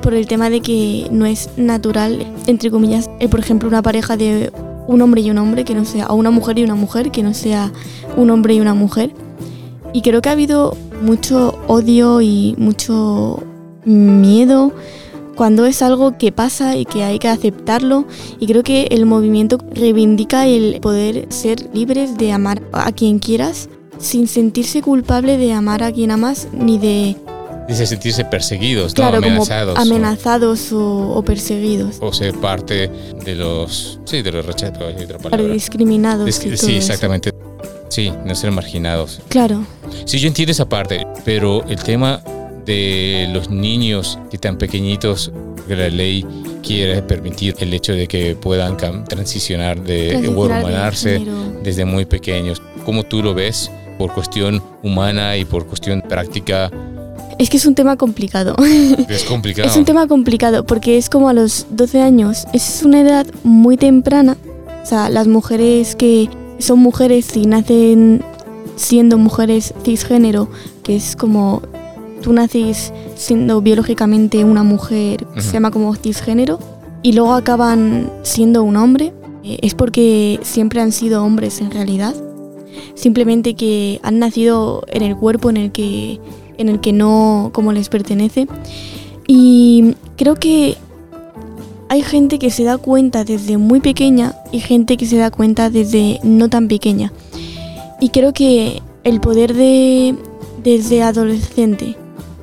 por 0.02 0.14
el 0.14 0.28
tema 0.28 0.50
de 0.50 0.62
que 0.62 1.08
no 1.12 1.26
es 1.26 1.50
natural, 1.58 2.26
entre 2.48 2.72
comillas, 2.72 3.10
por 3.30 3.40
ejemplo, 3.40 3.68
una 3.68 3.82
pareja 3.82 4.16
de 4.18 4.52
un 4.88 5.02
hombre 5.02 5.22
y 5.22 5.32
un 5.32 5.38
hombre, 5.38 5.64
que 5.64 5.76
no 5.76 5.86
sea, 5.86 6.08
o 6.08 6.16
una 6.16 6.32
mujer 6.32 6.60
y 6.60 6.64
una 6.64 6.76
mujer, 6.76 7.12
que 7.12 7.24
no 7.24 7.34
sea 7.34 7.72
un 8.18 8.30
hombre 8.30 8.54
y 8.54 8.60
una 8.60 8.74
mujer. 8.74 9.12
Y 9.94 10.02
creo 10.02 10.22
que 10.22 10.30
ha 10.30 10.34
habido 10.34 10.76
mucho 11.02 11.58
odio 11.68 12.22
y 12.22 12.56
mucho 12.58 13.44
miedo 13.86 14.74
cuando 15.36 15.66
es 15.66 15.82
algo 15.82 16.18
que 16.18 16.32
pasa 16.32 16.76
y 16.76 16.86
que 16.86 17.04
hay 17.04 17.20
que 17.20 17.28
aceptarlo. 17.28 18.06
Y 18.40 18.48
creo 18.48 18.64
que 18.64 18.88
el 18.92 19.06
movimiento 19.06 19.58
reivindica 19.74 20.48
el 20.48 20.80
poder 20.82 21.28
ser 21.30 21.70
libres 21.74 22.18
de 22.18 22.32
amar 22.32 22.62
a 22.72 22.92
quien 22.92 23.20
quieras 23.20 23.70
sin 23.98 24.28
sentirse 24.28 24.82
culpable 24.82 25.38
de 25.38 25.54
amar 25.54 25.84
a 25.84 25.92
quien 25.92 26.12
amas 26.12 26.48
ni 26.52 26.78
de 26.78 27.16
dice 27.68 27.86
sentirse 27.86 28.26
perseguidos, 28.26 28.94
claro, 28.94 29.20
¿no? 29.20 29.28
amenazados. 29.28 29.78
Como 29.78 29.96
amenazados 29.96 30.70
o, 30.72 31.24
perseguidos. 31.26 31.98
O 32.00 32.14
ser 32.14 32.36
parte 32.40 32.90
de 33.24 33.36
los, 33.36 34.00
sí, 34.06 34.22
de 34.22 34.32
los 34.32 34.46
rechazos, 34.46 34.78
palabra. 35.22 35.54
discriminados. 35.54 36.34
sí, 36.36 36.76
exactamente. 36.76 37.32
Sí, 37.90 38.12
no 38.26 38.36
ser 38.36 38.52
marginados. 38.52 39.22
Claro. 39.30 39.66
Sí, 40.06 40.20
yo 40.20 40.28
entiendo 40.28 40.52
esa 40.52 40.68
parte, 40.68 41.06
pero 41.24 41.64
el 41.66 41.82
tema 41.84 42.22
de 42.66 43.30
los 43.32 43.50
niños 43.50 44.18
que 44.30 44.38
tan 44.38 44.58
pequeñitos 44.58 45.32
que 45.68 45.76
la 45.76 45.90
ley 45.90 46.26
quiere 46.64 47.02
permitir 47.04 47.56
el 47.60 47.74
hecho 47.74 47.94
de 47.94 48.08
que 48.08 48.36
puedan 48.36 48.76
transicionar 48.78 49.82
de 49.82 50.28
hormonarse 50.36 51.22
desde 51.64 51.86
muy 51.86 52.06
pequeños. 52.06 52.62
¿Cómo 52.86 53.04
tú 53.04 53.22
lo 53.22 53.34
ves 53.34 53.72
por 53.98 54.14
cuestión 54.14 54.62
humana 54.84 55.38
y 55.38 55.46
por 55.46 55.66
cuestión 55.68 56.02
práctica? 56.02 56.72
Es 57.38 57.50
que 57.50 57.58
es 57.58 57.66
un 57.66 57.76
tema 57.76 57.98
complicado. 57.98 58.56
Es 59.10 59.24
complicado. 59.24 59.68
es 59.68 59.76
un 59.76 59.86
tema 59.86 60.08
complicado 60.08 60.66
porque 60.66 60.98
es 60.98 61.10
como 61.10 61.30
a 61.30 61.34
los 61.34 61.68
12 61.70 62.02
años. 62.02 62.48
Es 62.54 62.84
una 62.84 63.02
edad 63.02 63.28
muy 63.44 63.78
temprana. 63.78 64.38
O 64.84 64.86
sea, 64.86 65.10
las 65.10 65.28
mujeres 65.28 65.96
que 65.96 66.30
son 66.60 66.80
mujeres 66.80 67.36
y 67.36 67.46
nacen 67.46 68.24
siendo 68.76 69.18
mujeres 69.18 69.74
cisgénero, 69.84 70.50
que 70.84 70.96
es 70.96 71.16
como 71.16 71.62
tú 72.22 72.34
naces 72.34 72.94
siendo 73.16 73.62
biológicamente 73.62 74.44
una 74.44 74.64
mujer, 74.64 75.26
se 75.38 75.54
llama 75.54 75.72
como 75.72 75.96
cisgénero, 75.96 76.60
y 77.02 77.14
luego 77.14 77.34
acaban 77.34 78.12
siendo 78.24 78.64
un 78.64 78.78
hombre, 78.78 79.14
eh, 79.44 79.60
es 79.62 79.76
porque 79.76 80.40
siempre 80.42 80.82
han 80.82 80.92
sido 80.92 81.24
hombres 81.24 81.62
en 81.62 81.72
realidad. 81.72 82.16
Simplemente 82.96 83.56
que 83.56 84.00
han 84.04 84.20
nacido 84.20 84.84
en 84.88 85.04
el 85.04 85.16
cuerpo 85.16 85.50
en 85.50 85.58
el 85.58 85.72
que, 85.72 86.20
en 86.58 86.70
el 86.70 86.80
que 86.80 86.94
no 86.94 87.52
como 87.54 87.72
les 87.72 87.90
pertenece. 87.90 88.48
Y 89.28 89.96
creo 90.16 90.36
que 90.36 90.78
hay 91.90 92.02
gente 92.02 92.40
que 92.40 92.52
se 92.52 92.64
da 92.64 92.78
cuenta 92.78 93.24
desde 93.24 93.58
muy 93.58 93.80
pequeña 93.80 94.36
y 94.52 94.60
gente 94.60 94.98
que 94.98 95.06
se 95.06 95.18
da 95.18 95.32
cuenta 95.32 95.70
desde 95.70 96.20
no 96.24 96.50
tan 96.50 96.68
pequeña. 96.68 97.12
Y 98.00 98.10
creo 98.10 98.34
que 98.34 98.82
el 99.04 99.22
poder 99.22 99.54
de 99.54 100.16
desde 100.64 101.04
adolescente, 101.04 101.96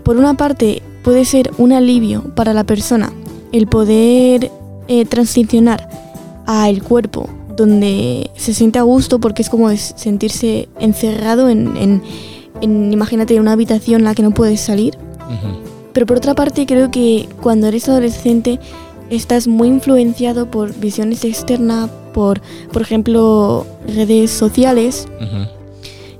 por 0.04 0.16
una 0.16 0.34
parte, 0.34 0.82
puede 1.02 1.24
ser 1.24 1.50
un 1.58 1.72
alivio 1.72 2.22
para 2.34 2.54
la 2.54 2.64
persona 2.64 3.12
el 3.52 3.66
poder 3.66 4.50
eh, 4.88 5.04
transicionar 5.04 5.88
al 6.46 6.82
cuerpo 6.82 7.28
donde 7.56 8.30
se 8.34 8.54
siente 8.54 8.78
a 8.78 8.82
gusto 8.82 9.20
porque 9.20 9.42
es 9.42 9.50
como 9.50 9.70
sentirse 9.76 10.68
encerrado 10.80 11.50
en, 11.50 11.76
en, 11.76 12.02
imagínate, 12.62 13.38
una 13.40 13.52
habitación 13.52 14.02
en 14.02 14.04
la 14.04 14.14
que 14.14 14.22
no 14.22 14.32
puedes 14.32 14.60
salir. 14.60 14.96
Pero 15.92 16.06
por 16.06 16.16
otra 16.16 16.34
parte 16.34 16.66
creo 16.66 16.90
que 16.90 17.28
cuando 17.40 17.66
eres 17.66 17.88
adolescente 17.88 18.58
estás 19.10 19.46
muy 19.46 19.68
influenciado 19.68 20.50
por 20.50 20.74
visiones 20.74 21.24
externas, 21.24 21.90
por, 22.14 22.40
por 22.72 22.82
ejemplo, 22.82 23.66
redes 23.86 24.30
sociales, 24.30 25.06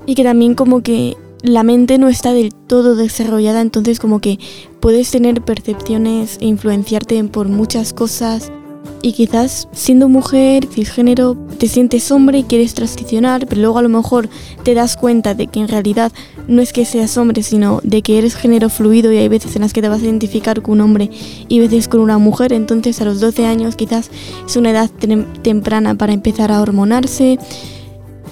y 0.05 0.15
que 0.15 0.23
también 0.23 0.53
como 0.53 0.81
que 0.81 1.15
la 1.41 1.63
mente 1.63 1.97
no 1.97 2.07
está 2.07 2.33
del 2.33 2.53
todo 2.53 2.95
desarrollada, 2.95 3.61
entonces 3.61 3.99
como 3.99 4.19
que 4.19 4.39
puedes 4.79 5.11
tener 5.11 5.41
percepciones 5.41 6.37
e 6.39 6.45
influenciarte 6.45 7.23
por 7.25 7.49
muchas 7.49 7.93
cosas 7.93 8.51
y 9.01 9.11
quizás 9.11 9.67
siendo 9.73 10.07
mujer, 10.07 10.65
cisgénero, 10.65 11.35
te 11.59 11.67
sientes 11.67 12.09
hombre 12.09 12.39
y 12.39 12.43
quieres 12.43 12.73
transicionar, 12.73 13.45
pero 13.47 13.61
luego 13.61 13.77
a 13.77 13.81
lo 13.81 13.89
mejor 13.89 14.29
te 14.63 14.73
das 14.73 14.95
cuenta 14.95 15.33
de 15.33 15.47
que 15.47 15.59
en 15.59 15.67
realidad 15.67 16.11
no 16.47 16.61
es 16.61 16.71
que 16.71 16.85
seas 16.85 17.17
hombre, 17.17 17.43
sino 17.43 17.81
de 17.83 18.01
que 18.01 18.17
eres 18.17 18.35
género 18.35 18.69
fluido 18.69 19.11
y 19.11 19.17
hay 19.17 19.27
veces 19.27 19.55
en 19.57 19.61
las 19.61 19.73
que 19.73 19.81
te 19.81 19.89
vas 19.89 20.01
a 20.01 20.05
identificar 20.05 20.61
con 20.61 20.75
un 20.75 20.81
hombre 20.81 21.09
y 21.49 21.59
veces 21.59 21.89
con 21.89 21.99
una 21.99 22.17
mujer, 22.17 22.53
entonces 22.53 23.01
a 23.01 23.05
los 23.05 23.19
12 23.19 23.45
años 23.45 23.75
quizás 23.75 24.09
es 24.47 24.55
una 24.55 24.71
edad 24.71 24.89
temprana 25.41 25.95
para 25.95 26.13
empezar 26.13 26.51
a 26.51 26.61
hormonarse, 26.61 27.39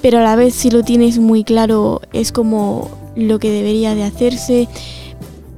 pero 0.02 0.20
a 0.20 0.24
la 0.24 0.38
vez 0.38 0.54
si 0.54 0.72
lo 0.72 0.84
tienes 0.84 1.20
muy 1.20 1.43
claro 1.43 2.02
es 2.14 2.32
como 2.32 2.89
lo 3.18 3.39
que 3.39 3.52
debería 3.52 3.93
de 3.93 4.04
hacerse, 4.04 4.70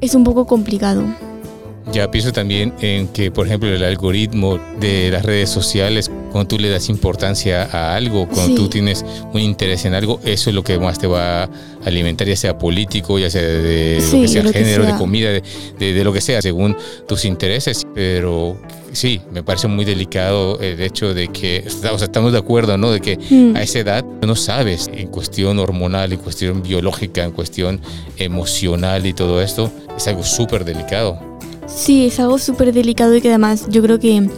es 0.02 0.16
un 0.16 0.24
poco 0.24 0.48
complicado. 0.48 1.04
Ya 1.94 2.10
pienso 2.10 2.32
también 2.32 2.74
en 2.82 3.08
que, 3.08 3.30
por 3.30 3.46
ejemplo, 3.46 3.70
el 3.70 3.84
algoritmo 3.84 4.60
de 4.80 5.12
las 5.12 5.24
redes 5.24 5.52
sociales, 5.52 6.10
cuando 6.32 6.48
tú 6.48 6.58
le 6.58 6.68
das 6.68 6.90
importancia 6.90 7.70
a 7.72 7.96
algo, 7.96 8.28
cuando 8.28 8.56
tú 8.56 8.68
tienes 8.68 9.06
un 9.32 9.40
interés 9.40 9.86
en 9.86 9.94
algo, 9.94 10.20
eso 10.26 10.50
es 10.50 10.56
lo 10.56 10.64
que 10.64 10.80
más 10.80 10.98
te 10.98 11.06
va 11.06 11.44
a 11.44 11.50
alimentar, 11.86 12.28
ya 12.28 12.36
sea 12.36 12.58
político, 12.58 13.20
ya 13.20 13.30
sea 13.30 13.44
de, 13.44 14.04
lo 14.12 14.22
que 14.22 14.28
sea 14.28 14.44
género, 14.44 14.88
de 14.88 14.96
comida, 14.98 15.30
de, 15.30 16.04
lo 16.04 16.12
que 16.12 16.22
sea, 16.22 16.42
según 16.42 16.76
tus 17.08 17.26
intereses. 17.26 17.86
Pero 17.94 18.58
sí, 18.92 19.22
me 19.32 19.44
parece 19.44 19.68
muy 19.68 19.86
delicado 19.86 20.60
el 20.62 20.82
hecho 20.82 21.14
de 21.14 21.28
que, 21.28 21.64
o 21.68 21.70
sea, 21.70 22.06
estamos 22.06 22.32
de 22.32 22.40
acuerdo, 22.40 22.76
¿no? 22.76 22.90
De 22.90 23.02
que 23.02 23.20
mm. 23.30 23.56
a 23.56 23.62
esa 23.62 23.78
edad 23.78 24.04
no 24.26 24.36
sabes 24.36 24.90
en 24.92 25.10
cuestión 25.10 25.60
hormonal, 25.60 26.12
en 26.12 26.18
cuestión 26.18 26.64
biológica, 26.64 27.24
en 27.24 27.34
cuestión 27.34 27.82
emocional 28.18 29.06
y 29.06 29.14
todo 29.14 29.44
esto, 29.44 29.72
es 29.96 30.08
algo 30.08 30.24
súper 30.24 30.66
delicado. 30.66 31.33
Sí, 31.76 32.06
es 32.06 32.20
algo 32.20 32.38
súper 32.38 32.74
delicado 32.74 33.16
y 33.16 33.22
que 33.22 33.30
además 33.30 33.68
yo 33.70 33.82
creo 33.82 34.00
que 34.00 34.30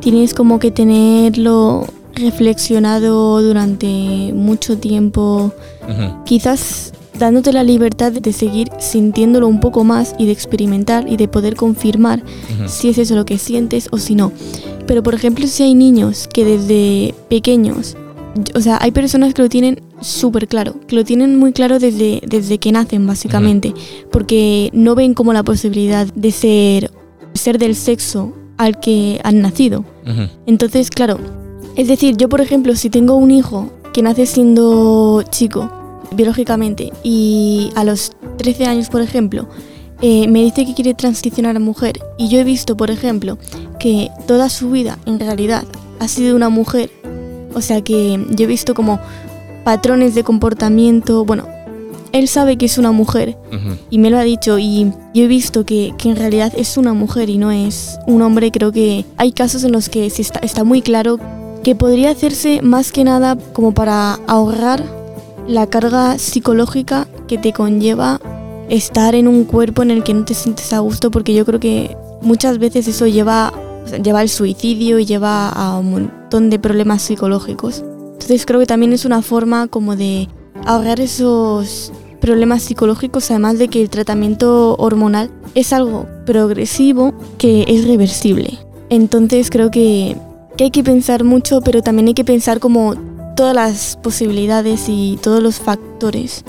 tienes 0.00 0.34
como 0.34 0.58
que 0.58 0.70
tenerlo 0.70 1.86
reflexionado 2.14 3.42
durante 3.42 4.32
mucho 4.34 4.78
tiempo, 4.78 5.52
quizás 6.24 6.92
dándote 7.18 7.52
la 7.52 7.62
libertad 7.62 8.12
de 8.12 8.32
seguir 8.32 8.68
sintiéndolo 8.78 9.48
un 9.48 9.60
poco 9.60 9.84
más 9.84 10.14
y 10.18 10.26
de 10.26 10.32
experimentar 10.32 11.08
y 11.08 11.16
de 11.16 11.28
poder 11.28 11.56
confirmar 11.56 12.22
si 12.66 12.88
es 12.88 12.98
eso 12.98 13.14
lo 13.14 13.24
que 13.24 13.38
sientes 13.38 13.88
o 13.90 13.98
si 13.98 14.14
no. 14.14 14.32
Pero 14.86 15.02
por 15.02 15.14
ejemplo, 15.14 15.46
si 15.46 15.64
hay 15.64 15.74
niños 15.74 16.28
que 16.32 16.44
desde 16.44 17.14
pequeños, 17.28 17.96
o 18.54 18.60
sea, 18.60 18.78
hay 18.80 18.90
personas 18.90 19.34
que 19.34 19.42
lo 19.42 19.48
tienen 19.48 19.80
súper 20.00 20.48
claro, 20.48 20.74
que 20.86 20.96
lo 20.96 21.04
tienen 21.04 21.38
muy 21.38 21.52
claro 21.52 21.78
desde, 21.78 22.20
desde 22.26 22.58
que 22.58 22.72
nacen, 22.72 23.06
básicamente, 23.06 23.74
porque 24.10 24.70
no 24.72 24.94
ven 24.94 25.14
como 25.14 25.32
la 25.32 25.42
posibilidad 25.42 26.06
de 26.06 26.30
ser, 26.30 26.90
ser 27.34 27.58
del 27.58 27.74
sexo 27.74 28.34
al 28.56 28.80
que 28.80 29.20
han 29.24 29.40
nacido. 29.40 29.84
Entonces, 30.46 30.90
claro, 30.90 31.18
es 31.76 31.88
decir, 31.88 32.16
yo 32.16 32.28
por 32.28 32.40
ejemplo, 32.40 32.74
si 32.76 32.90
tengo 32.90 33.16
un 33.16 33.30
hijo 33.30 33.70
que 33.92 34.02
nace 34.02 34.26
siendo 34.26 35.22
chico, 35.30 35.70
biológicamente, 36.12 36.92
y 37.02 37.70
a 37.74 37.84
los 37.84 38.12
13 38.38 38.66
años, 38.66 38.88
por 38.88 39.02
ejemplo, 39.02 39.48
eh, 40.02 40.28
me 40.28 40.42
dice 40.42 40.66
que 40.66 40.74
quiere 40.74 40.94
transicionar 40.94 41.56
a 41.56 41.60
mujer, 41.60 41.98
y 42.18 42.28
yo 42.28 42.38
he 42.38 42.44
visto, 42.44 42.76
por 42.76 42.90
ejemplo, 42.90 43.38
que 43.78 44.10
toda 44.26 44.48
su 44.48 44.70
vida 44.70 44.98
en 45.06 45.18
realidad 45.18 45.64
ha 45.98 46.08
sido 46.08 46.36
una 46.36 46.48
mujer, 46.48 46.90
o 47.56 47.62
sea 47.62 47.80
que 47.80 48.22
yo 48.30 48.44
he 48.44 48.46
visto 48.46 48.74
como 48.74 49.00
patrones 49.64 50.14
de 50.14 50.22
comportamiento. 50.22 51.24
Bueno, 51.24 51.48
él 52.12 52.28
sabe 52.28 52.58
que 52.58 52.66
es 52.66 52.76
una 52.76 52.92
mujer 52.92 53.36
y 53.90 53.98
me 53.98 54.10
lo 54.10 54.18
ha 54.18 54.22
dicho 54.22 54.58
y 54.58 54.92
yo 55.14 55.24
he 55.24 55.26
visto 55.26 55.64
que, 55.64 55.94
en 56.04 56.16
realidad 56.16 56.52
es 56.56 56.76
una 56.76 56.92
mujer 56.92 57.30
y 57.30 57.38
no 57.38 57.50
es 57.50 57.98
un 58.06 58.20
hombre. 58.20 58.52
Creo 58.52 58.72
que 58.72 59.06
hay 59.16 59.32
casos 59.32 59.64
en 59.64 59.72
los 59.72 59.88
que 59.88 60.04
está, 60.06 60.38
está 60.40 60.64
muy 60.64 60.82
claro 60.82 61.18
que 61.64 61.74
podría 61.74 62.10
hacerse 62.10 62.60
más 62.62 62.92
que 62.92 63.04
nada 63.04 63.36
como 63.54 63.72
para 63.72 64.20
ahorrar 64.26 64.84
la 65.48 65.66
carga 65.66 66.18
psicológica 66.18 67.08
que 67.26 67.38
te 67.38 67.52
conlleva 67.54 68.20
estar 68.68 69.14
en 69.14 69.28
un 69.28 69.44
cuerpo 69.44 69.82
en 69.82 69.90
el 69.90 70.02
que 70.04 70.12
no 70.12 70.24
te 70.24 70.34
sientes 70.34 70.72
a 70.74 70.80
gusto 70.80 71.10
porque 71.10 71.32
yo 71.34 71.46
creo 71.46 71.58
que 71.58 71.96
muchas 72.20 72.58
veces 72.58 72.86
eso 72.86 73.06
lleva, 73.06 73.52
lleva 74.02 74.20
al 74.20 74.28
suicidio 74.28 74.98
y 74.98 75.06
lleva 75.06 75.48
a 75.48 75.78
un 75.78 76.10
montón 76.26 76.50
de 76.50 76.58
problemas 76.58 77.02
psicológicos. 77.02 77.84
Entonces 78.14 78.46
creo 78.46 78.58
que 78.58 78.66
también 78.66 78.92
es 78.92 79.04
una 79.04 79.22
forma 79.22 79.68
como 79.68 79.94
de 79.94 80.28
ahorrar 80.64 80.98
esos 80.98 81.92
problemas 82.20 82.64
psicológicos, 82.64 83.30
además 83.30 83.58
de 83.58 83.68
que 83.68 83.80
el 83.80 83.90
tratamiento 83.90 84.74
hormonal 84.76 85.30
es 85.54 85.72
algo 85.72 86.06
progresivo 86.24 87.14
que 87.38 87.64
es 87.68 87.86
reversible. 87.86 88.58
Entonces 88.90 89.50
creo 89.50 89.70
que, 89.70 90.16
que 90.56 90.64
hay 90.64 90.70
que 90.72 90.82
pensar 90.82 91.22
mucho, 91.22 91.60
pero 91.60 91.82
también 91.82 92.08
hay 92.08 92.14
que 92.14 92.24
pensar 92.24 92.58
como 92.58 92.96
todas 93.36 93.54
las 93.54 93.96
posibilidades 94.02 94.86
y 94.88 95.20
todos 95.22 95.40
los 95.40 95.60
factores 95.60 96.44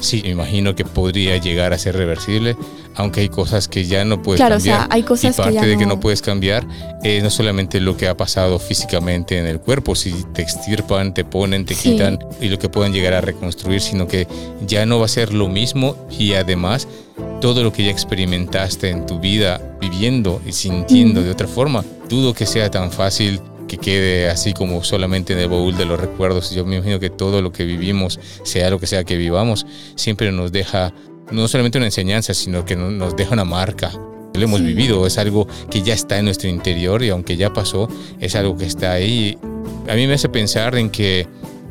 Sí, 0.00 0.22
me 0.22 0.30
imagino 0.30 0.74
que 0.74 0.84
podría 0.84 1.36
llegar 1.36 1.72
a 1.72 1.78
ser 1.78 1.96
reversible, 1.96 2.56
aunque 2.94 3.20
hay 3.20 3.28
cosas 3.28 3.68
que 3.68 3.84
ya 3.84 4.04
no 4.04 4.22
puedes 4.22 4.40
cambiar. 4.40 4.60
Claro, 4.60 4.78
o 4.78 4.86
sea, 4.86 4.88
hay 4.90 5.02
cosas 5.02 5.34
y 5.34 5.40
parte 5.40 5.60
que 5.60 5.66
de 5.66 5.78
que 5.78 5.86
no 5.86 6.00
puedes 6.00 6.22
cambiar 6.22 6.66
es 7.02 7.22
no 7.22 7.30
solamente 7.30 7.80
lo 7.80 7.96
que 7.96 8.08
ha 8.08 8.16
pasado 8.16 8.58
físicamente 8.58 9.38
en 9.38 9.46
el 9.46 9.60
cuerpo, 9.60 9.94
si 9.94 10.12
te 10.32 10.42
extirpan, 10.42 11.14
te 11.14 11.24
ponen, 11.24 11.64
te 11.64 11.74
quitan 11.74 12.18
y 12.40 12.48
lo 12.48 12.58
que 12.58 12.68
pueden 12.68 12.92
llegar 12.92 13.14
a 13.14 13.20
reconstruir, 13.20 13.80
sino 13.80 14.06
que 14.06 14.26
ya 14.66 14.86
no 14.86 14.98
va 14.98 15.04
a 15.04 15.08
ser 15.08 15.32
lo 15.32 15.48
mismo 15.48 15.96
y 16.10 16.34
además 16.34 16.88
todo 17.40 17.62
lo 17.62 17.72
que 17.72 17.84
ya 17.84 17.90
experimentaste 17.90 18.90
en 18.90 19.06
tu 19.06 19.18
vida 19.18 19.60
viviendo 19.80 20.40
y 20.46 20.52
sintiendo 20.52 21.22
de 21.22 21.30
otra 21.30 21.48
forma, 21.48 21.84
dudo 22.08 22.34
que 22.34 22.46
sea 22.46 22.70
tan 22.70 22.92
fácil 22.92 23.40
que 23.70 23.78
quede 23.78 24.28
así 24.28 24.52
como 24.52 24.82
solamente 24.82 25.32
en 25.32 25.38
el 25.38 25.48
baúl 25.48 25.76
de 25.76 25.84
los 25.84 26.00
recuerdos. 26.00 26.50
Yo 26.50 26.66
me 26.66 26.74
imagino 26.74 26.98
que 26.98 27.08
todo 27.08 27.40
lo 27.40 27.52
que 27.52 27.64
vivimos, 27.64 28.18
sea 28.42 28.68
lo 28.68 28.80
que 28.80 28.88
sea 28.88 29.04
que 29.04 29.16
vivamos, 29.16 29.64
siempre 29.94 30.32
nos 30.32 30.50
deja 30.50 30.92
no 31.30 31.46
solamente 31.46 31.78
una 31.78 31.86
enseñanza, 31.86 32.34
sino 32.34 32.64
que 32.64 32.74
nos 32.74 33.14
deja 33.14 33.32
una 33.32 33.44
marca. 33.44 33.92
Lo 34.34 34.42
hemos 34.42 34.60
vivido, 34.60 35.06
es 35.06 35.18
algo 35.18 35.46
que 35.70 35.82
ya 35.82 35.94
está 35.94 36.18
en 36.18 36.24
nuestro 36.24 36.48
interior 36.48 37.04
y 37.04 37.10
aunque 37.10 37.36
ya 37.36 37.52
pasó, 37.52 37.88
es 38.18 38.34
algo 38.34 38.56
que 38.56 38.64
está 38.64 38.90
ahí. 38.90 39.38
A 39.88 39.94
mí 39.94 40.08
me 40.08 40.14
hace 40.14 40.28
pensar 40.28 40.74
en 40.74 40.90
que 40.90 41.28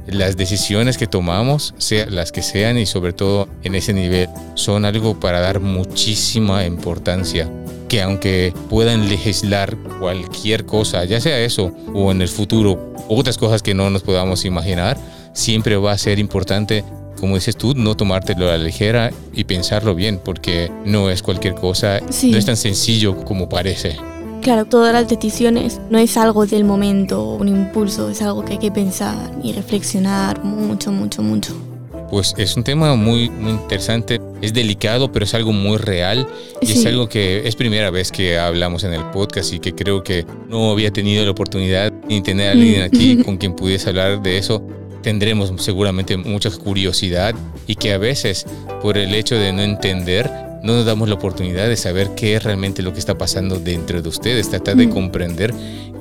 las 0.08 0.38
decisiones 0.38 0.98
que 0.98 1.06
tomamos, 1.06 1.74
sean 1.80 2.16
las 2.16 2.32
que 2.32 2.42
sean 2.42 2.78
y 2.78 2.86
sobre 2.86 3.12
todo 3.12 3.50
en 3.64 3.76
ese 3.76 3.92
nivel, 3.92 4.30
son 4.56 4.86
algo 4.86 5.20
para 5.20 5.42
dar 5.42 5.60
muchísima 5.60 6.66
importancia. 6.66 7.52
Que 7.90 8.02
aunque 8.02 8.54
puedan 8.70 9.10
legislar 9.10 9.76
cualquier 10.00 10.66
cosa, 10.66 11.04
ya 11.06 11.20
sea 11.20 11.40
eso 11.40 11.74
o 11.94 12.12
en 12.12 12.22
el 12.22 12.30
futuro 12.30 12.94
otras 13.10 13.38
cosas 13.38 13.62
que 13.62 13.74
no 13.74 13.90
nos 13.90 14.04
podamos 14.04 14.46
imaginar, 14.46 14.98
siempre 15.34 15.76
va 15.76 15.92
a 15.92 15.98
ser 15.98 16.20
importante 16.20 16.84
como 17.20 17.36
dices 17.36 17.58
tú, 17.58 17.74
no 17.76 17.96
tomártelo 17.96 18.48
a 18.48 18.58
la 18.58 18.64
ligera 18.64 19.12
y 19.34 19.44
pensarlo 19.44 19.94
bien, 19.94 20.22
porque 20.24 20.72
no 20.86 21.10
es 21.10 21.22
cualquier 21.22 21.54
cosa, 21.56 22.00
no 22.00 22.38
es 22.38 22.46
tan 22.46 22.58
sencillo 22.58 23.26
como 23.26 23.50
parece. 23.50 23.98
Claro, 24.42 24.66
todas 24.66 24.94
las 24.94 25.08
decisiones 25.10 25.82
no 25.90 25.98
es 25.98 26.16
algo 26.16 26.46
del 26.46 26.64
momento, 26.64 27.34
un 27.36 27.50
impulso, 27.50 28.10
es 28.10 28.22
algo 28.22 28.46
que 28.46 28.54
hay 28.54 28.60
que 28.60 28.72
pensar 28.72 29.32
y 29.44 29.52
reflexionar 29.52 30.44
mucho, 30.46 30.92
mucho, 30.94 31.22
mucho. 31.22 31.69
Pues 32.10 32.34
es 32.38 32.58
un 32.58 32.64
tema 32.64 32.96
muy, 32.96 33.30
muy 33.30 33.52
interesante, 33.52 34.20
es 34.42 34.54
delicado, 34.54 35.12
pero 35.12 35.26
es 35.26 35.34
algo 35.34 35.52
muy 35.52 35.78
real. 35.78 36.28
Y 36.62 36.72
es 36.72 36.86
algo 36.86 37.08
que 37.08 37.48
es 37.48 37.56
primera 37.56 37.92
vez 37.92 38.12
que 38.12 38.38
hablamos 38.40 38.84
en 38.84 38.94
el 38.94 39.04
podcast 39.12 39.54
y 39.54 39.60
que 39.60 39.74
creo 39.74 40.04
que 40.04 40.26
no 40.48 40.72
había 40.72 40.92
tenido 40.92 41.24
la 41.24 41.32
oportunidad 41.32 41.94
ni 42.08 42.22
tener 42.22 42.50
a 42.50 42.52
alguien 42.54 42.82
aquí 42.82 43.24
con 43.24 43.38
quien 43.38 43.56
pudiese 43.56 43.90
hablar 43.90 44.22
de 44.22 44.38
eso. 44.38 44.66
Tendremos 45.04 45.54
seguramente 45.58 46.18
mucha 46.18 46.50
curiosidad 46.50 47.36
y 47.68 47.76
que 47.76 47.94
a 47.94 47.98
veces 47.98 48.46
por 48.82 48.98
el 48.98 49.14
hecho 49.14 49.36
de 49.36 49.54
no 49.54 49.62
entender 49.62 50.30
no 50.64 50.74
nos 50.74 50.86
damos 50.86 51.08
la 51.08 51.16
oportunidad 51.16 51.68
de 51.68 51.78
saber 51.78 52.16
qué 52.16 52.36
es 52.36 52.44
realmente 52.44 52.82
lo 52.82 52.92
que 52.92 53.00
está 53.00 53.18
pasando 53.18 53.60
dentro 53.60 54.02
de 54.02 54.10
ustedes, 54.10 54.50
tratar 54.50 54.76
de 54.76 54.88
mm. 54.88 54.90
comprender 54.90 55.54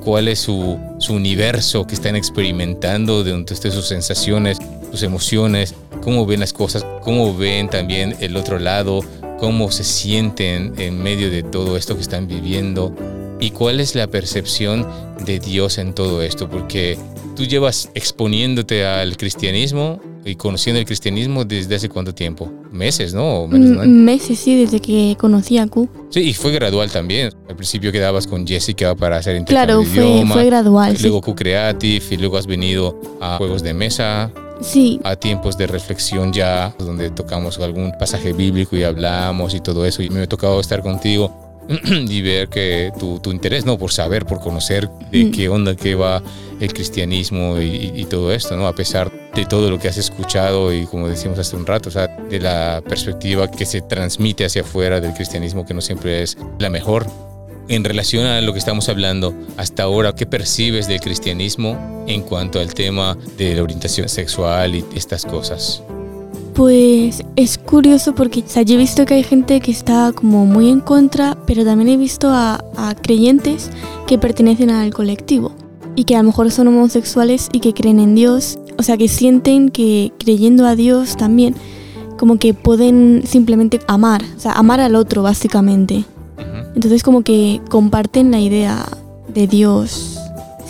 cuál 0.03 0.27
es 0.27 0.39
su, 0.39 0.77
su 0.99 1.13
universo 1.13 1.87
que 1.87 1.95
están 1.95 2.15
experimentando, 2.15 3.23
de 3.23 3.31
donde 3.31 3.53
estén 3.53 3.71
sus 3.71 3.87
sensaciones, 3.87 4.57
sus 4.91 5.03
emociones, 5.03 5.75
cómo 6.09 6.25
ven 6.25 6.39
las 6.39 6.53
cosas, 6.53 6.83
cómo 7.03 7.37
ven 7.37 7.69
también 7.69 8.15
el 8.19 8.35
otro 8.35 8.57
lado, 8.57 9.01
cómo 9.39 9.69
se 9.69 9.83
sienten 9.83 10.73
en 10.79 11.03
medio 11.03 11.29
de 11.29 11.43
todo 11.43 11.77
esto 11.77 11.93
que 11.93 12.01
están 12.01 12.27
viviendo 12.27 12.95
y 13.39 13.51
cuál 13.51 13.79
es 13.79 13.93
la 13.93 14.07
percepción 14.07 14.87
de 15.23 15.37
Dios 15.37 15.77
en 15.77 15.93
todo 15.93 16.23
esto, 16.23 16.49
porque 16.49 16.97
tú 17.35 17.43
llevas 17.43 17.91
exponiéndote 17.93 18.87
al 18.87 19.17
cristianismo 19.17 20.01
y 20.25 20.33
conociendo 20.33 20.79
el 20.79 20.87
cristianismo 20.87 21.45
desde 21.45 21.75
hace 21.75 21.89
cuánto 21.89 22.15
tiempo? 22.15 22.51
Meses, 22.71 23.13
¿no? 23.13 23.45
Mm, 23.45 23.87
meses, 23.87 24.39
sí, 24.39 24.59
desde 24.59 24.79
que 24.79 25.15
conocí 25.19 25.59
a 25.59 25.67
Q. 25.67 25.87
Sí, 26.09 26.21
y 26.21 26.33
fue 26.33 26.51
gradual 26.51 26.89
también. 26.89 27.31
Al 27.47 27.55
principio 27.55 27.91
quedabas 27.91 28.25
con 28.25 28.47
Jessica 28.47 28.95
para 28.95 29.17
hacer 29.17 29.35
intercambio 29.35 29.83
claro, 29.87 30.25
fue, 30.25 30.33
fue 30.33 30.45
gradual. 30.45 30.97
Luego 30.99 31.21
Q 31.21 31.35
Creative 31.35 32.03
y 32.09 32.17
luego 32.17 32.37
has 32.37 32.47
venido 32.47 32.99
a 33.21 33.37
juegos 33.37 33.61
de 33.61 33.75
mesa. 33.75 34.31
Sí. 34.61 34.99
A 35.03 35.15
tiempos 35.15 35.57
de 35.57 35.67
reflexión 35.67 36.33
ya, 36.33 36.73
donde 36.77 37.09
tocamos 37.09 37.59
algún 37.59 37.91
pasaje 37.97 38.33
bíblico 38.33 38.75
y 38.75 38.83
hablamos 38.83 39.53
y 39.53 39.59
todo 39.59 39.85
eso. 39.85 40.01
Y 40.01 40.09
me 40.09 40.21
ha 40.21 40.27
tocado 40.27 40.59
estar 40.59 40.81
contigo 40.81 41.31
y 41.85 42.21
ver 42.21 42.49
que 42.49 42.91
tu, 42.99 43.19
tu, 43.19 43.31
interés, 43.31 43.65
¿no? 43.65 43.77
Por 43.77 43.91
saber, 43.91 44.25
por 44.25 44.39
conocer 44.39 44.89
de 45.11 45.25
mm. 45.25 45.31
qué 45.31 45.49
onda, 45.49 45.75
qué 45.75 45.95
va 45.95 46.21
el 46.59 46.73
cristianismo 46.73 47.57
y, 47.59 48.05
todo 48.05 48.33
esto, 48.33 48.55
¿no? 48.57 48.67
A 48.67 48.73
pesar 48.73 49.11
de 49.33 49.45
todo 49.45 49.69
lo 49.69 49.79
que 49.79 49.87
has 49.87 49.97
escuchado 49.97 50.73
y 50.73 50.85
como 50.85 51.07
decimos 51.07 51.39
hace 51.39 51.55
un 51.55 51.65
rato, 51.65 51.89
o 51.89 51.91
sea, 51.91 52.07
de 52.07 52.39
la 52.39 52.81
perspectiva 52.87 53.49
que 53.49 53.65
se 53.65 53.81
transmite 53.81 54.45
hacia 54.45 54.63
afuera 54.63 54.99
del 54.99 55.13
cristianismo, 55.13 55.65
que 55.65 55.73
no 55.73 55.81
siempre 55.81 56.21
es 56.23 56.37
la 56.57 56.69
mejor. 56.69 57.07
En 57.69 57.83
relación 57.83 58.25
a 58.25 58.41
lo 58.41 58.51
que 58.51 58.57
estamos 58.57 58.89
hablando 58.89 59.35
hasta 59.55 59.83
ahora, 59.83 60.15
¿qué 60.15 60.25
percibes 60.25 60.87
del 60.87 60.99
cristianismo 60.99 62.03
en 62.07 62.23
cuanto 62.23 62.59
al 62.59 62.73
tema 62.73 63.15
de 63.37 63.53
la 63.53 63.61
orientación 63.61 64.09
sexual 64.09 64.73
y 64.73 64.83
estas 64.95 65.23
cosas? 65.23 65.83
Pues 66.55 67.23
es 67.35 67.59
curioso 67.59 68.15
porque 68.15 68.43
o 68.43 68.61
yo 68.61 68.73
he 68.73 68.77
visto 68.77 69.05
que 69.05 69.13
hay 69.13 69.23
gente 69.23 69.59
que 69.59 69.69
está 69.69 70.11
como 70.13 70.47
muy 70.47 70.67
en 70.67 70.79
contra, 70.79 71.37
pero 71.45 71.63
también 71.63 71.89
he 71.89 71.97
visto 71.97 72.29
a, 72.31 72.59
creyentes 73.03 73.69
que 74.07 74.17
pertenecen 74.17 74.71
al 74.71 74.91
colectivo 74.91 75.51
y 75.95 76.05
que 76.05 76.15
a 76.15 76.23
lo 76.23 76.29
mejor 76.29 76.49
son 76.49 76.69
homosexuales 76.69 77.49
y 77.51 77.59
que 77.59 77.75
creen 77.75 77.99
en 77.99 78.15
Dios, 78.15 78.57
o 78.79 78.83
sea 78.83 78.97
que 78.97 79.07
sienten 79.07 79.69
que 79.69 80.11
creyendo 80.17 80.65
a 80.65 80.75
Dios 80.75 81.17
también 81.17 81.53
como 82.17 82.39
que 82.39 82.55
pueden 82.55 83.21
simplemente 83.27 83.79
amar, 83.85 84.23
o 84.35 84.39
sea, 84.39 84.53
amar 84.53 84.79
al 84.79 84.95
otro 84.95 85.21
básicamente. 85.21 86.03
Entonces 86.75 87.03
como 87.03 87.23
que 87.23 87.61
comparten 87.69 88.31
la 88.31 88.39
idea 88.39 88.85
de 89.27 89.47
Dios 89.47 90.19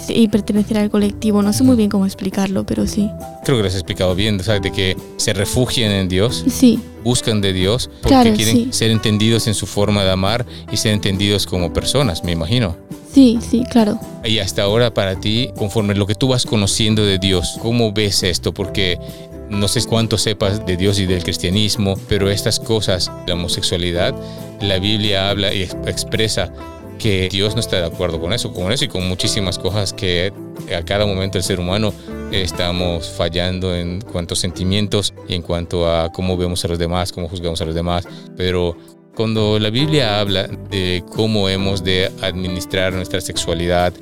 y 0.08 0.28
pertenecer 0.28 0.78
al 0.78 0.90
colectivo. 0.90 1.42
No 1.42 1.54
sé 1.54 1.64
muy 1.64 1.76
bien 1.76 1.90
cómo 1.90 2.06
explicarlo, 2.06 2.66
pero 2.66 2.88
sí. 2.88 3.10
Creo 3.44 3.58
que 3.58 3.64
lo 3.64 3.68
has 3.68 3.76
explicado 3.76 4.16
bien, 4.16 4.40
¿sabes? 4.44 4.62
De 4.62 4.72
que 4.72 4.98
se 5.18 5.34
refugian 5.34 5.92
en 5.92 6.10
Dios. 6.10 6.44
Sí. 6.50 6.80
Buscan 7.04 7.42
de 7.42 7.54
Dios 7.54 7.90
porque 8.02 8.34
quieren 8.34 8.74
ser 8.74 8.92
entendidos 8.92 9.48
en 9.48 9.54
su 9.54 9.66
forma 9.66 10.04
de 10.04 10.12
amar 10.12 10.46
y 10.72 10.78
ser 10.78 10.94
entendidos 10.94 11.46
como 11.46 11.72
personas, 11.72 12.24
me 12.24 12.32
imagino. 12.32 12.76
Sí, 13.14 13.40
sí, 13.42 13.64
claro. 13.72 14.00
Y 14.24 14.40
hasta 14.40 14.64
ahora 14.64 14.94
para 14.94 15.20
ti, 15.20 15.50
conforme 15.58 15.96
lo 15.96 16.06
que 16.06 16.14
tú 16.14 16.28
vas 16.28 16.46
conociendo 16.46 17.04
de 17.04 17.18
Dios, 17.18 17.58
¿cómo 17.62 17.92
ves 17.92 18.22
esto? 18.24 18.54
Porque 18.54 19.00
no 19.50 19.68
sé 19.68 19.84
cuánto 19.86 20.18
sepas 20.18 20.66
de 20.66 20.78
Dios 20.78 21.00
y 21.00 21.06
del 21.06 21.24
cristianismo, 21.24 21.96
pero 22.08 22.30
estas 22.30 22.60
cosas, 22.60 23.12
la 23.28 23.34
homosexualidad, 23.34 24.16
la 24.62 24.80
Biblia 24.80 25.30
habla 25.30 25.54
y 25.54 25.64
expresa 25.64 26.52
que 27.00 27.30
Dios 27.30 27.56
no 27.56 27.62
está 27.62 27.78
de 27.78 27.86
acuerdo 27.86 28.20
con 28.20 28.34
eso, 28.34 28.54
con 28.54 28.72
eso 28.72 28.86
y 28.86 28.90
con 28.90 29.08
muchísimas 29.08 29.58
cosas 29.58 29.94
que 29.94 30.34
a 30.78 30.84
cada 30.84 31.06
momento 31.06 31.38
el 31.38 31.44
ser 31.44 31.60
humano 31.60 31.94
estamos 32.32 33.10
fallando 33.10 33.74
en 33.74 34.02
cuanto 34.02 34.34
a 34.34 34.38
sentimientos 34.38 35.14
y 35.28 35.34
en 35.34 35.42
cuanto 35.42 35.90
a 35.90 36.12
cómo 36.12 36.38
vemos 36.38 36.64
a 36.66 36.68
los 36.68 36.78
demás, 36.78 37.12
cómo 37.12 37.30
juzgamos 37.30 37.62
a 37.62 37.66
los 37.66 37.74
demás. 37.74 38.08
Pero 38.36 38.76
cuando 39.16 39.60
la 39.60 39.70
Biblia 39.70 40.20
habla 40.20 40.48
de 40.48 41.04
cómo 41.16 41.50
hemos 41.50 41.84
de 41.84 42.12
administrar 42.22 42.94
nuestra 42.94 43.22
sexualidad. 43.22 43.94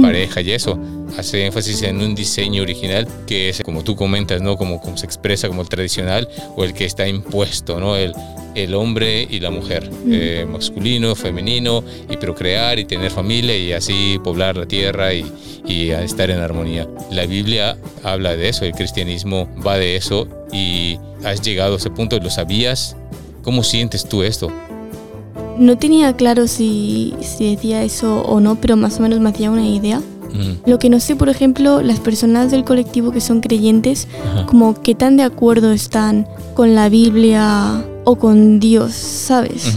Pareja 0.00 0.40
y 0.40 0.52
eso, 0.52 0.78
hace 1.16 1.46
énfasis 1.46 1.82
en 1.82 2.00
un 2.00 2.14
diseño 2.14 2.62
original 2.62 3.06
que 3.26 3.48
es 3.48 3.62
como 3.62 3.84
tú 3.84 3.96
comentas, 3.96 4.40
¿no? 4.40 4.56
Como, 4.56 4.80
como 4.80 4.96
se 4.96 5.06
expresa 5.06 5.48
como 5.48 5.62
el 5.62 5.68
tradicional 5.68 6.28
o 6.56 6.64
el 6.64 6.74
que 6.74 6.84
está 6.84 7.06
impuesto, 7.08 7.80
¿no? 7.80 7.96
El, 7.96 8.14
el 8.54 8.74
hombre 8.74 9.26
y 9.28 9.40
la 9.40 9.50
mujer, 9.50 9.90
mm. 9.90 10.10
eh, 10.12 10.46
masculino, 10.48 11.14
femenino, 11.14 11.82
y 12.08 12.16
procrear 12.16 12.78
y 12.78 12.84
tener 12.84 13.10
familia 13.10 13.56
y 13.56 13.72
así 13.72 14.20
poblar 14.22 14.56
la 14.56 14.66
tierra 14.66 15.14
y, 15.14 15.24
y 15.66 15.90
estar 15.90 16.30
en 16.30 16.38
armonía. 16.38 16.86
La 17.10 17.26
Biblia 17.26 17.76
habla 18.02 18.36
de 18.36 18.48
eso, 18.48 18.64
el 18.64 18.72
cristianismo 18.72 19.48
va 19.64 19.78
de 19.78 19.96
eso 19.96 20.28
y 20.52 20.98
has 21.24 21.40
llegado 21.42 21.74
a 21.74 21.76
ese 21.78 21.90
punto, 21.90 22.18
¿lo 22.18 22.30
sabías? 22.30 22.96
¿Cómo 23.42 23.62
sientes 23.64 24.08
tú 24.08 24.22
esto? 24.22 24.52
No 25.58 25.76
tenía 25.78 26.14
claro 26.16 26.46
si, 26.48 27.14
si 27.20 27.54
decía 27.54 27.82
eso 27.82 28.22
o 28.22 28.40
no, 28.40 28.56
pero 28.56 28.76
más 28.76 28.98
o 28.98 29.02
menos 29.02 29.20
me 29.20 29.30
hacía 29.30 29.50
una 29.50 29.66
idea. 29.66 30.00
Lo 30.64 30.78
que 30.78 30.88
no 30.88 30.98
sé, 30.98 31.14
por 31.14 31.28
ejemplo, 31.28 31.82
las 31.82 32.00
personas 32.00 32.50
del 32.50 32.64
colectivo 32.64 33.12
que 33.12 33.20
son 33.20 33.40
creyentes, 33.40 34.08
como 34.46 34.80
qué 34.80 34.94
tan 34.94 35.16
de 35.16 35.24
acuerdo 35.24 35.72
están 35.72 36.26
con 36.54 36.74
la 36.74 36.88
Biblia 36.88 37.84
o 38.04 38.16
con 38.16 38.58
Dios, 38.58 38.92
¿sabes? 38.94 39.76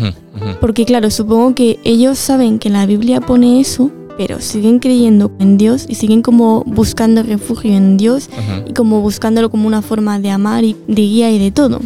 Porque 0.61 0.85
claro, 0.85 1.11
supongo 1.11 1.55
que 1.55 1.79
ellos 1.83 2.17
saben 2.17 2.59
que 2.59 2.69
la 2.69 2.85
Biblia 2.85 3.19
pone 3.21 3.59
eso, 3.59 3.91
pero 4.17 4.39
siguen 4.39 4.79
creyendo 4.79 5.31
en 5.39 5.57
Dios 5.57 5.85
y 5.89 5.95
siguen 5.95 6.21
como 6.21 6.63
buscando 6.65 7.21
refugio 7.21 7.73
en 7.73 7.97
Dios 7.97 8.29
y 8.65 8.73
como 8.73 9.01
buscándolo 9.01 9.49
como 9.49 9.67
una 9.67 9.81
forma 9.81 10.19
de 10.19 10.29
amar 10.29 10.63
y 10.63 10.77
de 10.87 11.01
guía 11.01 11.31
y 11.31 11.39
de 11.39 11.51
todo. 11.51 11.81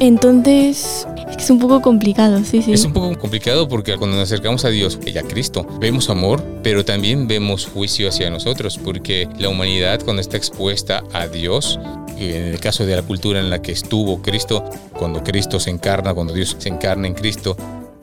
Entonces, 0.00 1.06
es 1.38 1.50
un 1.50 1.58
poco 1.58 1.80
complicado, 1.80 2.42
sí, 2.44 2.62
sí. 2.62 2.72
Es 2.72 2.84
un 2.84 2.92
poco 2.92 3.16
complicado 3.18 3.68
porque 3.68 3.96
cuando 3.96 4.16
nos 4.16 4.24
acercamos 4.24 4.64
a 4.64 4.68
Dios 4.68 4.98
y 5.06 5.16
a 5.16 5.22
Cristo, 5.22 5.66
vemos 5.80 6.10
amor, 6.10 6.42
pero 6.62 6.84
también 6.84 7.28
vemos 7.28 7.66
juicio 7.66 8.08
hacia 8.08 8.28
nosotros, 8.28 8.78
porque 8.82 9.28
la 9.38 9.48
humanidad 9.48 10.00
cuando 10.04 10.20
está 10.20 10.36
expuesta 10.36 11.04
a 11.12 11.28
Dios, 11.28 11.78
en 12.18 12.42
el 12.42 12.60
caso 12.60 12.84
de 12.84 12.96
la 12.96 13.02
cultura 13.02 13.38
en 13.38 13.50
la 13.50 13.62
que 13.62 13.72
estuvo 13.72 14.20
Cristo, 14.20 14.64
cuando 14.98 15.22
Cristo 15.22 15.60
se 15.60 15.70
encarna, 15.70 16.12
cuando 16.12 16.32
Dios 16.32 16.56
se 16.58 16.68
encarna 16.68 17.06
en 17.06 17.14
Cristo, 17.14 17.56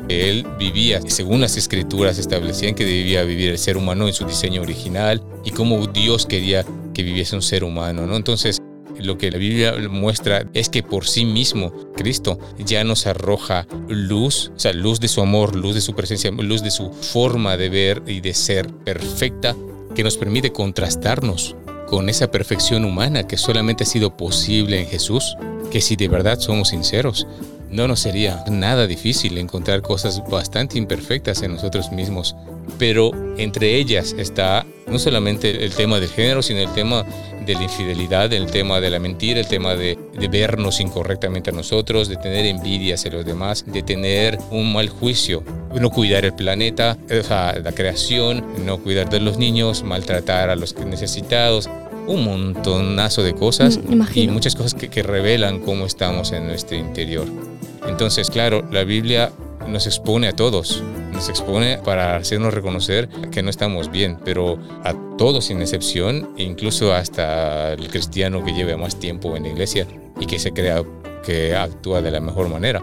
él 0.07 0.47
vivía, 0.57 1.01
según 1.07 1.41
las 1.41 1.57
escrituras 1.57 2.17
establecían 2.17 2.75
que 2.75 2.85
debía 2.85 3.23
vivir 3.23 3.49
el 3.49 3.57
ser 3.57 3.75
humano 3.75 4.07
en 4.07 4.13
su 4.13 4.25
diseño 4.25 4.61
original 4.61 5.21
y 5.43 5.51
cómo 5.51 5.85
Dios 5.87 6.25
quería 6.25 6.63
que 6.93 7.03
viviese 7.03 7.35
un 7.35 7.41
ser 7.41 7.63
humano, 7.63 8.05
¿no? 8.05 8.15
Entonces, 8.15 8.61
lo 8.99 9.17
que 9.17 9.31
la 9.31 9.37
Biblia 9.37 9.73
muestra 9.89 10.45
es 10.53 10.69
que 10.69 10.83
por 10.83 11.07
sí 11.07 11.25
mismo 11.25 11.73
Cristo 11.95 12.39
ya 12.59 12.83
nos 12.83 13.07
arroja 13.07 13.67
luz, 13.87 14.51
o 14.55 14.59
sea, 14.59 14.73
luz 14.73 14.99
de 14.99 15.07
su 15.07 15.21
amor, 15.21 15.55
luz 15.55 15.75
de 15.75 15.81
su 15.81 15.93
presencia, 15.95 16.31
luz 16.31 16.61
de 16.61 16.71
su 16.71 16.91
forma 16.91 17.57
de 17.57 17.69
ver 17.69 18.03
y 18.07 18.21
de 18.21 18.33
ser 18.33 18.67
perfecta, 18.69 19.55
que 19.95 20.03
nos 20.03 20.17
permite 20.17 20.51
contrastarnos 20.51 21.55
con 21.87 22.09
esa 22.09 22.31
perfección 22.31 22.85
humana 22.85 23.27
que 23.27 23.37
solamente 23.37 23.83
ha 23.83 23.87
sido 23.87 24.17
posible 24.17 24.79
en 24.79 24.87
Jesús, 24.87 25.35
que 25.71 25.81
si 25.81 25.95
de 25.95 26.07
verdad 26.07 26.39
somos 26.39 26.69
sinceros, 26.69 27.27
no 27.69 27.87
nos 27.87 27.99
sería 27.99 28.43
nada 28.49 28.87
difícil 28.87 29.37
encontrar 29.37 29.81
cosas 29.81 30.21
bastante 30.29 30.77
imperfectas 30.77 31.41
en 31.41 31.53
nosotros 31.53 31.91
mismos. 31.91 32.35
Pero 32.77 33.11
entre 33.37 33.75
ellas 33.75 34.15
está 34.17 34.65
no 34.87 34.99
solamente 34.99 35.65
el 35.65 35.71
tema 35.71 35.99
del 35.99 36.09
género, 36.09 36.41
sino 36.41 36.59
el 36.59 36.73
tema 36.73 37.05
de 37.45 37.53
la 37.53 37.63
infidelidad, 37.63 38.31
el 38.33 38.47
tema 38.47 38.79
de 38.81 38.89
la 38.89 38.99
mentira, 38.99 39.39
el 39.39 39.47
tema 39.47 39.75
de, 39.75 39.97
vernos 40.31 40.79
incorrectamente 40.79 41.51
a 41.51 41.53
nosotros, 41.53 42.07
de 42.09 42.17
tener 42.17 42.45
envidia 42.45 42.95
hacia 42.95 43.11
los 43.11 43.25
demás, 43.25 43.63
de 43.67 43.83
tener 43.83 44.39
un 44.49 44.73
mal 44.73 44.89
juicio, 44.89 45.43
no 45.79 45.91
cuidar 45.91 46.25
el 46.25 46.33
planeta, 46.33 46.97
la 47.07 47.71
creación, 47.73 48.43
no 48.65 48.79
cuidar 48.79 49.09
de 49.09 49.19
los 49.19 49.37
niños, 49.37 49.83
maltratar 49.83 50.49
a 50.49 50.55
los 50.55 50.75
necesitados, 50.77 51.69
un 52.07 52.23
montonazo 52.23 53.23
de 53.23 53.33
cosas 53.33 53.79
Mm, 53.83 54.03
y 54.15 54.27
muchas 54.27 54.55
cosas 54.55 54.73
que, 54.73 54.89
que 54.89 55.03
revelan 55.03 55.59
cómo 55.59 55.85
estamos 55.85 56.31
en 56.31 56.47
nuestro 56.47 56.77
interior. 56.77 57.27
Entonces, 57.87 58.29
claro, 58.29 58.67
la 58.71 58.83
Biblia 58.83 59.31
nos 59.67 59.87
expone 59.87 60.27
a 60.27 60.33
todos, 60.33 60.83
nos 61.11 61.29
expone 61.29 61.79
para 61.83 62.15
hacernos 62.17 62.53
reconocer 62.53 63.09
que 63.31 63.41
no 63.41 63.49
estamos 63.49 63.91
bien, 63.91 64.17
pero 64.23 64.59
a 64.83 64.93
todos 65.17 65.45
sin 65.45 65.61
excepción, 65.61 66.29
incluso 66.37 66.93
hasta 66.93 67.73
el 67.73 67.87
cristiano 67.89 68.43
que 68.43 68.53
lleve 68.53 68.77
más 68.77 68.99
tiempo 68.99 69.35
en 69.35 69.43
la 69.43 69.49
iglesia 69.49 69.87
y 70.19 70.25
que 70.25 70.39
se 70.39 70.51
crea 70.51 70.83
que 71.25 71.55
actúa 71.55 72.01
de 72.01 72.11
la 72.11 72.19
mejor 72.19 72.49
manera. 72.49 72.81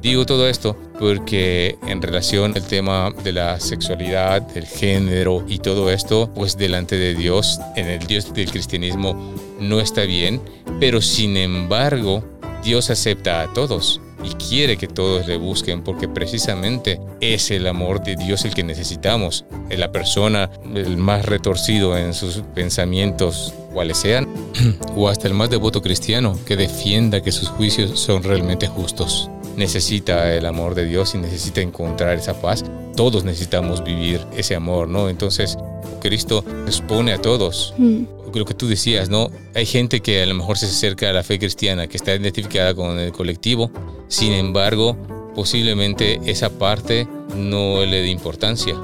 Digo 0.00 0.26
todo 0.26 0.48
esto 0.48 0.76
porque 0.98 1.78
en 1.86 2.02
relación 2.02 2.54
al 2.56 2.66
tema 2.66 3.12
de 3.22 3.32
la 3.32 3.60
sexualidad, 3.60 4.42
del 4.42 4.66
género 4.66 5.44
y 5.46 5.58
todo 5.58 5.92
esto, 5.92 6.28
pues 6.34 6.56
delante 6.56 6.96
de 6.96 7.14
Dios, 7.14 7.60
en 7.76 7.86
el 7.86 8.04
Dios 8.04 8.34
del 8.34 8.50
cristianismo, 8.50 9.32
no 9.60 9.78
está 9.78 10.02
bien, 10.02 10.40
pero 10.80 11.00
sin 11.00 11.36
embargo, 11.36 12.24
Dios 12.64 12.90
acepta 12.90 13.42
a 13.42 13.52
todos 13.52 14.01
y 14.22 14.30
quiere 14.34 14.76
que 14.76 14.88
todos 14.88 15.26
le 15.26 15.36
busquen 15.36 15.82
porque 15.82 16.08
precisamente 16.08 17.00
es 17.20 17.50
el 17.50 17.66
amor 17.66 18.02
de 18.02 18.16
Dios 18.16 18.44
el 18.44 18.54
que 18.54 18.62
necesitamos. 18.62 19.44
La 19.70 19.92
persona, 19.92 20.50
el 20.74 20.96
más 20.96 21.26
retorcido 21.26 21.96
en 21.96 22.14
sus 22.14 22.42
pensamientos, 22.54 23.54
cuales 23.72 23.98
sean, 23.98 24.28
o 24.96 25.08
hasta 25.08 25.28
el 25.28 25.34
más 25.34 25.50
devoto 25.50 25.82
cristiano 25.82 26.38
que 26.46 26.56
defienda 26.56 27.22
que 27.22 27.32
sus 27.32 27.48
juicios 27.48 27.98
son 27.98 28.22
realmente 28.22 28.66
justos. 28.66 29.30
Necesita 29.56 30.32
el 30.34 30.46
amor 30.46 30.74
de 30.74 30.86
Dios 30.86 31.14
y 31.14 31.18
necesita 31.18 31.60
encontrar 31.60 32.16
esa 32.16 32.40
paz. 32.40 32.64
Todos 32.96 33.24
necesitamos 33.24 33.84
vivir 33.84 34.20
ese 34.36 34.54
amor, 34.54 34.88
¿no? 34.88 35.08
Entonces, 35.08 35.58
Cristo 36.00 36.44
expone 36.66 37.12
a 37.12 37.20
todos 37.20 37.74
Mm. 37.78 38.04
Lo 38.38 38.44
que 38.44 38.54
tú 38.54 38.66
decías, 38.68 39.08
¿no? 39.08 39.30
Hay 39.54 39.66
gente 39.66 40.00
que 40.00 40.22
a 40.22 40.26
lo 40.26 40.34
mejor 40.34 40.58
se 40.58 40.66
acerca 40.66 41.10
a 41.10 41.12
la 41.12 41.22
fe 41.22 41.38
cristiana, 41.38 41.86
que 41.86 41.96
está 41.96 42.14
identificada 42.14 42.74
con 42.74 42.98
el 42.98 43.12
colectivo, 43.12 43.70
sin 44.08 44.32
embargo, 44.32 44.96
posiblemente 45.34 46.20
esa 46.26 46.50
parte 46.50 47.06
no 47.36 47.84
le 47.84 48.02
dé 48.02 48.08
importancia. 48.08 48.74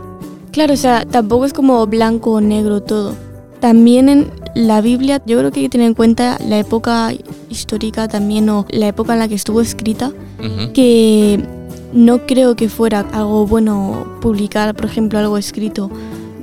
Claro, 0.53 0.75
o 0.75 0.77
sea, 0.77 1.05
tampoco 1.05 1.45
es 1.45 1.53
como 1.53 1.87
blanco 1.87 2.33
o 2.33 2.41
negro 2.41 2.83
todo. 2.83 3.15
También 3.61 4.09
en 4.09 4.31
la 4.55 4.81
Biblia, 4.81 5.21
yo 5.27 5.39
creo 5.39 5.51
que 5.51 5.61
hay 5.61 5.67
que 5.67 5.71
tener 5.71 5.89
en 5.89 5.95
cuenta 5.95 6.39
la 6.47 6.59
época 6.59 7.13
histórica 7.49 8.09
también 8.09 8.49
o 8.49 8.67
la 8.71 8.89
época 8.89 9.13
en 9.13 9.19
la 9.19 9.29
que 9.29 9.35
estuvo 9.35 9.61
escrita, 9.61 10.13
Ujú, 10.39 10.73
que 10.73 11.41
no 11.93 12.27
creo 12.27 12.55
que 12.57 12.69
fuera 12.69 13.01
algo 13.13 13.47
bueno 13.47 14.19
publicar, 14.21 14.75
por 14.75 14.87
ejemplo, 14.87 15.19
algo 15.19 15.39
escrito 15.39 15.91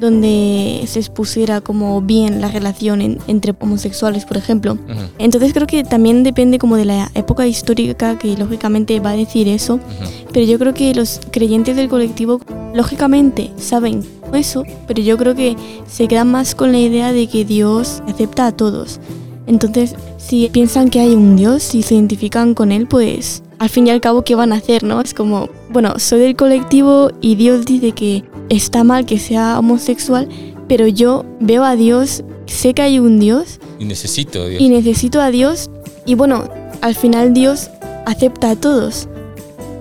donde 0.05 0.83
se 0.87 0.99
expusiera 0.99 1.59
como 1.61 2.01
bien 2.01 2.39
la 2.41 2.47
relación 2.49 3.01
en- 3.01 3.17
entre 3.27 3.53
homosexuales, 3.59 4.25
por 4.25 4.37
ejemplo. 4.37 4.73
ujú, 4.73 5.01
Entonces 5.19 5.51
creo 5.53 5.67
que 5.67 5.83
también 5.83 6.23
depende 6.23 6.57
como 6.59 6.77
de 6.77 6.85
la 6.85 7.11
época 7.15 7.45
histórica 7.47 8.17
que 8.17 8.37
lógicamente 8.37 8.99
va 9.01 9.11
a 9.11 9.15
decir 9.17 9.47
eso, 9.49 9.75
ujú. 9.75 9.83
pero 10.31 10.45
yo 10.45 10.57
creo 10.57 10.73
que 10.73 10.95
los 10.95 11.19
creyentes 11.31 11.75
del 11.75 11.89
colectivo 11.89 12.39
lógicamente 12.73 13.51
saben 13.57 14.03
eso, 14.33 14.63
pero 14.87 15.01
yo 15.01 15.17
creo 15.17 15.35
que 15.35 15.55
se 15.87 16.07
quedan 16.07 16.29
más 16.31 16.55
con 16.55 16.71
la 16.71 16.79
idea 16.79 17.11
de 17.13 17.27
que 17.27 17.45
Dios 17.45 18.01
acepta 18.07 18.47
a 18.47 18.51
todos. 18.51 18.99
Entonces, 19.47 19.95
si 20.17 20.49
piensan 20.49 20.89
que 20.89 20.99
hay 20.99 21.13
un 21.13 21.35
Dios 21.35 21.75
y 21.75 21.83
se 21.83 21.93
identifican 21.95 22.53
con 22.55 22.71
él, 22.71 22.87
pues 22.87 23.43
al 23.59 23.69
fin 23.69 23.87
y 23.87 23.89
al 23.89 24.01
cabo, 24.01 24.23
¿qué 24.23 24.35
van 24.35 24.53
a 24.53 24.57
hacer, 24.57 24.83
no? 24.83 25.01
Es 25.01 25.13
como, 25.13 25.49
bueno, 25.69 25.97
soy 25.99 26.19
del 26.19 26.35
colectivo 26.35 27.11
y 27.21 27.35
Dios 27.35 27.65
dice 27.65 27.91
que 27.93 28.23
está 28.49 28.83
mal 28.83 29.05
que 29.05 29.19
sea 29.19 29.59
homosexual, 29.59 30.27
pero 30.67 30.87
yo 30.87 31.25
veo 31.39 31.63
a 31.63 31.75
Dios, 31.75 32.23
sé 32.47 32.73
que 32.73 32.81
hay 32.81 32.99
un 32.99 33.19
Dios 33.19 33.59
Y 33.79 33.85
necesito 33.85 34.43
a 34.43 34.47
Dios. 34.47 34.61
y 34.61 34.69
necesito 34.69 35.21
a 35.21 35.31
Dios 35.31 35.69
y 36.05 36.15
bueno, 36.15 36.49
al 36.81 36.95
final 36.95 37.33
Dios 37.33 37.69
acepta 38.05 38.51
a 38.51 38.55
todos. 38.55 39.07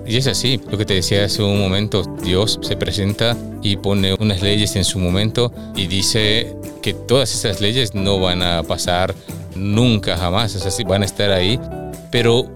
Y 0.07 0.17
es 0.17 0.27
así, 0.27 0.59
lo 0.69 0.77
que 0.77 0.85
te 0.85 0.93
decía 0.93 1.25
hace 1.25 1.41
un 1.41 1.59
momento, 1.59 2.03
Dios 2.23 2.59
se 2.61 2.77
presenta 2.77 3.35
y 3.63 3.77
pone 3.77 4.13
unas 4.19 4.41
leyes 4.41 4.75
en 4.75 4.83
su 4.83 4.99
momento 4.99 5.51
y 5.75 5.87
dice 5.87 6.55
que 6.83 6.93
todas 6.93 7.33
esas 7.33 7.59
leyes 7.59 7.95
no 7.95 8.19
van 8.19 8.43
a 8.43 8.61
pasar 8.63 9.15
nunca 9.55 10.15
jamás, 10.17 10.55
o 10.55 10.59
sea, 10.59 10.69
sí 10.69 10.83
van 10.83 11.01
a 11.01 11.05
estar 11.05 11.31
ahí, 11.31 11.59
pero 12.11 12.47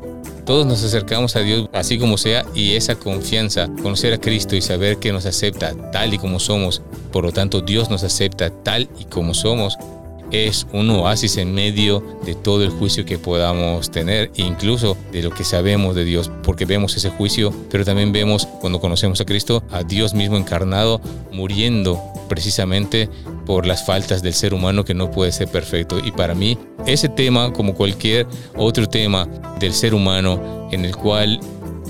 todos 0.49 0.65
nos 0.65 0.83
acercamos 0.83 1.35
a 1.35 1.41
Dios 1.41 1.69
así 1.73 1.99
como 1.99 2.17
sea 2.17 2.43
y 2.55 2.73
esa 2.73 2.95
confianza, 2.95 3.69
conocer 3.83 4.13
a 4.13 4.17
Cristo 4.17 4.55
y 4.55 4.63
saber 4.63 4.97
que 4.97 5.11
nos 5.11 5.27
acepta 5.27 5.75
tal 5.91 6.11
y 6.11 6.17
como 6.17 6.39
somos, 6.39 6.81
por 7.11 7.23
lo 7.23 7.31
tanto 7.31 7.61
Dios 7.61 7.91
nos 7.91 8.03
acepta 8.03 8.49
tal 8.49 8.89
y 8.97 9.03
como 9.05 9.35
somos, 9.35 9.77
es 10.31 10.67
un 10.73 10.89
oasis 10.89 11.37
en 11.37 11.53
medio 11.53 12.03
de 12.25 12.35
todo 12.35 12.63
el 12.63 12.69
juicio 12.69 13.05
que 13.05 13.17
podamos 13.17 13.89
tener, 13.91 14.31
incluso 14.35 14.97
de 15.11 15.23
lo 15.23 15.31
que 15.31 15.43
sabemos 15.43 15.95
de 15.95 16.05
Dios, 16.05 16.31
porque 16.43 16.65
vemos 16.65 16.95
ese 16.95 17.09
juicio, 17.09 17.53
pero 17.69 17.85
también 17.85 18.11
vemos 18.11 18.45
cuando 18.45 18.79
conocemos 18.79 19.19
a 19.21 19.25
Cristo, 19.25 19.63
a 19.71 19.83
Dios 19.83 20.13
mismo 20.13 20.37
encarnado, 20.37 21.01
muriendo 21.31 22.01
precisamente 22.27 23.09
por 23.45 23.65
las 23.65 23.85
faltas 23.85 24.21
del 24.21 24.33
ser 24.33 24.53
humano 24.53 24.85
que 24.85 24.93
no 24.93 25.09
puede 25.09 25.31
ser 25.31 25.47
perfecto. 25.47 25.99
Y 26.03 26.11
para 26.11 26.35
mí, 26.35 26.57
ese 26.85 27.09
tema, 27.09 27.51
como 27.51 27.73
cualquier 27.73 28.27
otro 28.55 28.87
tema 28.87 29.27
del 29.59 29.73
ser 29.73 29.93
humano, 29.93 30.69
en 30.71 30.85
el 30.85 30.95
cual 30.95 31.39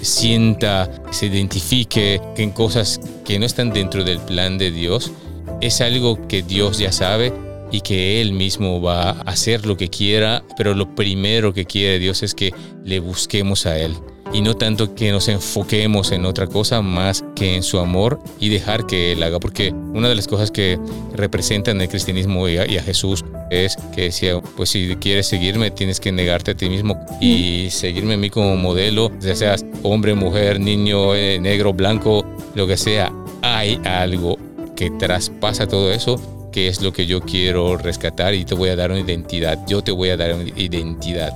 sienta, 0.01 0.89
se 1.11 1.25
identifique 1.25 2.21
en 2.37 2.51
cosas 2.51 3.01
que 3.25 3.37
no 3.37 3.45
están 3.45 3.71
dentro 3.71 4.03
del 4.03 4.19
plan 4.19 4.57
de 4.57 4.71
Dios, 4.71 5.11
es 5.59 5.81
algo 5.81 6.27
que 6.27 6.41
Dios 6.41 6.77
ya 6.79 6.93
sabe 6.93 7.33
y 7.71 7.81
que 7.81 8.21
Él 8.21 8.33
mismo 8.33 8.81
va 8.81 9.11
a 9.11 9.21
hacer 9.21 9.65
lo 9.65 9.77
que 9.77 9.89
quiera, 9.89 10.43
pero 10.57 10.73
lo 10.73 10.95
primero 10.95 11.53
que 11.53 11.65
quiere 11.65 11.99
Dios 11.99 12.23
es 12.23 12.33
que 12.33 12.53
le 12.83 12.99
busquemos 12.99 13.65
a 13.65 13.77
Él. 13.77 13.95
Y 14.31 14.41
no 14.41 14.55
tanto 14.55 14.93
que 14.93 15.11
nos 15.11 15.27
enfoquemos 15.27 16.11
en 16.11 16.25
otra 16.25 16.45
cosa 16.45 16.83
más 16.83 17.25
que 17.35 17.55
en 17.55 17.63
su 17.63 17.79
amor 17.79 18.19
y 18.39 18.49
dejar 18.49 18.85
que 18.85 19.13
Él 19.13 19.23
haga. 19.23 19.39
Porque 19.39 19.71
una 19.71 20.07
de 20.07 20.13
las 20.13 20.27
cosas 20.27 20.51
que 20.51 20.77
representan 21.13 21.81
el 21.81 21.89
cristianismo 21.89 22.47
y 22.47 22.57
a, 22.57 22.83
Jesús 22.83 23.25
es 23.49 23.75
que 23.95 24.03
decía, 24.03 24.39
pues 24.55 24.69
si 24.69 24.95
quieres 24.97 25.25
seguirme 25.25 25.71
tienes 25.71 25.99
que 25.99 26.11
negarte 26.11 26.51
a 26.51 26.55
ti 26.55 26.69
mismo 26.69 26.95
y 27.19 27.69
seguirme 27.71 28.13
a 28.13 28.17
mí 28.17 28.29
como 28.29 28.55
modelo, 28.55 29.11
ya 29.19 29.35
seas 29.35 29.65
hombre, 29.81 30.13
mujer, 30.13 30.59
niño, 30.59 31.15
eh, 31.15 31.39
negro, 31.39 31.73
blanco, 31.73 32.23
lo 32.53 32.67
que 32.67 32.77
sea. 32.77 33.11
Hay 33.41 33.81
algo 33.83 34.37
que 34.75 34.91
traspasa 34.91 35.67
todo 35.67 35.91
eso 35.91 36.38
que 36.51 36.67
es 36.67 36.81
lo 36.81 36.93
que 36.93 37.05
yo 37.05 37.21
quiero 37.21 37.77
rescatar 37.77 38.33
y 38.33 38.45
te 38.45 38.55
voy 38.55 38.69
a 38.69 38.75
dar 38.75 38.91
una 38.91 38.99
identidad. 38.99 39.59
Yo 39.67 39.81
te 39.81 39.91
voy 39.91 40.09
a 40.09 40.17
dar 40.17 40.33
una 40.33 40.49
identidad. 40.55 41.33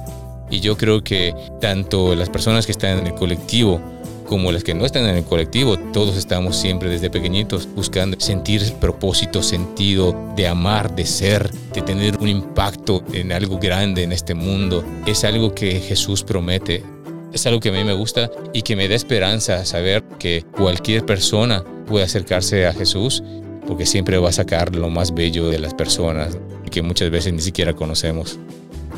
Y 0.50 0.60
yo 0.60 0.78
creo 0.78 1.04
que 1.04 1.34
tanto 1.60 2.16
las 2.16 2.30
personas 2.30 2.66
que 2.66 2.72
están 2.72 3.00
en 3.00 3.08
el 3.08 3.16
colectivo 3.16 3.82
como 4.28 4.52
las 4.52 4.64
que 4.64 4.74
no 4.74 4.86
están 4.86 5.06
en 5.06 5.18
el 5.18 5.24
colectivo, 5.24 5.78
todos 5.78 6.18
estamos 6.18 6.56
siempre 6.56 6.90
desde 6.90 7.10
pequeñitos 7.10 7.68
buscando 7.76 8.20
sentir 8.20 8.62
propósito, 8.80 9.44
sentido 9.44 10.34
de 10.36 10.48
amar, 10.48 10.96
de 10.96 11.06
ser, 11.06 11.52
de 11.52 11.82
tener 11.82 12.18
un 12.18 12.28
impacto 12.28 13.04
en 13.14 13.32
algo 13.32 13.60
grande 13.60 14.04
en 14.04 14.12
este 14.12 14.34
mundo. 14.34 14.84
Es 15.06 15.24
algo 15.24 15.54
que 15.54 15.80
Jesús 15.80 16.24
promete. 16.24 16.84
Es 17.32 17.46
algo 17.48 17.60
que 17.60 17.70
a 17.70 17.74
mí 17.74 17.84
me 17.84 17.94
gusta 17.94 18.32
y 18.54 18.62
que 18.62 18.76
me 18.76 18.88
da 18.88 18.96
esperanza 18.96 19.66
saber 19.66 20.04
que 20.20 20.46
cualquier 20.52 21.06
persona 21.06 21.64
puede 21.86 22.06
acercarse 22.06 22.66
a 22.66 22.74
Jesús 22.74 23.24
porque 23.68 23.86
siempre 23.86 24.18
va 24.18 24.30
a 24.30 24.34
sacar 24.34 24.76
lo 24.76 24.90
más 24.90 25.14
bello 25.14 25.48
de 25.50 25.60
las 25.60 25.74
personas 25.74 26.38
que 26.72 26.82
muchas 26.82 27.10
veces 27.12 27.32
ni 27.34 27.42
siquiera 27.42 27.74
conocemos. 27.74 28.40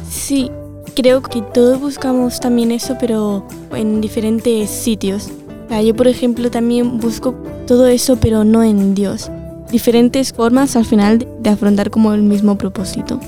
Sí, 0.10 0.50
creo 0.96 1.22
que 1.22 1.42
todos 1.42 1.80
buscamos 1.80 2.40
también 2.40 2.72
eso, 2.72 2.96
pero 3.00 3.46
en 3.76 4.00
diferentes 4.02 4.70
sitios. 4.70 5.30
Sea, 5.68 5.82
yo, 5.82 5.96
por 5.96 6.08
ejemplo, 6.08 6.50
también 6.52 7.00
busco 7.00 7.34
todo 7.68 7.88
eso, 7.88 8.18
pero 8.18 8.44
no 8.44 8.64
en 8.64 8.96
Dios. 8.96 9.30
Diferentes 9.72 10.32
formas 10.32 10.76
al 10.76 10.86
final 10.86 11.28
de- 11.40 11.50
afrontar 11.50 11.90
como 11.90 12.14
el 12.14 12.22
mismo 12.22 12.58
propósito. 12.58 13.20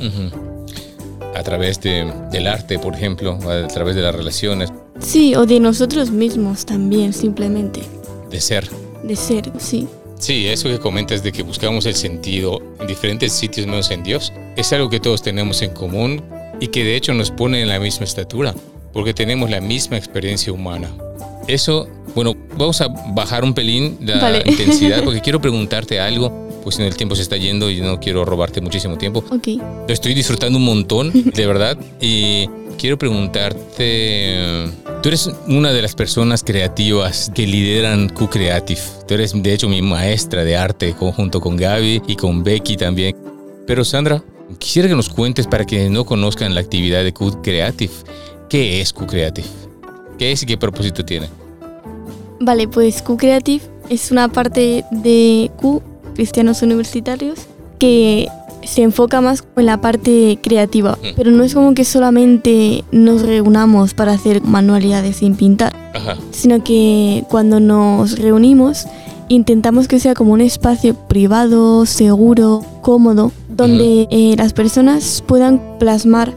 Ujú. 0.00 0.30
A 1.36 1.42
través 1.42 1.80
de, 1.80 2.12
del 2.30 2.46
arte, 2.46 2.78
por 2.78 2.94
ejemplo, 2.94 3.38
a 3.48 3.66
través 3.68 3.94
de 3.96 4.02
las 4.02 4.14
relaciones, 4.14 4.72
Sí, 5.00 5.34
o 5.34 5.44
de 5.44 5.58
nosotros 5.60 6.10
mismos 6.12 6.64
también, 6.64 7.12
simplemente. 7.12 7.80
de 8.30 8.40
ser. 8.40 8.68
De 9.02 9.16
ser, 9.16 9.50
sí. 9.58 9.86
Sí, 10.24 10.46
eso 10.46 10.70
que 10.70 10.78
comentas 10.78 11.22
de 11.22 11.32
que 11.32 11.42
buscamos 11.42 11.84
el 11.84 11.94
sentido 11.94 12.62
en 12.80 12.86
diferentes 12.86 13.30
sitios 13.30 13.66
menos 13.66 13.90
en 13.90 14.02
Dios, 14.02 14.32
es 14.56 14.72
algo 14.72 14.88
que 14.88 14.98
todos 14.98 15.20
tenemos 15.20 15.60
en 15.60 15.68
común 15.74 16.22
y 16.60 16.68
que 16.68 16.82
de 16.82 16.96
hecho 16.96 17.12
nos 17.12 17.30
pone 17.30 17.60
en 17.60 17.68
la 17.68 17.78
misma 17.78 18.06
estatura. 18.06 18.54
porque 18.94 19.12
tenemos 19.12 19.50
la 19.50 19.60
misma 19.60 19.98
experiencia 19.98 20.50
humana. 20.50 20.88
Eso, 21.46 21.86
bueno, 22.14 22.34
vamos 22.56 22.80
a 22.80 22.88
bajar 22.88 23.44
un 23.44 23.52
pelín 23.52 23.98
la 24.00 24.38
intensidad 24.46 25.04
porque 25.04 25.20
quiero 25.20 25.42
preguntarte 25.42 26.00
algo, 26.00 26.32
pues 26.62 26.78
en 26.78 26.86
el 26.86 26.96
tiempo 26.96 27.14
se 27.16 27.20
está 27.20 27.36
yendo 27.36 27.70
y 27.70 27.82
no 27.82 28.00
quiero 28.00 28.24
robarte 28.24 28.62
muchísimo 28.62 28.96
tiempo. 28.96 29.22
Ok. 29.30 29.48
Lo 29.86 29.92
estoy 29.92 30.14
disfrutando 30.14 30.58
un 30.58 30.64
montón, 30.64 31.12
de 31.12 31.46
verdad, 31.46 31.76
y 32.00 32.48
quiero 32.78 32.96
preguntarte, 32.96 34.68
tú 35.04 35.08
eres 35.08 35.30
una 35.48 35.70
de 35.70 35.82
las 35.82 35.94
personas 35.94 36.42
creativas 36.42 37.30
que 37.34 37.46
lideran 37.46 38.08
Q 38.08 38.30
Creative. 38.30 38.80
Tú 39.06 39.12
eres 39.12 39.34
de 39.34 39.52
hecho 39.52 39.68
mi 39.68 39.82
maestra 39.82 40.44
de 40.44 40.56
arte 40.56 40.94
junto 40.94 41.42
con 41.42 41.58
Gaby 41.58 42.00
y 42.06 42.16
con 42.16 42.42
Becky 42.42 42.78
también. 42.78 43.14
Pero 43.66 43.84
Sandra, 43.84 44.24
quisiera 44.58 44.88
que 44.88 44.94
nos 44.94 45.10
cuentes 45.10 45.46
para 45.46 45.66
que 45.66 45.90
no 45.90 46.06
conozcan 46.06 46.54
la 46.54 46.62
actividad 46.62 47.04
de 47.04 47.12
Q 47.12 47.42
Creative. 47.42 47.92
¿Qué 48.48 48.80
es 48.80 48.94
Q 48.94 49.06
Creative? 49.06 49.46
¿Qué 50.18 50.32
es 50.32 50.42
y 50.42 50.46
qué 50.46 50.56
propósito 50.56 51.04
tiene? 51.04 51.28
Vale, 52.40 52.66
pues 52.66 53.02
Q 53.02 53.18
Creative 53.18 53.62
es 53.90 54.10
una 54.10 54.28
parte 54.28 54.86
de 54.90 55.50
Q, 55.58 55.82
Cristianos 56.14 56.62
Universitarios, 56.62 57.40
que 57.78 58.26
se 58.66 58.82
enfoca 58.82 59.20
más 59.20 59.44
en 59.56 59.66
la 59.66 59.80
parte 59.80 60.38
creativa, 60.42 60.98
pero 61.16 61.30
no 61.30 61.44
es 61.44 61.54
como 61.54 61.74
que 61.74 61.84
solamente 61.84 62.84
nos 62.92 63.22
reunamos 63.22 63.94
para 63.94 64.12
hacer 64.12 64.42
manualidades 64.42 65.16
sin 65.16 65.36
pintar, 65.36 65.74
sino 66.30 66.62
que 66.62 67.24
cuando 67.28 67.60
nos 67.60 68.18
reunimos 68.18 68.86
intentamos 69.28 69.88
que 69.88 70.00
sea 70.00 70.14
como 70.14 70.32
un 70.32 70.40
espacio 70.40 70.94
privado, 70.94 71.86
seguro, 71.86 72.62
cómodo, 72.82 73.32
donde 73.48 74.06
eh, 74.10 74.34
las 74.36 74.52
personas 74.52 75.22
puedan 75.26 75.60
plasmar 75.78 76.34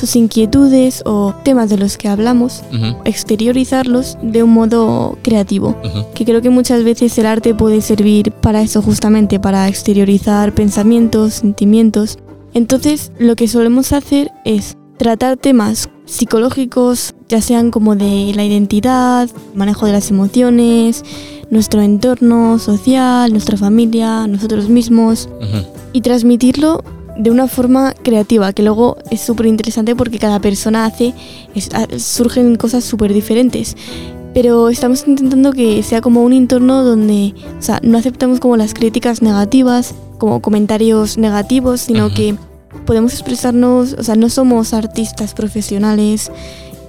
sus 0.00 0.16
inquietudes 0.16 1.02
o 1.04 1.34
temas 1.44 1.68
de 1.68 1.76
los 1.76 1.98
que 1.98 2.08
hablamos, 2.08 2.62
exteriorizarlos 3.04 4.16
de 4.22 4.42
un 4.42 4.50
modo 4.50 5.18
creativo. 5.22 5.76
Que 6.14 6.24
creo 6.24 6.40
que 6.40 6.48
muchas 6.48 6.82
veces 6.84 7.16
el 7.18 7.26
arte 7.26 7.54
puede 7.54 7.82
servir 7.82 8.32
para 8.32 8.62
eso 8.62 8.80
justamente, 8.80 9.38
para 9.38 9.68
exteriorizar 9.68 10.54
pensamientos, 10.54 11.34
sentimientos. 11.34 12.18
Entonces 12.54 13.12
lo 13.18 13.36
que 13.36 13.46
solemos 13.46 13.92
hacer 13.92 14.32
es 14.44 14.76
tratar 14.96 15.36
temas 15.36 15.90
psicológicos, 16.06 17.14
ya 17.28 17.40
sean 17.40 17.70
como 17.70 17.94
de 17.94 18.32
la 18.34 18.44
identidad, 18.44 19.28
manejo 19.54 19.86
de 19.86 19.92
las 19.92 20.10
emociones, 20.10 21.04
nuestro 21.50 21.82
entorno 21.82 22.58
social, 22.58 23.32
nuestra 23.32 23.56
familia, 23.56 24.26
nosotros 24.26 24.68
mismos, 24.68 25.28
y 25.92 26.00
transmitirlo 26.00 26.82
de 27.16 27.30
una 27.30 27.46
forma 27.48 27.94
creativa, 28.02 28.52
que 28.52 28.62
luego 28.62 28.96
es 29.10 29.20
súper 29.20 29.46
interesante 29.46 29.94
porque 29.96 30.18
cada 30.18 30.40
persona 30.40 30.84
hace, 30.84 31.14
surgen 31.98 32.56
cosas 32.56 32.84
súper 32.84 33.12
diferentes. 33.12 33.76
Pero 34.32 34.68
estamos 34.68 35.06
intentando 35.08 35.52
que 35.52 35.82
sea 35.82 36.00
como 36.00 36.22
un 36.22 36.32
entorno 36.32 36.84
donde, 36.84 37.34
o 37.58 37.62
sea, 37.62 37.80
no 37.82 37.98
aceptamos 37.98 38.38
como 38.38 38.56
las 38.56 38.74
críticas 38.74 39.22
negativas, 39.22 39.94
como 40.18 40.40
comentarios 40.40 41.18
negativos, 41.18 41.80
sino 41.80 42.10
que 42.14 42.36
podemos 42.86 43.12
expresarnos, 43.12 43.94
o 43.94 44.02
sea, 44.04 44.14
no 44.14 44.28
somos 44.28 44.72
artistas 44.72 45.34
profesionales 45.34 46.30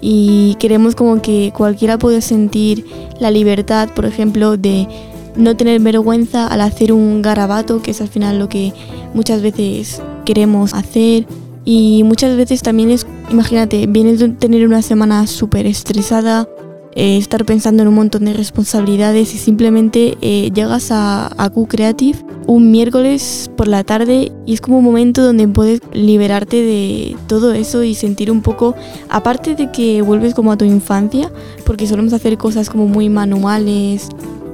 y 0.01 0.55
queremos 0.59 0.95
como 0.95 1.21
que 1.21 1.51
cualquiera 1.55 1.97
pueda 1.97 2.21
sentir 2.21 2.85
la 3.19 3.31
libertad, 3.31 3.89
por 3.95 4.05
ejemplo, 4.05 4.57
de 4.57 4.87
no 5.35 5.55
tener 5.55 5.79
vergüenza 5.81 6.47
al 6.47 6.61
hacer 6.61 6.93
un 6.93 7.21
garabato, 7.21 7.81
que 7.81 7.91
es 7.91 8.01
al 8.01 8.07
final 8.07 8.39
lo 8.39 8.49
que 8.49 8.73
muchas 9.13 9.41
veces 9.41 10.01
queremos 10.25 10.73
hacer. 10.73 11.25
Y 11.63 12.03
muchas 12.03 12.35
veces 12.37 12.63
también 12.63 12.89
es, 12.89 13.05
imagínate, 13.29 13.85
vienes 13.87 14.19
de 14.19 14.29
tener 14.29 14.65
una 14.65 14.81
semana 14.81 15.27
súper 15.27 15.67
estresada, 15.67 16.47
eh, 16.95 17.17
estar 17.17 17.45
pensando 17.45 17.83
en 17.83 17.89
un 17.89 17.95
montón 17.95 18.25
de 18.25 18.33
responsabilidades 18.33 19.33
y 19.35 19.37
simplemente 19.37 20.17
eh, 20.21 20.51
llegas 20.53 20.91
a, 20.91 21.31
a 21.37 21.49
Q 21.49 21.67
Creative 21.67 22.17
un 22.47 22.71
miércoles 22.71 23.49
por 23.55 23.67
la 23.67 23.83
tarde 23.83 24.31
y 24.45 24.53
es 24.53 24.61
como 24.61 24.79
un 24.79 24.83
momento 24.83 25.23
donde 25.23 25.47
puedes 25.47 25.81
liberarte 25.93 26.57
de 26.57 27.15
todo 27.27 27.53
eso 27.53 27.83
y 27.83 27.95
sentir 27.95 28.31
un 28.31 28.41
poco, 28.41 28.75
aparte 29.09 29.55
de 29.55 29.71
que 29.71 30.01
vuelves 30.01 30.33
como 30.33 30.51
a 30.51 30.57
tu 30.57 30.65
infancia, 30.65 31.31
porque 31.65 31.87
solemos 31.87 32.13
hacer 32.13 32.37
cosas 32.37 32.69
como 32.69 32.87
muy 32.87 33.07
manuales, 33.07 34.09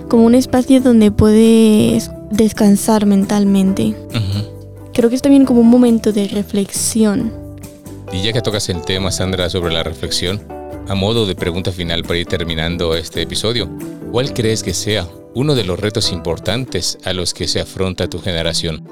como 0.08 0.26
un 0.26 0.36
espacio 0.36 0.82
donde 0.82 1.12
puedes 1.12 2.12
descansar 2.32 3.06
mentalmente. 3.06 3.96
Creo 4.94 5.10
que 5.10 5.16
es 5.16 5.22
también 5.22 5.46
como 5.46 5.62
un 5.62 5.70
momento 5.70 6.12
de 6.12 6.28
reflexión. 6.28 7.32
Y 8.12 8.24
ya 8.24 8.34
que 8.34 8.42
tocas 8.42 8.70
el 8.70 8.82
tema, 8.82 9.12
Sandra, 9.12 9.50
sobre 9.50 9.74
la 9.74 9.84
reflexión, 9.84 10.42
a 10.88 10.96
modo 10.96 11.26
de 11.26 11.36
pregunta 11.36 11.72
final 11.72 12.04
para 12.04 12.20
ir 12.20 12.26
terminando 12.26 12.96
este 12.96 13.22
episodio, 13.22 13.70
¿cuál 14.12 14.34
crees 14.34 14.64
que 14.64 14.74
sea 14.74 15.08
uno 15.36 15.54
de 15.54 15.66
los 15.66 15.80
retos 15.80 16.12
importantes 16.12 16.98
a 17.04 17.14
los 17.14 17.34
que 17.34 17.48
se 17.48 17.60
afronta 17.60 18.10
tu 18.10 18.20
generación? 18.20 18.88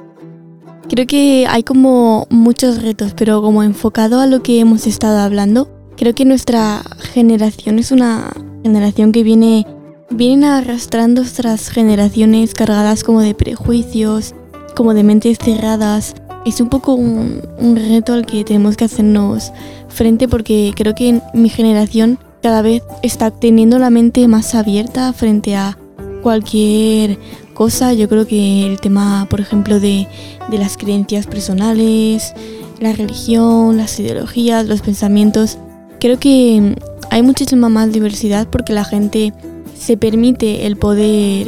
Creo 0.89 1.07
que 1.07 1.47
hay 1.49 1.63
como 1.63 2.28
muchos 2.30 2.84
retos, 2.84 3.13
pero 3.16 3.41
como 3.41 3.63
enfocado 3.63 4.20
a 4.20 4.28
lo 4.28 4.43
que 4.43 4.59
hemos 4.59 4.86
estado 4.86 5.20
hablando, 5.20 5.70
creo 5.97 6.13
que 6.13 6.26
nuestra 6.26 6.84
generación 7.13 7.80
es 7.80 7.91
una 7.91 8.32
generación 8.63 9.11
que 9.11 9.24
viene 9.24 9.66
vienen 10.10 10.43
arrastrando 10.45 11.22
otras 11.22 11.70
generaciones 11.70 12.53
cargadas 12.53 13.03
como 13.03 13.22
de 13.22 13.34
prejuicios, 13.34 14.36
como 14.76 14.93
de 14.93 15.03
mentes 15.03 15.38
cerradas. 15.38 16.16
Es 16.45 16.62
un 16.62 16.70
poco 16.70 16.93
un, 16.93 17.41
reto 17.76 18.14
al 18.14 18.26
que 18.26 18.43
tenemos 18.43 18.78
que 18.78 18.86
hacernos 18.86 19.51
frente 19.89 20.28
porque 20.28 20.74
creo 20.76 20.93
que 20.93 21.22
mi 21.34 21.49
generación 21.49 22.20
cada 22.41 22.62
vez 22.62 22.84
está 23.01 23.32
teniendo 23.32 23.80
la 23.80 23.89
mente 23.89 24.28
más 24.28 24.53
abierta 24.53 25.12
frente 25.14 25.56
a 25.56 25.78
cualquier 26.22 27.18
cosa. 27.53 27.93
Yo 27.93 28.08
creo 28.08 28.28
que 28.28 28.68
el 28.68 28.80
tema, 28.80 29.26
por 29.30 29.41
ejemplo, 29.41 29.80
de, 29.80 30.08
de 30.49 30.58
las 30.60 30.78
creencias 30.78 31.26
personales, 31.26 32.34
la 32.80 32.93
religión, 32.93 33.78
las 33.78 33.99
ideologías, 33.99 34.68
los 34.68 34.82
pensamientos, 34.82 35.58
creo 35.99 36.20
que 36.20 36.76
hay 37.10 37.24
muchísima 37.24 37.70
más 37.70 37.91
diversidad 37.91 38.47
porque 38.47 38.74
la 38.74 38.84
gente 38.84 39.34
se 39.76 39.98
permite 39.98 40.66
el 40.66 40.78
poder 40.78 41.48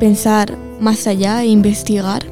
pensar 0.00 0.56
más 0.80 1.06
allá 1.06 1.42
e 1.42 1.48
investigar. 1.48 2.24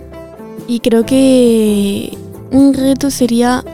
Y 0.68 0.80
creo 0.80 1.06
que 1.06 2.16
un 2.50 2.74
reto 2.74 3.10
sería 3.10 3.64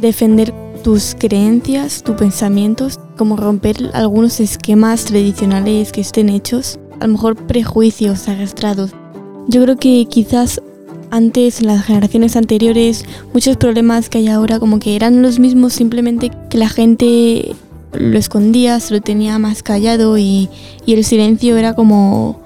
defender 0.00 0.52
tus 0.82 1.14
creencias, 1.16 2.02
tus 2.02 2.16
pensamientos, 2.16 2.98
como 3.16 3.36
romper 3.36 3.90
algunos 3.94 4.40
esquemas 4.40 5.04
tradicionales 5.04 5.92
que 5.92 6.00
estén 6.00 6.28
hechos, 6.28 6.78
a 6.98 7.06
lo 7.06 7.12
mejor 7.12 7.36
prejuicios 7.36 8.28
arrastrados. 8.28 8.90
Yo 9.46 9.62
creo 9.62 9.76
que 9.76 10.06
quizás 10.08 10.60
antes, 11.10 11.60
en 11.60 11.66
las 11.66 11.84
generaciones 11.84 12.36
anteriores, 12.36 13.04
muchos 13.34 13.58
problemas 13.58 14.08
que 14.08 14.18
hay 14.18 14.28
ahora 14.28 14.58
como 14.58 14.78
que 14.78 14.96
eran 14.96 15.20
los 15.20 15.38
mismos, 15.38 15.74
simplemente 15.74 16.30
que 16.48 16.58
la 16.58 16.70
gente 16.70 17.54
lo 17.92 18.18
escondía, 18.18 18.80
se 18.80 18.94
lo 18.94 19.00
tenía 19.00 19.38
más 19.38 19.62
callado 19.62 20.18
y, 20.18 20.48
el 20.86 21.04
silencio 21.04 21.56
era 21.56 21.74
como, 21.74 22.40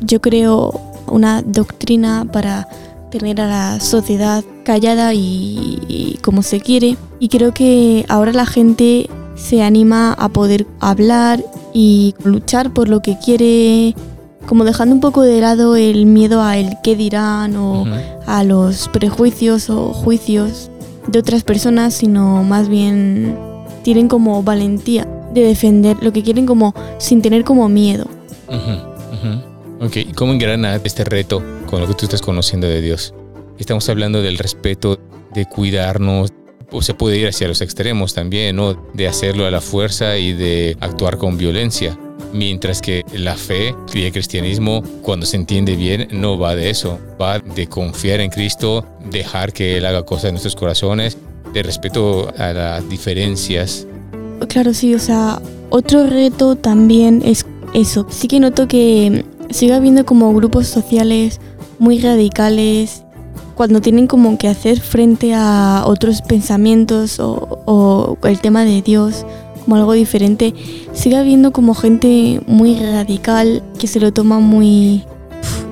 yo 0.00 0.20
creo, 0.20 0.80
una 1.06 1.42
doctrina 1.42 2.26
para 2.30 2.68
tener 3.10 3.40
a 3.40 3.46
la 3.46 3.80
sociedad 3.80 4.44
callada 4.64 5.14
y, 5.14 6.18
como 6.22 6.42
se 6.42 6.60
quiere. 6.60 6.96
Y 7.20 7.28
creo 7.28 7.52
que 7.52 8.04
ahora 8.08 8.32
la 8.32 8.46
gente 8.46 9.08
se 9.36 9.62
anima 9.62 10.12
a 10.12 10.28
poder 10.28 10.66
hablar 10.80 11.44
y 11.72 12.14
luchar 12.24 12.72
por 12.72 12.88
lo 12.88 13.00
que 13.00 13.18
quiere, 13.18 13.94
como 14.46 14.64
dejando 14.64 14.94
un 14.94 15.00
poco 15.00 15.22
de 15.22 15.40
lado 15.40 15.76
el 15.76 16.06
miedo 16.06 16.42
a 16.42 16.56
el 16.58 16.76
qué 16.82 16.96
dirán 16.96 17.56
o 17.56 17.84
a 18.26 18.44
los 18.44 18.88
prejuicios 18.88 19.70
o 19.70 19.92
juicios 19.92 20.70
de 21.06 21.18
otras 21.18 21.44
personas, 21.44 21.94
sino 21.94 22.42
más 22.42 22.68
bien 22.68 23.55
tienen 23.86 24.08
como 24.08 24.42
valentía 24.42 25.06
de 25.32 25.42
defender 25.42 25.96
lo 26.00 26.12
que 26.12 26.24
quieren 26.24 26.44
como 26.44 26.74
sin 26.98 27.22
tener 27.22 27.44
como 27.44 27.68
miedo. 27.68 28.08
Ok, 29.80 29.98
¿y 29.98 30.12
cómo 30.12 30.32
engrana 30.32 30.74
este 30.82 31.04
reto 31.04 31.40
con 31.66 31.80
lo 31.80 31.86
que 31.86 31.94
tú 31.94 32.06
estás 32.06 32.20
conociendo 32.20 32.66
de 32.66 32.82
Dios? 32.82 33.14
Estamos 33.60 33.88
hablando 33.88 34.22
del 34.22 34.38
respeto, 34.38 34.98
de 35.32 35.46
cuidarnos, 35.46 36.32
o 36.72 36.82
se 36.82 36.94
puede 36.94 37.18
ir 37.18 37.28
hacia 37.28 37.46
los 37.46 37.60
extremos 37.60 38.12
también, 38.12 38.56
¿no? 38.56 38.74
De 38.92 39.06
hacerlo 39.06 39.46
a 39.46 39.52
la 39.52 39.60
fuerza 39.60 40.18
y 40.18 40.32
de 40.32 40.76
actuar 40.80 41.16
con 41.16 41.38
violencia. 41.38 41.96
Mientras 42.32 42.82
que 42.82 43.04
la 43.14 43.36
fe 43.36 43.72
y 43.94 44.02
el 44.02 44.10
cristianismo, 44.10 44.82
cuando 45.02 45.26
se 45.26 45.36
entiende 45.36 45.76
bien, 45.76 46.08
no 46.10 46.40
va 46.40 46.56
de 46.56 46.70
eso. 46.70 46.98
Va 47.22 47.38
de 47.38 47.68
confiar 47.68 48.18
en 48.18 48.30
Cristo, 48.30 48.84
dejar 49.08 49.52
que 49.52 49.76
Él 49.76 49.86
haga 49.86 50.02
cosas 50.02 50.24
en 50.24 50.32
nuestros 50.32 50.56
corazones 50.56 51.16
de 51.56 51.62
respeto 51.62 52.32
a 52.38 52.52
las 52.52 52.88
diferencias. 52.88 53.86
Claro, 54.48 54.74
sí, 54.74 54.94
o 54.94 54.98
sea, 54.98 55.40
otro 55.70 56.06
reto 56.06 56.54
también 56.56 57.22
es 57.24 57.46
eso. 57.72 58.06
Sí 58.10 58.28
que 58.28 58.40
noto 58.40 58.68
que 58.68 59.24
sigue 59.50 59.72
habiendo 59.72 60.04
como 60.04 60.34
grupos 60.34 60.66
sociales 60.66 61.40
muy 61.78 61.98
radicales 61.98 63.04
cuando 63.54 63.80
tienen 63.80 64.06
como 64.06 64.36
que 64.36 64.48
hacer 64.48 64.80
frente 64.80 65.32
a 65.34 65.84
otros 65.86 66.20
pensamientos 66.20 67.18
o, 67.18 68.18
el 68.24 68.40
tema 68.40 68.64
de 68.64 68.82
Dios 68.82 69.24
como 69.64 69.76
algo 69.76 69.94
diferente, 69.94 70.54
sigue 70.92 71.16
habiendo 71.16 71.52
como 71.52 71.74
gente 71.74 72.40
muy 72.46 72.78
radical 72.78 73.62
que 73.78 73.86
se 73.86 73.98
lo 73.98 74.12
toma 74.12 74.40
muy 74.40 75.04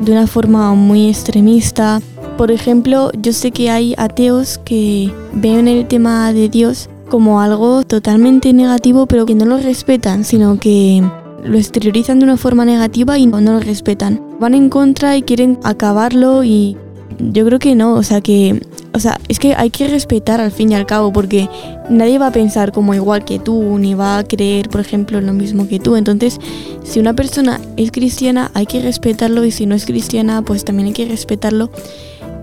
de 0.00 0.12
una 0.12 0.26
forma 0.26 0.74
muy 0.74 1.10
extremista. 1.10 2.00
Por 2.36 2.50
ejemplo, 2.50 3.10
yo 3.20 3.32
sé 3.32 3.52
que 3.52 3.70
hay 3.70 3.94
ateos 3.96 4.58
que 4.58 5.12
ven 5.32 5.68
el 5.68 5.86
tema 5.86 6.32
de 6.32 6.48
Dios 6.48 6.90
como 7.08 7.40
algo 7.40 7.84
totalmente 7.84 8.52
negativo, 8.52 9.06
pero 9.06 9.24
que 9.24 9.36
no 9.36 9.44
lo 9.44 9.58
respetan, 9.58 10.24
sino 10.24 10.58
que 10.58 11.02
lo 11.44 11.56
exteriorizan 11.56 12.18
de 12.18 12.24
una 12.24 12.36
forma 12.36 12.64
negativa 12.64 13.18
y 13.18 13.26
no, 13.26 13.40
lo 13.40 13.60
respetan. 13.60 14.20
Van 14.40 14.54
en 14.54 14.68
contra 14.68 15.16
y 15.16 15.22
quieren 15.22 15.60
acabarlo 15.62 16.42
y 16.42 16.76
yo 17.18 17.46
creo 17.46 17.60
que 17.60 17.76
no, 17.76 17.94
o 17.94 18.02
sea 18.02 18.20
que 18.20 18.60
o 18.94 19.00
sea, 19.00 19.20
es 19.28 19.40
que 19.40 19.54
hay 19.56 19.70
que 19.70 19.88
respetar 19.88 20.40
al 20.40 20.52
fin 20.52 20.70
y 20.70 20.76
al 20.76 20.86
cabo 20.86 21.12
porque 21.12 21.48
nadie 21.90 22.16
va 22.16 22.28
a 22.28 22.32
pensar 22.32 22.70
como 22.70 22.94
igual 22.94 23.24
que 23.24 23.40
tú 23.40 23.76
ni 23.76 23.94
va 23.94 24.18
a 24.18 24.24
creer, 24.24 24.68
por 24.68 24.80
ejemplo, 24.80 25.20
lo 25.20 25.32
mismo 25.32 25.66
que 25.66 25.80
tú. 25.80 25.96
Entonces, 25.96 26.38
si 26.84 27.00
una 27.00 27.12
persona 27.12 27.60
es 27.76 27.90
cristiana, 27.90 28.52
hay 28.54 28.66
que 28.66 28.80
respetarlo 28.80 29.44
y 29.44 29.50
si 29.50 29.66
no 29.66 29.74
es 29.74 29.84
cristiana, 29.84 30.42
pues 30.42 30.64
también 30.64 30.86
hay 30.86 30.92
que 30.92 31.06
respetarlo. 31.06 31.70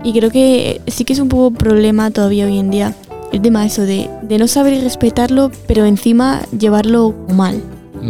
Y 0.04 0.12
creo 0.12 0.30
que 0.30 0.80
sí 0.86 1.04
que 1.04 1.12
es 1.12 1.18
un 1.18 1.28
poco 1.28 1.52
problema 1.52 2.10
todavía 2.10 2.46
hoy 2.46 2.58
en 2.58 2.70
día 2.70 2.94
el 3.32 3.40
tema 3.40 3.64
eso 3.64 3.82
de, 3.82 4.10
de 4.22 4.38
no 4.38 4.46
saber 4.46 4.82
respetarlo, 4.82 5.50
pero 5.66 5.86
encima 5.86 6.42
llevarlo 6.58 7.14
mal. 7.28 7.62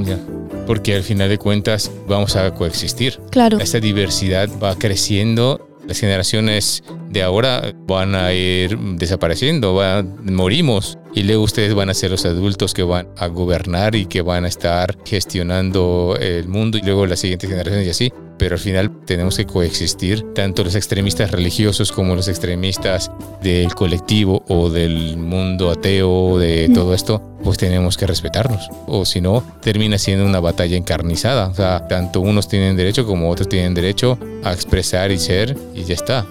Ya 0.05 0.19
porque 0.67 0.95
al 0.95 1.03
final 1.03 1.29
de 1.29 1.39
cuentas 1.39 1.91
vamos 2.09 2.37
a 2.37 2.53
coexistir. 2.55 3.19
Claro. 3.31 3.59
Esta 3.59 3.81
diversidad 3.81 4.49
va 4.63 4.77
creciendo 4.77 5.69
las 5.87 5.99
generaciones 5.99 6.83
de 7.13 7.23
ahora 7.23 7.75
van 7.87 8.15
a 8.15 8.33
ir 8.33 8.79
desapareciendo, 8.79 9.81
morimos 10.23 10.99
y 11.15 11.25
luego 11.25 11.43
ustedes 11.43 11.75
van 11.75 11.91
a 11.91 11.95
ser 11.95 12.11
los 12.11 12.25
adultos 12.25 12.73
que 12.75 12.83
van 12.83 13.09
a 13.19 13.27
gobernar 13.27 13.95
y 13.95 14.07
que 14.07 14.23
van 14.23 14.45
a 14.45 14.49
estar 14.49 14.97
gestionando 15.05 16.17
el 16.19 16.49
mundo 16.49 16.79
y 16.79 16.83
luego 16.83 17.07
las 17.07 17.21
siguientes 17.21 17.51
generaciones 17.51 17.87
y 17.87 17.91
así 17.91 18.13
pero 18.43 18.57
al 18.57 18.61
final 18.61 18.91
tenemos 19.05 19.37
que 19.37 19.47
coexistir 19.47 20.35
tanto 20.35 20.65
los 20.65 20.75
extremistas 20.75 21.31
religiosos 21.31 21.93
como 21.93 22.17
los 22.17 22.27
extremistas 22.27 23.09
del 23.41 23.73
colectivo 23.73 24.43
o 24.49 24.69
del 24.69 25.17
mundo 25.17 25.71
ateo, 25.71 26.39
de 26.39 26.69
todo 26.75 26.93
esto, 26.93 27.23
pues 27.45 27.57
tenemos 27.57 27.97
que 27.97 28.05
respetarnos. 28.05 28.69
O 28.89 29.05
si 29.05 29.21
no, 29.21 29.45
termina 29.61 29.97
siendo 29.97 30.27
una 30.27 30.41
batalla 30.41 30.77
encarnizada. 30.77 31.47
O 31.47 31.55
sea, 31.55 31.87
tanto 31.87 32.21
unos 32.21 32.49
tienen 32.49 32.77
derecho 32.77 33.07
como 33.07 33.31
otros 33.31 33.49
tienen 33.49 33.75
derecho 33.75 34.19
a 34.43 34.53
expresar 34.53 35.13
y 35.13 35.19
ser 35.19 35.57
y 35.73 35.85
ya 35.85 35.95
está. 35.95 36.27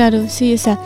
Claro, 0.00 0.30
sí, 0.30 0.54
o 0.54 0.56
sea, 0.56 0.78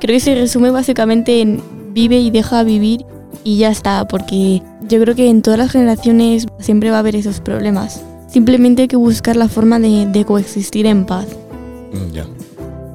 creo 0.00 0.16
que 0.16 0.20
se 0.20 0.34
resume 0.34 0.70
básicamente 0.70 1.42
en 1.42 1.62
vive 1.92 2.18
y 2.18 2.30
deja 2.30 2.62
vivir 2.62 3.04
y 3.44 3.58
ya 3.58 3.70
está, 3.70 4.08
porque 4.08 4.62
yo 4.88 4.98
creo 4.98 5.14
que 5.14 5.28
en 5.28 5.42
todas 5.42 5.58
las 5.58 5.72
generaciones 5.72 6.46
siempre 6.58 6.88
va 6.88 6.96
a 6.96 7.00
haber 7.00 7.14
esos 7.14 7.40
problemas. 7.40 8.02
Simplemente 8.28 8.80
hay 8.80 8.88
que 8.88 8.96
buscar 8.96 9.36
la 9.36 9.48
forma 9.48 9.78
de, 9.78 10.24
coexistir 10.26 10.86
en 10.86 11.04
paz. 11.04 11.26
Mm, 11.92 12.14
ya. 12.14 12.26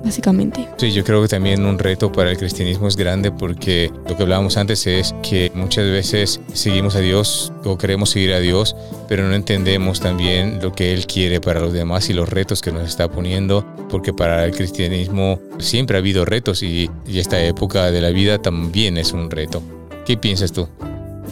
Básicamente. 0.07 0.65
Sí, 0.77 0.93
yo 0.93 1.03
creo 1.03 1.21
que 1.21 1.27
también 1.27 1.65
un 1.65 1.77
reto 1.77 2.13
para 2.13 2.31
el 2.31 2.37
cristianismo 2.37 2.87
es 2.87 2.95
grande 2.95 3.29
porque 3.29 3.91
lo 4.07 4.15
que 4.15 4.23
hablábamos 4.23 4.55
antes 4.55 4.87
es 4.87 5.13
que 5.21 5.51
muchas 5.53 5.83
veces 5.83 6.39
seguimos 6.53 6.95
a 6.95 6.99
Dios 6.99 7.51
o 7.65 7.77
queremos 7.77 8.11
seguir 8.11 8.31
a 8.31 8.39
Dios, 8.39 8.73
pero 9.09 9.27
no 9.27 9.35
entendemos 9.35 9.99
también 9.99 10.61
lo 10.61 10.71
que 10.71 10.93
Él 10.93 11.07
quiere 11.07 11.41
para 11.41 11.59
los 11.59 11.73
demás 11.73 12.09
y 12.09 12.13
los 12.13 12.29
retos 12.29 12.61
que 12.61 12.71
nos 12.71 12.87
está 12.87 13.11
poniendo, 13.11 13.65
porque 13.89 14.13
para 14.13 14.45
el 14.45 14.55
cristianismo 14.55 15.41
siempre 15.59 15.97
ha 15.97 15.99
habido 15.99 16.23
retos 16.23 16.63
y, 16.63 16.89
y 17.05 17.19
esta 17.19 17.43
época 17.43 17.91
de 17.91 17.99
la 17.99 18.11
vida 18.11 18.37
también 18.37 18.95
es 18.95 19.11
un 19.11 19.29
reto. 19.29 19.61
¿Qué 20.05 20.15
piensas 20.15 20.53
tú? 20.53 20.69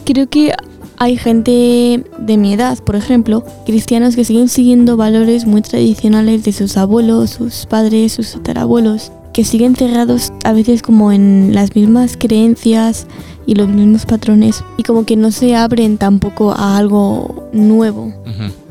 Creo 0.04 0.28
que 0.28 0.52
hay 0.98 1.18
gente 1.18 2.04
de 2.18 2.38
mi 2.38 2.54
edad, 2.54 2.78
por 2.80 2.96
ejemplo, 2.96 3.44
cristianos 3.66 4.16
que 4.16 4.26
siguen 4.26 4.50
siguiendo 4.50 4.98
valores 4.98 5.46
muy 5.46 5.62
tradicionales 5.62 6.44
de 6.44 6.54
sus 6.54 6.78
abuelos, 6.78 7.32
sus 7.32 7.66
padres, 7.66 8.14
sus 8.14 8.32
tatarabuelos, 8.32 9.12
que 9.34 9.44
siguen 9.44 9.76
cerrados 9.76 10.32
a 10.44 10.54
veces 10.54 10.82
como 10.82 11.12
en 11.12 11.54
las 11.54 11.76
mismas 11.76 12.16
creencias 12.18 13.06
y 13.46 13.56
los 13.56 13.68
mismos 13.68 14.06
patrones 14.06 14.64
y 14.78 14.84
como 14.84 15.06
que 15.06 15.18
no 15.18 15.32
se 15.32 15.56
abren 15.56 15.98
tampoco 15.98 16.54
a 16.54 16.78
algo 16.78 17.50
nuevo. 17.52 18.14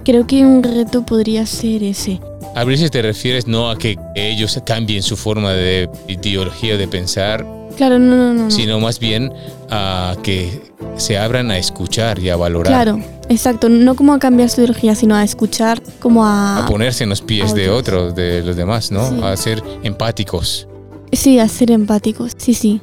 Creo 0.04 0.26
que 0.26 0.44
un 0.44 0.62
reto 0.62 1.04
podría 1.04 1.46
ser 1.46 1.82
ese. 1.82 2.20
A 2.54 2.64
si 2.76 2.88
te 2.88 3.02
refieres 3.02 3.46
no 3.46 3.68
a 3.68 3.76
que 3.76 3.98
ellos 4.14 4.60
cambien 4.64 5.02
su 5.02 5.16
forma 5.16 5.52
de 5.52 5.88
ideología 6.08 6.76
de 6.76 6.86
pensar, 6.86 7.44
Claro, 7.76 7.98
no, 7.98 8.16
no, 8.16 8.34
no. 8.34 8.50
Sino 8.50 8.78
más 8.80 8.98
bien 8.98 9.32
a 9.70 10.16
que 10.22 10.72
se 10.96 11.18
abran 11.18 11.50
a 11.50 11.58
escuchar 11.58 12.18
y 12.18 12.30
a 12.30 12.36
valorar. 12.36 12.72
Claro, 12.72 13.00
exacto. 13.28 13.68
No 13.68 13.94
como 13.94 14.14
a 14.14 14.18
cambiar 14.18 14.48
su 14.50 14.60
ideología, 14.60 14.94
sino 14.94 15.14
a 15.14 15.24
escuchar, 15.24 15.82
como 16.00 16.24
a... 16.24 16.64
A 16.64 16.66
ponerse 16.66 17.04
en 17.04 17.10
los 17.10 17.22
pies 17.22 17.54
de 17.54 17.70
otros, 17.70 18.14
de 18.14 18.42
los 18.42 18.56
demás, 18.56 18.92
¿no? 18.92 19.26
A 19.26 19.36
ser 19.36 19.62
empáticos. 19.82 20.68
Sí, 21.12 21.38
a 21.38 21.48
ser 21.48 21.70
empáticos, 21.70 22.32
sí, 22.36 22.54
sí. 22.54 22.80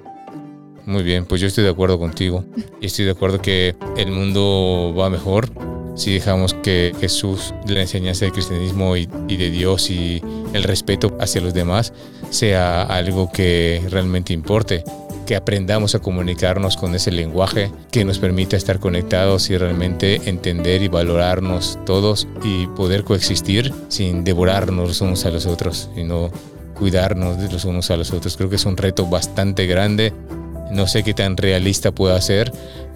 Muy 0.85 1.03
bien, 1.03 1.25
pues 1.25 1.39
yo 1.39 1.47
estoy 1.47 1.63
de 1.63 1.69
acuerdo 1.69 1.99
contigo. 1.99 2.43
Y 2.81 2.87
estoy 2.87 3.05
de 3.05 3.11
acuerdo 3.11 3.41
que 3.41 3.75
el 3.97 4.11
mundo 4.11 4.93
va 4.97 5.09
mejor 5.09 5.49
si 5.95 6.13
dejamos 6.13 6.53
que 6.53 6.93
Jesús, 6.99 7.53
la 7.67 7.81
enseñanza 7.81 8.25
del 8.25 8.33
cristianismo 8.33 8.95
y, 8.95 9.05
de 9.05 9.49
Dios 9.49 9.89
y 9.89 10.21
el 10.53 10.63
respeto 10.63 11.15
hacia 11.19 11.41
los 11.41 11.53
demás 11.53 11.93
sea 12.29 12.83
algo 12.83 13.31
que 13.31 13.81
realmente 13.89 14.33
importe, 14.33 14.83
que 15.25 15.35
aprendamos 15.35 15.95
a 15.95 15.99
comunicarnos 15.99 16.77
con 16.77 16.95
ese 16.95 17.11
lenguaje 17.11 17.71
que 17.91 18.05
nos 18.05 18.19
permita 18.19 18.57
estar 18.57 18.79
conectados 18.79 19.49
y 19.49 19.57
realmente 19.57 20.21
entender 20.25 20.81
y 20.81 20.87
valorarnos 20.87 21.79
todos 21.85 22.27
y 22.43 22.67
poder 22.67 23.03
coexistir 23.03 23.73
sin 23.87 24.23
devorarnos 24.23 24.87
los 24.87 25.01
unos 25.01 25.25
a 25.25 25.31
los 25.31 25.45
otros, 25.45 25.89
sino 25.95 26.31
cuidarnos 26.77 27.37
de 27.37 27.51
los 27.51 27.65
unos 27.65 27.91
a 27.91 27.97
los 27.97 28.11
otros. 28.11 28.37
Creo 28.37 28.49
que 28.49 28.55
es 28.55 28.65
un 28.65 28.77
reto 28.77 29.05
bastante 29.05 29.67
grande. 29.67 30.13
No 30.71 30.87
sé 30.87 31.03
qué 31.03 31.13
tan 31.13 31.37
realista 31.37 31.91
pueda 31.91 32.19
ser, 32.21 32.51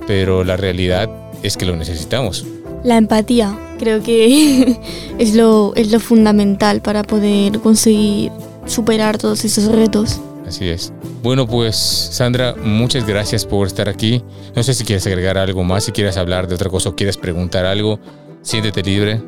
pero 0.08 0.44
la 0.44 0.58
realidad 0.58 1.10
es 1.44 1.58
que 1.58 1.66
lo 1.66 1.76
necesitamos. 1.76 2.46
La 2.86 2.98
empatía 2.98 3.58
creo 3.80 4.04
que 4.04 4.78
es 5.18 5.34
lo, 5.34 5.74
es 5.76 5.92
lo 5.92 6.00
fundamental 6.00 6.82
para 6.82 7.02
poder 7.02 7.60
conseguir 7.60 8.32
superar 8.68 9.18
todos 9.18 9.44
esos 9.44 9.66
retos. 9.66 10.22
Así 10.48 10.70
es. 10.70 10.94
Bueno, 11.24 11.48
pues 11.48 11.76
Sandra, 11.76 12.54
muchas 12.56 13.08
gracias 13.08 13.44
por 13.44 13.66
estar 13.66 13.90
aquí. 13.90 14.22
No 14.56 14.62
sé 14.62 14.76
si 14.76 14.84
quieres 14.84 15.08
agregar 15.08 15.40
algo 15.40 15.64
más, 15.64 15.86
si 15.86 15.92
quieres 15.92 16.16
hablar 16.16 16.48
de 16.48 16.54
otra 16.54 16.70
cosa 16.70 16.90
o 16.90 16.96
quieres 16.96 17.18
preguntar 17.18 17.66
algo, 17.66 18.00
siéntete 18.44 18.84
libre. 18.84 19.20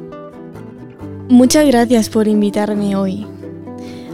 Muchas 1.28 1.66
gracias 1.66 2.10
por 2.10 2.28
invitarme 2.28 2.96
hoy 2.96 3.26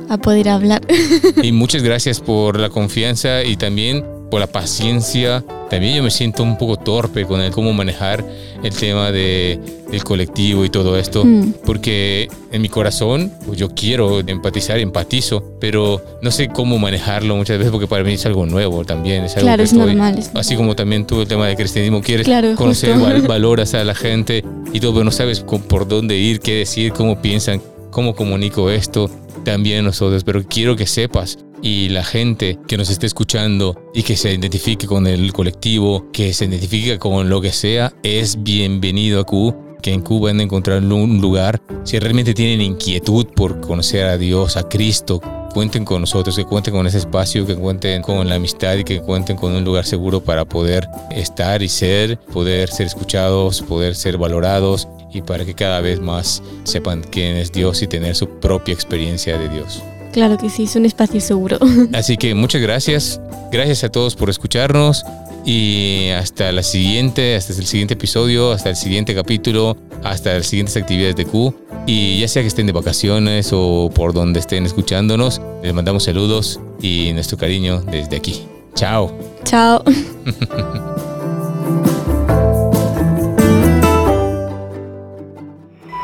a 0.07 0.17
poder 0.17 0.47
hablar. 0.47 0.81
Y 1.43 1.51
muchas 1.51 1.83
gracias 1.83 2.21
por 2.21 2.57
la 2.57 2.69
confianza 2.69 3.43
y 3.43 3.57
también 3.57 4.05
por 4.33 4.39
la 4.39 4.47
paciencia. 4.47 5.43
También 5.69 5.97
yo 5.97 6.01
me 6.01 6.09
siento 6.09 6.41
un 6.41 6.57
poco 6.57 6.77
torpe 6.77 7.23
con 7.25 7.39
el 7.39 7.51
cómo 7.51 7.71
manejar 7.71 8.25
el 8.63 8.73
tema 8.73 9.11
de, 9.11 9.59
del 9.91 10.03
colectivo 10.03 10.65
y 10.65 10.71
todo 10.71 10.97
esto, 10.97 11.23
mm. 11.23 11.53
porque 11.63 12.29
en 12.51 12.63
mi 12.63 12.67
corazón 12.67 13.31
pues 13.45 13.59
yo 13.59 13.69
quiero 13.75 14.21
empatizar, 14.21 14.79
empatizo, 14.79 15.43
pero 15.59 16.01
no 16.23 16.31
sé 16.31 16.47
cómo 16.47 16.79
manejarlo 16.79 17.35
muchas 17.35 17.59
veces 17.59 17.71
porque 17.71 17.85
para 17.85 18.03
mí 18.03 18.13
es 18.13 18.25
algo 18.25 18.47
nuevo 18.47 18.83
también. 18.83 19.23
Es 19.23 19.35
algo 19.35 19.45
claro, 19.45 19.61
es 19.61 19.73
normal. 19.73 20.19
Así 20.33 20.55
como 20.55 20.75
también 20.75 21.05
tú 21.05 21.21
el 21.21 21.27
tema 21.27 21.45
del 21.45 21.55
cristianismo, 21.55 22.01
quieres 22.01 22.27
conocer, 22.55 22.97
valoras 23.27 23.75
a 23.75 23.83
la 23.83 23.93
gente 23.93 24.43
y 24.73 24.79
todo, 24.79 24.93
pero 24.93 25.05
no 25.05 25.11
sabes 25.11 25.41
por 25.41 25.87
dónde 25.87 26.17
ir, 26.17 26.39
qué 26.39 26.55
decir, 26.55 26.91
cómo 26.91 27.21
piensan, 27.21 27.61
cómo 27.93 28.15
comunico 28.15 28.69
esto 28.69 29.09
también 29.45 29.85
nosotros, 29.85 30.23
pero 30.23 30.43
quiero 30.43 30.75
que 30.75 30.87
sepas 30.87 31.37
y 31.61 31.89
la 31.89 32.03
gente 32.03 32.59
que 32.67 32.75
nos 32.75 32.89
esté 32.89 33.05
escuchando 33.05 33.89
y 33.93 34.03
que 34.03 34.17
se 34.17 34.33
identifique 34.33 34.85
con 34.85 35.07
el 35.07 35.31
colectivo, 35.31 36.11
que 36.11 36.33
se 36.33 36.45
identifique 36.45 36.99
con 36.99 37.29
lo 37.29 37.39
que 37.39 37.53
sea, 37.53 37.93
es 38.03 38.43
bienvenido 38.43 39.21
a 39.21 39.23
Q. 39.23 39.55
Que 39.81 39.91
en 39.91 40.01
Q 40.01 40.21
van 40.21 40.39
a 40.39 40.43
encontrar 40.43 40.81
un 40.81 41.19
lugar. 41.19 41.61
Si 41.83 41.99
realmente 41.99 42.33
tienen 42.33 42.61
inquietud 42.61 43.27
por 43.35 43.59
conocer 43.59 44.05
a 44.05 44.17
Dios, 44.17 44.55
a 44.55 44.69
Cristo, 44.69 45.21
cuenten 45.53 45.83
con 45.83 45.99
nosotros, 45.99 46.37
que 46.37 46.45
cuenten 46.45 46.73
con 46.73 46.87
ese 46.87 46.99
espacio, 46.99 47.45
que 47.45 47.55
cuenten 47.55 48.01
con 48.01 48.27
la 48.29 48.35
amistad 48.35 48.75
y 48.75 48.85
que 48.85 49.01
cuenten 49.01 49.35
con 49.35 49.53
un 49.53 49.65
lugar 49.65 49.85
seguro 49.85 50.21
para 50.21 50.45
poder 50.45 50.87
estar 51.11 51.61
y 51.61 51.67
ser, 51.67 52.17
poder 52.17 52.69
ser 52.69 52.87
escuchados, 52.87 53.61
poder 53.61 53.95
ser 53.95 54.17
valorados 54.17 54.87
y 55.13 55.21
para 55.21 55.45
que 55.45 55.53
cada 55.53 55.81
vez 55.81 56.01
más 56.01 56.41
sepan 56.63 57.03
quién 57.09 57.37
es 57.37 57.51
Dios 57.51 57.81
y 57.81 57.87
tener 57.87 58.15
su 58.15 58.27
propia 58.27 58.73
experiencia 58.73 59.37
de 59.37 59.49
Dios. 59.49 59.81
Claro 60.13 60.37
que 60.37 60.49
sí, 60.49 60.63
es 60.63 60.75
un 60.75 60.85
espacio 60.85 61.19
seguro. 61.19 61.57
Así 61.93 62.17
que 62.17 62.35
muchas 62.35 62.61
gracias. 62.61 63.19
Gracias 63.51 63.83
a 63.83 63.89
todos 63.89 64.15
por 64.15 64.29
escucharnos. 64.29 65.03
Y 65.45 66.09
hasta 66.09 66.51
la 66.51 66.63
siguiente, 66.63 67.35
hasta 67.35 67.51
el 67.53 67.65
siguiente 67.65 67.95
episodio, 67.95 68.51
hasta 68.51 68.69
el 68.69 68.75
siguiente 68.77 69.13
capítulo, 69.13 69.75
hasta 70.03 70.35
las 70.35 70.47
siguientes 70.47 70.77
actividades 70.77 71.15
de 71.15 71.25
Q. 71.25 71.53
Y 71.85 72.19
ya 72.19 72.27
sea 72.27 72.43
que 72.43 72.47
estén 72.47 72.67
de 72.67 72.71
vacaciones 72.71 73.49
o 73.51 73.91
por 73.93 74.13
donde 74.13 74.39
estén 74.39 74.65
escuchándonos, 74.65 75.41
les 75.61 75.73
mandamos 75.73 76.03
saludos 76.03 76.61
y 76.81 77.11
nuestro 77.13 77.37
cariño 77.37 77.81
desde 77.81 78.15
aquí. 78.15 78.45
Chao. 78.75 79.11
Chao. 79.43 79.83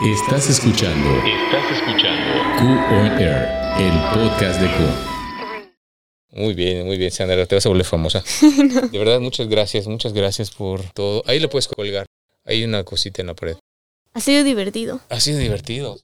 Estás 0.02 0.50
escuchando. 0.50 1.10
Estás 1.26 1.78
escuchando. 1.78 2.32
Q 2.58 2.64
on 2.96 3.20
Air, 3.20 3.50
el 3.80 3.92
podcast 4.14 4.62
de 4.62 4.68
Q. 4.68 6.40
Muy 6.40 6.54
bien, 6.54 6.86
muy 6.86 6.98
bien, 6.98 7.12
Sandra, 7.12 7.46
te 7.46 7.56
vas 7.56 7.66
a 7.66 7.70
volver 7.70 7.86
famosa. 7.86 8.24
De 8.92 8.98
verdad, 8.98 9.20
muchas 9.20 9.50
gracias, 9.50 9.88
muchas 9.88 10.14
gracias 10.14 10.52
por 10.52 10.90
todo. 10.94 11.22
Ahí 11.26 11.42
lo 11.42 11.50
puedes 11.50 11.68
colgar. 11.68 12.06
Hay 12.46 12.64
una 12.64 12.86
cosita 12.86 13.22
en 13.22 13.28
la 13.28 13.34
pared. 13.34 13.58
Ha 14.14 14.22
sido 14.22 14.46
divertido. 14.46 15.02
Ha 15.10 15.20
sido 15.20 15.38
divertido. 15.38 16.00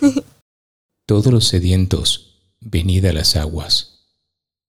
Todos 1.10 1.32
los 1.32 1.48
sedientos, 1.48 2.40
venid 2.60 3.04
a 3.06 3.12
las 3.12 3.34
aguas, 3.34 4.06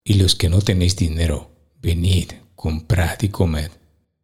y 0.03 0.15
los 0.15 0.33
que 0.33 0.49
no 0.49 0.59
tenéis 0.59 0.95
dinero, 0.95 1.51
venid, 1.79 2.31
comprad 2.55 3.21
y 3.21 3.29
comed, 3.29 3.69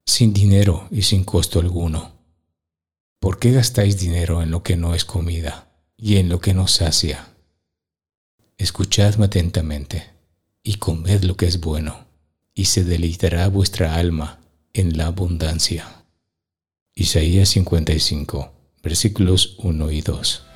sin 0.04 0.34
dinero 0.34 0.88
y 0.90 1.04
sin 1.04 1.24
costo 1.24 1.60
alguno. 1.60 2.14
¿Por 3.20 3.38
qué 3.38 3.52
gastáis 3.52 4.00
dinero 4.00 4.42
en 4.42 4.50
lo 4.50 4.64
que 4.64 4.76
no 4.76 4.96
es 4.96 5.06
comida 5.06 5.72
y 5.96 6.16
en 6.16 6.28
lo 6.28 6.40
que 6.40 6.56
no 6.56 6.68
sacia? 6.68 7.36
Escuchadme 8.58 9.26
atentamente 9.26 10.10
y 10.64 10.78
comed 10.78 11.22
lo 11.22 11.38
que 11.38 11.46
es 11.46 11.60
bueno, 11.60 12.08
y 12.56 12.66
se 12.66 12.84
deleitará 12.84 13.48
vuestra 13.48 13.94
alma 13.94 14.40
en 14.74 14.98
la 14.98 15.06
abundancia. 15.06 16.04
Isaías 16.96 17.50
55, 17.50 18.54
versículos 18.82 19.54
1 19.60 19.92
y 19.92 20.02
2. 20.02 20.47